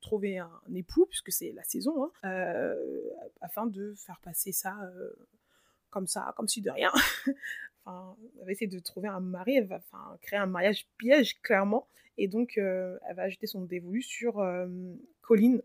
trouver 0.00 0.38
un, 0.38 0.50
époux, 0.74 1.06
puisque 1.06 1.32
c'est 1.32 1.52
la 1.52 1.62
saison, 1.62 2.10
hein, 2.22 2.74
afin 3.40 3.66
de 3.66 3.94
faire 3.94 4.20
passer 4.20 4.52
ça 4.52 4.78
comme 5.90 6.06
ça, 6.06 6.32
comme 6.36 6.48
si 6.48 6.60
de 6.60 6.70
rien, 6.70 6.90
elle 7.86 8.44
va 8.44 8.52
essayer 8.52 8.66
de 8.66 8.78
trouver 8.78 9.08
un 9.08 9.20
mari, 9.20 9.56
elle 9.56 9.66
va 9.66 9.80
créer 10.22 10.38
un 10.38 10.46
mariage 10.46 10.86
piège, 10.96 11.40
clairement. 11.42 11.86
Et 12.16 12.28
donc, 12.28 12.58
euh, 12.58 12.98
elle 13.08 13.16
va 13.16 13.22
ajouter 13.22 13.46
son 13.46 13.62
dévolu 13.62 14.02
sur 14.02 14.40
euh, 14.40 14.66
Colin, 15.22 15.58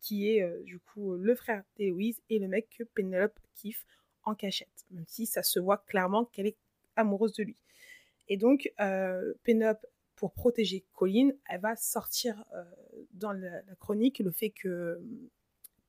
qui 0.00 0.30
est 0.30 0.42
euh, 0.42 0.62
du 0.62 0.78
coup 0.78 1.14
le 1.14 1.34
frère 1.34 1.62
d'Héloïse 1.76 2.22
et 2.30 2.38
le 2.38 2.48
mec 2.48 2.68
que 2.78 2.84
Penelope 2.84 3.38
kiffe 3.54 3.84
en 4.24 4.34
cachette, 4.34 4.86
même 4.90 5.04
si 5.06 5.26
ça 5.26 5.42
se 5.42 5.60
voit 5.60 5.78
clairement 5.86 6.24
qu'elle 6.24 6.46
est 6.46 6.56
amoureuse 6.96 7.32
de 7.34 7.44
lui. 7.44 7.56
Et 8.28 8.36
donc, 8.36 8.72
Penelope, 8.76 9.86
pour 10.16 10.32
protéger 10.32 10.84
Colin, 10.94 11.30
elle 11.48 11.60
va 11.60 11.76
sortir 11.76 12.44
dans 13.12 13.32
la, 13.32 13.62
chronique 13.78 14.18
le 14.18 14.30
fait 14.30 14.50
que 14.50 15.00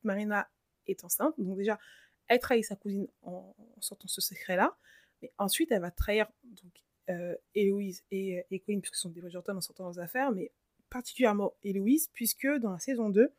Marina 0.03 0.49
est 0.87 1.03
enceinte. 1.03 1.33
Donc 1.37 1.57
déjà, 1.57 1.79
elle 2.29 2.39
trahit 2.39 2.63
sa 2.63 2.75
cousine 2.75 3.07
en 3.23 3.53
sortant 3.79 4.07
ce 4.07 4.21
secret-là. 4.21 4.77
Mais 5.21 5.31
ensuite, 5.37 5.71
elle 5.71 5.81
va 5.81 5.91
trahir 5.91 6.27
donc, 6.43 6.71
euh, 7.09 7.35
Héloïse 7.55 8.03
et, 8.11 8.45
et 8.49 8.59
Colin, 8.59 8.79
puisque 8.79 8.95
ce 8.95 9.01
sont 9.01 9.09
des 9.09 9.19
Bridgerton 9.19 9.57
en 9.57 9.61
sortant 9.61 9.89
aux 9.89 9.99
affaires, 9.99 10.31
mais 10.31 10.51
particulièrement 10.89 11.53
Héloïse, 11.63 12.09
puisque 12.13 12.47
dans 12.47 12.71
la 12.71 12.79
saison 12.79 13.09
2, 13.09 13.33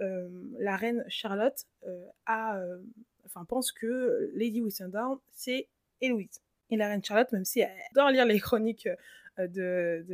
euh, 0.00 0.28
la 0.58 0.76
reine 0.76 1.04
Charlotte 1.08 1.66
euh, 1.86 2.06
a, 2.26 2.58
euh, 2.58 2.82
enfin, 3.24 3.44
pense 3.44 3.72
que 3.72 4.30
Lady 4.34 4.60
Whistledown, 4.60 5.18
c'est 5.30 5.68
Héloïse. 6.00 6.40
Et 6.70 6.76
la 6.76 6.88
reine 6.88 7.04
Charlotte, 7.04 7.30
même 7.32 7.44
si 7.44 7.60
elle 7.60 7.70
adore 7.90 8.10
lire 8.10 8.24
les 8.24 8.40
chroniques 8.40 8.88
de, 9.38 10.04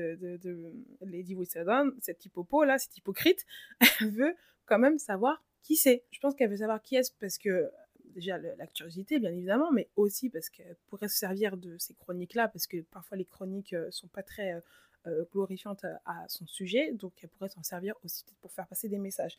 Lady 1.00 1.34
Whistledown, 1.34 1.94
cette 2.00 2.24
hippopo 2.24 2.64
là, 2.64 2.78
cette 2.78 2.96
hypocrite, 2.96 3.46
elle 4.00 4.10
veut 4.10 4.36
quand 4.66 4.78
même 4.78 4.98
savoir 4.98 5.42
qui 5.62 5.76
c'est. 5.76 6.04
Je 6.10 6.18
pense 6.18 6.34
qu'elle 6.34 6.50
veut 6.50 6.56
savoir 6.56 6.82
qui 6.82 6.96
est 6.96 7.16
parce 7.20 7.38
que 7.38 7.70
déjà 8.14 8.38
la 8.38 8.66
curiosité, 8.66 9.18
bien 9.18 9.32
évidemment, 9.32 9.70
mais 9.72 9.88
aussi 9.96 10.30
parce 10.30 10.48
qu'elle 10.48 10.76
pourrait 10.86 11.08
se 11.08 11.16
servir 11.16 11.56
de 11.56 11.76
ces 11.78 11.94
chroniques-là, 11.94 12.48
parce 12.48 12.66
que 12.66 12.82
parfois 12.82 13.16
les 13.16 13.24
chroniques 13.24 13.72
euh, 13.72 13.90
sont 13.90 14.08
pas 14.08 14.22
très 14.22 14.54
euh, 14.54 14.60
euh, 15.06 15.24
glorifiantes 15.32 15.84
à, 16.04 16.26
son 16.28 16.46
sujet, 16.46 16.92
donc 16.92 17.12
elle 17.22 17.28
pourrait 17.28 17.48
s'en 17.48 17.62
servir 17.62 17.94
aussi 18.04 18.24
pour 18.40 18.52
faire 18.52 18.66
passer 18.66 18.88
des 18.88 18.98
messages. 18.98 19.36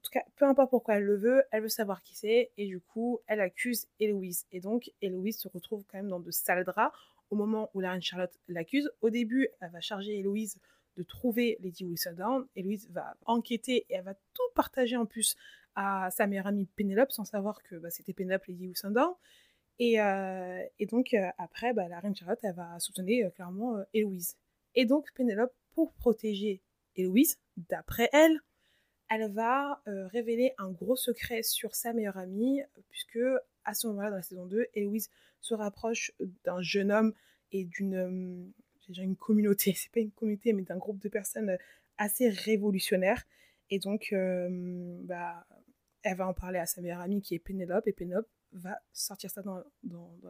En 0.00 0.02
tout 0.02 0.10
cas, 0.10 0.22
peu 0.36 0.44
importe 0.44 0.70
pourquoi 0.70 0.96
elle 0.96 1.04
le 1.04 1.16
veut, 1.16 1.42
elle 1.50 1.62
veut 1.62 1.68
savoir 1.68 2.02
qui 2.02 2.16
c'est, 2.16 2.50
et 2.56 2.66
du 2.66 2.80
coup, 2.80 3.20
elle 3.26 3.40
accuse 3.40 3.86
Héloïse. 4.00 4.46
Et 4.52 4.60
donc, 4.60 4.92
Héloïse 5.02 5.38
se 5.38 5.48
retrouve 5.48 5.84
quand 5.90 5.98
même 5.98 6.08
dans 6.08 6.20
de 6.20 6.30
sales 6.30 6.64
draps 6.64 6.96
au 7.30 7.36
moment 7.36 7.70
où 7.74 7.80
la 7.80 7.92
reine 7.92 8.02
Charlotte 8.02 8.32
l'accuse. 8.48 8.90
Au 9.00 9.10
début, 9.10 9.48
elle 9.60 9.70
va 9.70 9.80
charger 9.80 10.18
Héloïse 10.18 10.58
de 10.96 11.02
trouver 11.02 11.58
Lady 11.60 11.84
Whistledown. 11.84 12.46
Héloïse 12.56 12.88
va 12.90 13.16
enquêter 13.24 13.86
et 13.88 13.94
elle 13.94 14.04
va 14.04 14.14
tout 14.14 14.42
partager 14.54 14.96
en 14.96 15.06
plus 15.06 15.36
sa 16.10 16.26
meilleure 16.26 16.46
amie 16.46 16.66
Pénélope 16.66 17.12
sans 17.12 17.24
savoir 17.24 17.62
que 17.62 17.76
bah, 17.76 17.90
c'était 17.90 18.12
Pénélope 18.12 18.44
Lady 18.46 18.68
Whistledown. 18.68 19.14
Et, 19.78 20.00
euh, 20.00 20.62
et 20.78 20.86
donc 20.86 21.14
euh, 21.14 21.28
après, 21.38 21.72
bah, 21.72 21.88
la 21.88 22.00
reine 22.00 22.14
Charlotte, 22.14 22.38
elle 22.42 22.54
va 22.54 22.78
soupçonner 22.80 23.24
euh, 23.24 23.30
clairement 23.30 23.76
Héloïse. 23.94 24.36
Et 24.74 24.84
donc 24.84 25.12
Pénélope, 25.14 25.54
pour 25.74 25.92
protéger 25.92 26.62
Héloïse, 26.96 27.38
d'après 27.68 28.08
elle, 28.12 28.40
elle 29.10 29.32
va 29.32 29.80
révéler 29.86 30.52
un 30.58 30.70
gros 30.70 30.96
secret 30.96 31.42
sur 31.42 31.74
sa 31.74 31.94
meilleure 31.94 32.18
amie, 32.18 32.60
puisque 32.90 33.18
à 33.64 33.72
ce 33.72 33.86
moment-là, 33.86 34.10
dans 34.10 34.16
la 34.16 34.22
saison 34.22 34.44
2, 34.44 34.66
Héloïse 34.74 35.08
se 35.40 35.54
rapproche 35.54 36.12
d'un 36.44 36.60
jeune 36.60 36.92
homme 36.92 37.14
et 37.52 37.64
d'une 37.64 38.52
une 38.88 39.16
communauté, 39.16 39.72
c'est 39.76 39.90
pas 39.92 40.00
une 40.00 40.10
communauté, 40.10 40.52
mais 40.52 40.62
d'un 40.62 40.76
groupe 40.76 40.98
de 40.98 41.08
personnes 41.08 41.56
assez 41.96 42.28
révolutionnaires. 42.28 43.24
Et 43.70 43.78
donc, 43.78 44.14
bah, 45.04 45.46
elle 46.02 46.16
va 46.16 46.26
en 46.26 46.34
parler 46.34 46.58
à 46.58 46.66
sa 46.66 46.80
meilleure 46.80 47.00
amie 47.00 47.22
qui 47.22 47.34
est 47.34 47.38
Pénélope, 47.38 47.86
et 47.86 47.92
Pénélope 47.92 48.28
va 48.52 48.78
sortir 48.92 49.30
ça 49.30 49.42
dans, 49.42 49.62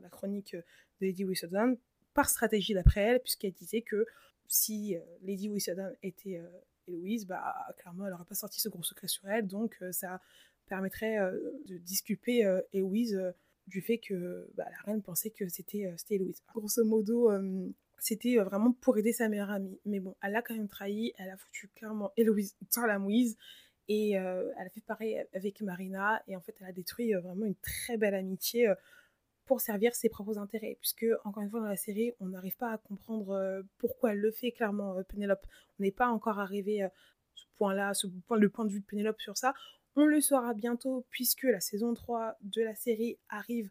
la 0.01 0.09
chronique 0.09 0.55
de 0.55 1.07
Lady 1.07 1.25
Whistledown 1.25 1.77
par 2.15 2.29
stratégie 2.29 2.75
d'après 2.75 3.01
elle, 3.01 3.21
puisqu'elle 3.21 3.53
disait 3.53 3.83
que 3.83 4.07
si 4.49 4.97
euh, 4.97 5.01
Lady 5.23 5.49
Whistledown 5.49 5.95
était 6.03 6.39
euh, 6.39 6.49
Héloïse, 6.87 7.27
bah, 7.27 7.55
clairement, 7.79 8.07
elle 8.07 8.13
n'aurait 8.13 8.25
pas 8.25 8.35
sorti 8.35 8.61
ce 8.61 8.69
gros 8.69 8.83
secret 8.83 9.09
sur 9.09 9.29
elle, 9.29 9.47
donc 9.47 9.77
euh, 9.83 9.93
ça 9.93 10.21
permettrait 10.67 11.17
de 11.65 11.79
disculper 11.79 12.45
Héloïse 12.75 13.19
du 13.69 13.81
fait 13.81 13.97
que 13.97 14.51
bah, 14.55 14.67
la 14.71 14.77
reine 14.85 15.01
pensait 15.01 15.31
que 15.31 15.49
c'était 15.49 15.95
Héloïse. 16.11 16.43
Grosso 16.55 16.85
modo, 16.85 17.31
c'était 17.99 18.37
vraiment 18.37 18.73
pour 18.73 18.99
aider 18.99 19.15
sa 19.15 19.31
meilleure 19.31 19.51
amie. 19.51 19.81
Mais 19.87 19.99
bon, 19.99 20.15
elle 20.23 20.37
a 20.37 20.43
quand 20.43 20.55
même 20.55 20.69
trahi, 20.69 21.15
elle 21.17 21.31
a 21.31 21.39
foutu 21.39 21.69
clairement 21.69 22.13
Héloïse 22.19 22.55
dans 22.77 22.85
la 22.85 22.99
mouise. 22.99 23.39
Et 23.89 24.19
euh, 24.19 24.53
elle 24.59 24.67
a 24.67 24.71
fait 24.71 24.83
pareil 24.83 25.25
avec 25.33 25.61
Marina. 25.63 26.23
Et 26.29 26.37
en 26.37 26.41
fait, 26.41 26.55
elle 26.61 26.67
a 26.67 26.73
détruit 26.73 27.15
euh, 27.15 27.21
vraiment 27.21 27.47
une 27.47 27.57
très 27.57 27.97
belle 27.97 28.15
amitié. 28.15 28.69
Euh, 28.69 28.75
pour 29.47 29.63
servir 29.63 29.95
ses 29.95 30.11
propres 30.11 30.37
intérêts, 30.37 30.77
puisque 30.79 31.07
encore 31.25 31.43
une 31.43 31.49
fois 31.49 31.61
dans 31.61 31.69
la 31.69 31.77
série, 31.77 32.13
on 32.21 32.27
n'arrive 32.27 32.59
pas 32.59 32.71
à 32.71 32.77
comprendre 32.77 33.65
pourquoi 33.79 34.13
elle 34.13 34.19
le 34.19 34.31
fait 34.31 34.53
clairement, 34.53 35.03
Pénélope. 35.05 35.47
On 35.81 35.85
n'est 35.85 35.91
pas 35.91 36.09
encore 36.09 36.39
arrivé 36.39 36.83
à 36.83 36.93
ce 37.35 37.47
point-là, 37.57 37.95
ce 37.95 38.09
point, 38.27 38.37
le 38.37 38.51
point 38.51 38.67
de 38.67 38.73
vue 38.73 38.81
de 38.81 38.85
Pénélope 38.85 39.19
sur 39.23 39.39
ça. 39.39 39.55
On 39.97 40.05
le 40.05 40.21
saura 40.21 40.53
bientôt, 40.53 41.07
puisque 41.09 41.45
la 41.45 41.61
saison 41.61 41.95
3 41.95 42.37
de 42.43 42.61
la 42.61 42.75
série 42.75 43.17
arrive 43.31 43.71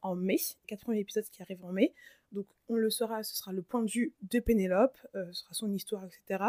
en 0.00 0.14
mai, 0.14 0.38
80 0.68 0.94
épisodes 0.94 1.24
qui 1.30 1.42
arrivent 1.42 1.66
en 1.66 1.72
mai. 1.72 1.92
Donc 2.32 2.46
on 2.70 2.76
le 2.76 2.88
saura, 2.88 3.22
ce 3.24 3.36
sera 3.36 3.52
le 3.52 3.60
point 3.60 3.82
de 3.82 3.90
vue 3.90 4.14
de 4.22 4.40
Pénélope, 4.40 4.96
ce 5.12 5.32
sera 5.34 5.52
son 5.52 5.70
histoire, 5.70 6.06
etc. 6.06 6.44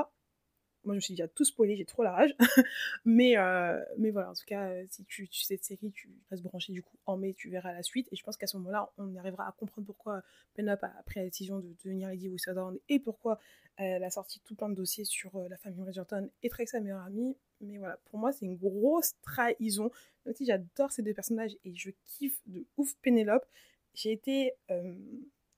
Moi, 0.86 0.94
je 0.94 0.98
me 0.98 1.02
suis 1.02 1.14
déjà 1.14 1.28
tout 1.28 1.44
spoilé, 1.44 1.76
j'ai 1.76 1.86
trop 1.86 2.04
la 2.04 2.12
rage. 2.12 2.36
mais, 3.06 3.38
euh, 3.38 3.84
mais 3.98 4.12
voilà, 4.12 4.30
en 4.30 4.34
tout 4.34 4.46
cas, 4.46 4.70
euh, 4.70 4.86
si 4.90 5.04
tu, 5.06 5.28
sais 5.32 5.56
cette 5.56 5.64
série, 5.64 5.92
tu 5.92 6.10
restes 6.30 6.44
branché 6.44 6.74
du 6.74 6.84
coup 6.84 6.98
en 7.06 7.18
mai, 7.18 7.34
tu 7.34 7.50
verras 7.50 7.74
la 7.74 7.84
suite. 7.84 8.08
Et 8.12 8.16
je 8.16 8.24
pense 8.24 8.38
qu'à 8.38 8.48
ce 8.48 8.58
moment-là, 8.58 8.92
on 8.98 9.16
arrivera 9.16 9.48
à 9.48 9.52
comprendre 9.52 9.86
pourquoi 9.86 10.22
Penelope 10.54 10.84
a 10.84 11.04
pris 11.06 11.20
la 11.20 11.26
décision 11.26 11.60
de 11.60 11.76
devenir 11.84 12.10
Lady 12.10 12.30
Whistledown 12.30 12.78
et 12.88 13.00
pourquoi 13.00 13.40
elle 13.78 14.04
a 14.04 14.10
sorti 14.10 14.40
tout 14.46 14.56
plein 14.56 14.70
de 14.70 14.76
dossiers 14.76 15.06
sur 15.06 15.36
euh, 15.36 15.50
la 15.50 15.58
famille 15.58 15.82
Bridgerton 15.82 16.30
et 16.44 16.50
très 16.50 16.66
sa 16.66 16.80
meilleure 16.80 17.02
amie. 17.02 17.36
Mais 17.62 17.78
voilà, 17.78 17.98
pour 18.06 18.20
moi, 18.20 18.32
c'est 18.32 18.46
une 18.46 18.56
grosse 18.56 19.14
trahison. 19.22 19.92
Même 20.26 20.36
si 20.36 20.46
j'adore 20.46 20.92
ces 20.92 21.02
deux 21.02 21.14
personnages 21.14 21.58
et 21.66 21.76
je 21.76 21.90
kiffe 22.06 22.40
de 22.46 22.66
ouf 22.78 22.96
Pénélope, 23.02 23.46
j'ai 23.94 24.12
été 24.12 24.54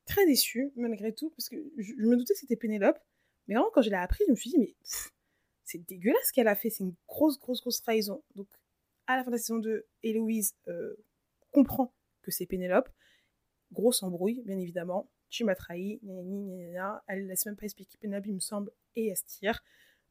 très 0.08 0.26
déçue 0.26 0.72
malgré 0.76 1.14
tout 1.14 1.30
parce 1.32 1.50
que 1.50 1.58
je, 1.78 1.94
me 1.96 2.16
doutais 2.16 2.34
que 2.34 2.40
c'était 2.40 2.56
Pénélope. 2.56 2.98
Mais 3.48 3.56
vraiment, 3.56 3.70
quand 3.74 3.82
je 3.82 3.90
l'ai 3.90 3.96
appris, 3.96 4.24
je 4.26 4.32
me 4.32 4.36
suis 4.36 4.50
dit, 4.50 4.58
mais 4.58 4.76
c'est 5.68 5.86
dégueulasse 5.86 6.28
ce 6.28 6.34
qu'elle 6.34 6.48
a 6.48 6.56
fait, 6.56 6.70
c'est 6.70 6.86
une 6.86 6.96
grosse, 7.08 7.38
grosse, 7.40 7.60
grosse 7.60 7.82
trahison. 7.82 8.24
Donc, 8.36 8.48
à 9.06 9.18
la 9.18 9.24
fin 9.24 9.32
de 9.32 9.36
la 9.36 9.40
saison 9.40 9.60
2, 9.60 9.86
Héloïse 10.02 10.56
euh, 10.70 10.96
comprend 11.52 11.94
que 12.22 12.32
c'est 12.32 12.46
Pénélope. 12.46 12.90
Grosse 13.74 14.02
embrouille, 14.02 14.42
bien 14.46 14.58
évidemment. 14.58 15.10
Tu 15.30 15.44
m'as 15.44 15.56
trahi, 15.56 16.00
gna, 16.04 17.04
Elle 17.08 17.28
laisse 17.28 17.46
même 17.46 17.58
pas 17.58 17.66
expliquer 17.66 17.98
Pénélope, 17.98 18.28
il 18.28 18.36
me 18.36 18.40
semble, 18.40 18.72
et 18.96 19.10
elle 19.10 19.18
se 19.18 19.26
tire. 19.26 19.62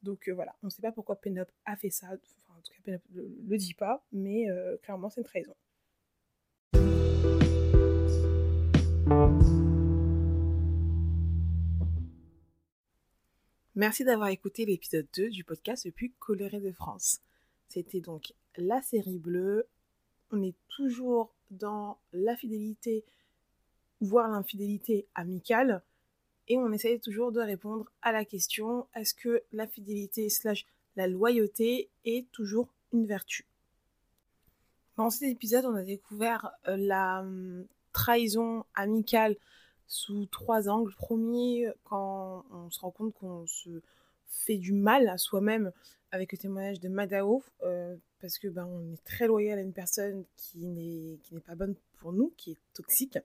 Donc 0.02 0.28
euh, 0.28 0.32
voilà, 0.34 0.54
on 0.62 0.66
ne 0.66 0.70
sait 0.70 0.82
pas 0.82 0.92
pourquoi 0.92 1.16
Pénélope 1.16 1.50
a 1.64 1.74
fait 1.74 1.88
ça. 1.88 2.08
Enfin, 2.08 2.58
en 2.58 2.60
tout 2.60 2.72
cas, 2.74 2.82
Pénélope 2.84 3.08
ne 3.12 3.22
le, 3.48 3.56
dit 3.56 3.72
pas, 3.72 4.04
mais 4.12 4.50
euh, 4.50 4.76
clairement, 4.82 5.08
c'est 5.08 5.22
une 5.22 5.26
trahison. 5.26 5.54
Merci 13.76 14.04
d'avoir 14.04 14.30
écouté 14.30 14.64
l'épisode 14.64 15.06
2 15.14 15.28
du 15.28 15.44
podcast 15.44 15.84
le 15.84 15.90
plus 15.90 16.10
coloré 16.18 16.60
de 16.60 16.72
France. 16.72 17.20
C'était 17.68 18.00
donc 18.00 18.32
la 18.56 18.80
série 18.80 19.18
bleue. 19.18 19.68
On 20.30 20.42
est 20.42 20.54
toujours 20.68 21.34
dans 21.50 21.98
la 22.14 22.34
fidélité, 22.38 23.04
voire 24.00 24.30
l'infidélité 24.30 25.06
amicale. 25.14 25.82
Et 26.48 26.56
on 26.56 26.72
essaye 26.72 26.98
toujours 27.00 27.32
de 27.32 27.40
répondre 27.42 27.84
à 28.00 28.12
la 28.12 28.24
question 28.24 28.86
est-ce 28.94 29.12
que 29.12 29.42
la 29.52 29.66
fidélité 29.66 30.30
slash 30.30 30.64
la 30.96 31.06
loyauté 31.06 31.90
est 32.06 32.32
toujours 32.32 32.72
une 32.94 33.06
vertu? 33.06 33.44
Dans 34.96 35.10
cet 35.10 35.28
épisode, 35.28 35.66
on 35.66 35.74
a 35.74 35.84
découvert 35.84 36.50
euh, 36.66 36.78
la 36.78 37.20
hum, 37.20 37.66
trahison 37.92 38.64
amicale 38.74 39.36
sous 39.86 40.26
trois 40.26 40.68
angles. 40.68 40.94
Premier, 40.96 41.70
quand 41.84 42.44
on 42.50 42.70
se 42.70 42.80
rend 42.80 42.90
compte 42.90 43.14
qu'on 43.14 43.46
se 43.46 43.80
fait 44.26 44.58
du 44.58 44.72
mal 44.72 45.08
à 45.08 45.18
soi-même 45.18 45.72
avec 46.10 46.32
le 46.32 46.38
témoignage 46.38 46.80
de 46.80 46.88
Madao, 46.88 47.42
euh, 47.62 47.96
parce 48.20 48.38
que 48.38 48.48
ben, 48.48 48.66
on 48.66 48.92
est 48.92 49.04
très 49.04 49.26
loyal 49.26 49.58
à 49.58 49.62
une 49.62 49.72
personne 49.72 50.24
qui 50.36 50.66
n'est, 50.66 51.18
qui 51.22 51.34
n'est 51.34 51.40
pas 51.40 51.54
bonne 51.54 51.74
pour 51.98 52.12
nous, 52.12 52.32
qui 52.36 52.52
est 52.52 52.58
toxique. 52.74 53.18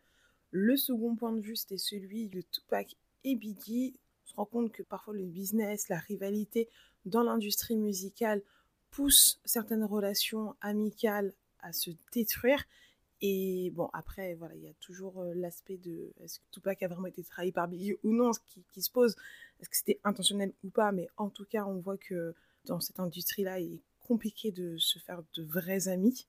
Le 0.51 0.75
second 0.75 1.15
point 1.15 1.31
de 1.31 1.41
vue, 1.41 1.55
c'était 1.55 1.77
celui 1.77 2.27
de 2.27 2.41
Tupac 2.41 2.95
et 3.23 3.35
Biggie. 3.35 3.93
On 4.25 4.29
se 4.29 4.35
rend 4.35 4.45
compte 4.45 4.71
que 4.71 4.83
parfois 4.83 5.13
le 5.13 5.25
business, 5.25 5.89
la 5.89 5.99
rivalité 5.99 6.67
dans 7.05 7.23
l'industrie 7.23 7.77
musicale 7.77 8.41
pousse 8.89 9.39
certaines 9.45 9.85
relations 9.85 10.55
amicales 10.61 11.33
à 11.61 11.71
se 11.71 11.91
détruire 12.13 12.63
et 13.21 13.71
bon, 13.75 13.89
après, 13.93 14.33
voilà, 14.33 14.55
il 14.55 14.63
y 14.63 14.67
a 14.67 14.73
toujours 14.79 15.23
l'aspect 15.35 15.77
de 15.77 16.11
est-ce 16.21 16.39
que 16.39 16.45
Tupac 16.51 16.81
a 16.81 16.87
vraiment 16.87 17.07
été 17.07 17.23
trahi 17.23 17.51
par 17.51 17.67
Biggie 17.67 17.95
ou 18.03 18.13
non, 18.13 18.33
ce 18.33 18.39
qui, 18.71 18.81
se 18.81 18.89
pose. 18.89 19.15
Est-ce 19.59 19.69
que 19.69 19.77
c'était 19.77 19.99
intentionnel 20.03 20.53
ou 20.63 20.69
pas? 20.69 20.91
Mais 20.91 21.07
en 21.17 21.29
tout 21.29 21.45
cas, 21.45 21.65
on 21.65 21.79
voit 21.79 21.97
que 21.97 22.33
dans 22.65 22.79
cette 22.79 22.99
industrie-là, 22.99 23.59
il 23.59 23.75
est 23.75 23.81
compliqué 23.99 24.51
de 24.51 24.75
se 24.77 24.97
faire 24.97 25.21
de 25.35 25.43
vrais 25.43 25.87
amis. 25.87 26.27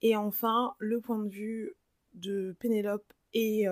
Et 0.00 0.16
enfin, 0.16 0.74
le 0.78 1.00
point 1.00 1.18
de 1.18 1.28
vue 1.28 1.74
de 2.14 2.56
Pénélope 2.58 3.12
et 3.34 3.66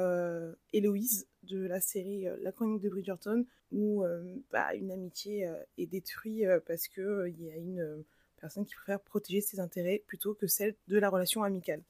Héloïse 0.73 1.27
de 1.45 1.67
la 1.67 1.81
série 1.81 2.27
La 2.43 2.53
chronique 2.53 2.83
de 2.83 2.91
Bridgerton, 2.91 3.47
où 3.71 4.05
bah, 4.51 4.75
une 4.75 4.91
amitié 4.91 5.51
est 5.79 5.87
détruite 5.87 6.47
parce 6.67 6.89
qu'il 6.89 7.35
y 7.39 7.51
a 7.51 7.57
une 7.57 8.05
personne 8.41 8.67
qui 8.67 8.75
préfère 8.75 9.01
protéger 9.01 9.41
ses 9.41 9.61
intérêts 9.61 10.03
plutôt 10.07 10.35
que 10.35 10.47
celle 10.47 10.75
de 10.89 10.99
la 10.99 11.09
relation 11.09 11.43
amicale. 11.43 11.83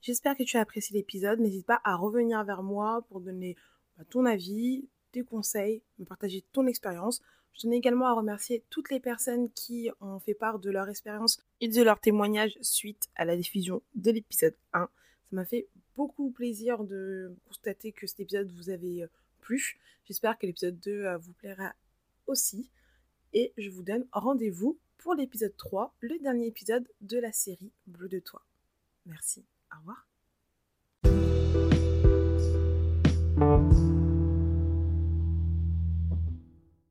J'espère 0.00 0.36
que 0.36 0.42
tu 0.42 0.56
as 0.56 0.60
apprécié 0.60 0.96
l'épisode. 0.96 1.40
N'hésite 1.40 1.66
pas 1.66 1.80
à 1.84 1.96
revenir 1.96 2.42
vers 2.44 2.62
moi 2.62 3.04
pour 3.08 3.20
donner 3.20 3.56
bah, 3.96 4.04
ton 4.08 4.24
avis, 4.24 4.88
tes 5.12 5.22
conseils, 5.22 5.82
me 5.98 6.04
partager 6.04 6.44
ton 6.52 6.66
expérience. 6.66 7.20
Je 7.52 7.62
tenais 7.62 7.76
également 7.76 8.06
à 8.06 8.12
remercier 8.12 8.62
toutes 8.70 8.90
les 8.90 9.00
personnes 9.00 9.50
qui 9.50 9.90
ont 10.00 10.20
fait 10.20 10.34
part 10.34 10.60
de 10.60 10.70
leur 10.70 10.88
expérience 10.88 11.42
et 11.60 11.68
de 11.68 11.82
leur 11.82 12.00
témoignage 12.00 12.56
suite 12.60 13.08
à 13.16 13.24
la 13.24 13.36
diffusion 13.36 13.82
de 13.96 14.12
l'épisode 14.12 14.54
1. 14.72 14.80
Ça 14.82 14.88
m'a 15.32 15.44
fait 15.44 15.66
beaucoup 15.96 16.30
plaisir 16.30 16.84
de 16.84 17.34
constater 17.46 17.90
que 17.92 18.06
cet 18.06 18.20
épisode 18.20 18.50
vous 18.52 18.70
avait 18.70 19.02
euh, 19.02 19.08
plu. 19.40 19.80
J'espère 20.04 20.38
que 20.38 20.46
l'épisode 20.46 20.78
2 20.78 20.90
euh, 20.90 21.18
vous 21.18 21.32
plaira 21.32 21.74
aussi. 22.26 22.70
Et 23.32 23.52
je 23.58 23.68
vous 23.68 23.82
donne 23.82 24.06
rendez-vous 24.12 24.78
pour 24.98 25.14
l'épisode 25.14 25.56
3, 25.56 25.94
le 26.00 26.18
dernier 26.18 26.46
épisode 26.46 26.88
de 27.00 27.18
la 27.18 27.32
série 27.32 27.72
Bleu 27.86 28.08
de 28.08 28.20
toi. 28.20 28.42
Merci. 29.04 29.44
Au 29.72 29.78
revoir. 29.78 30.07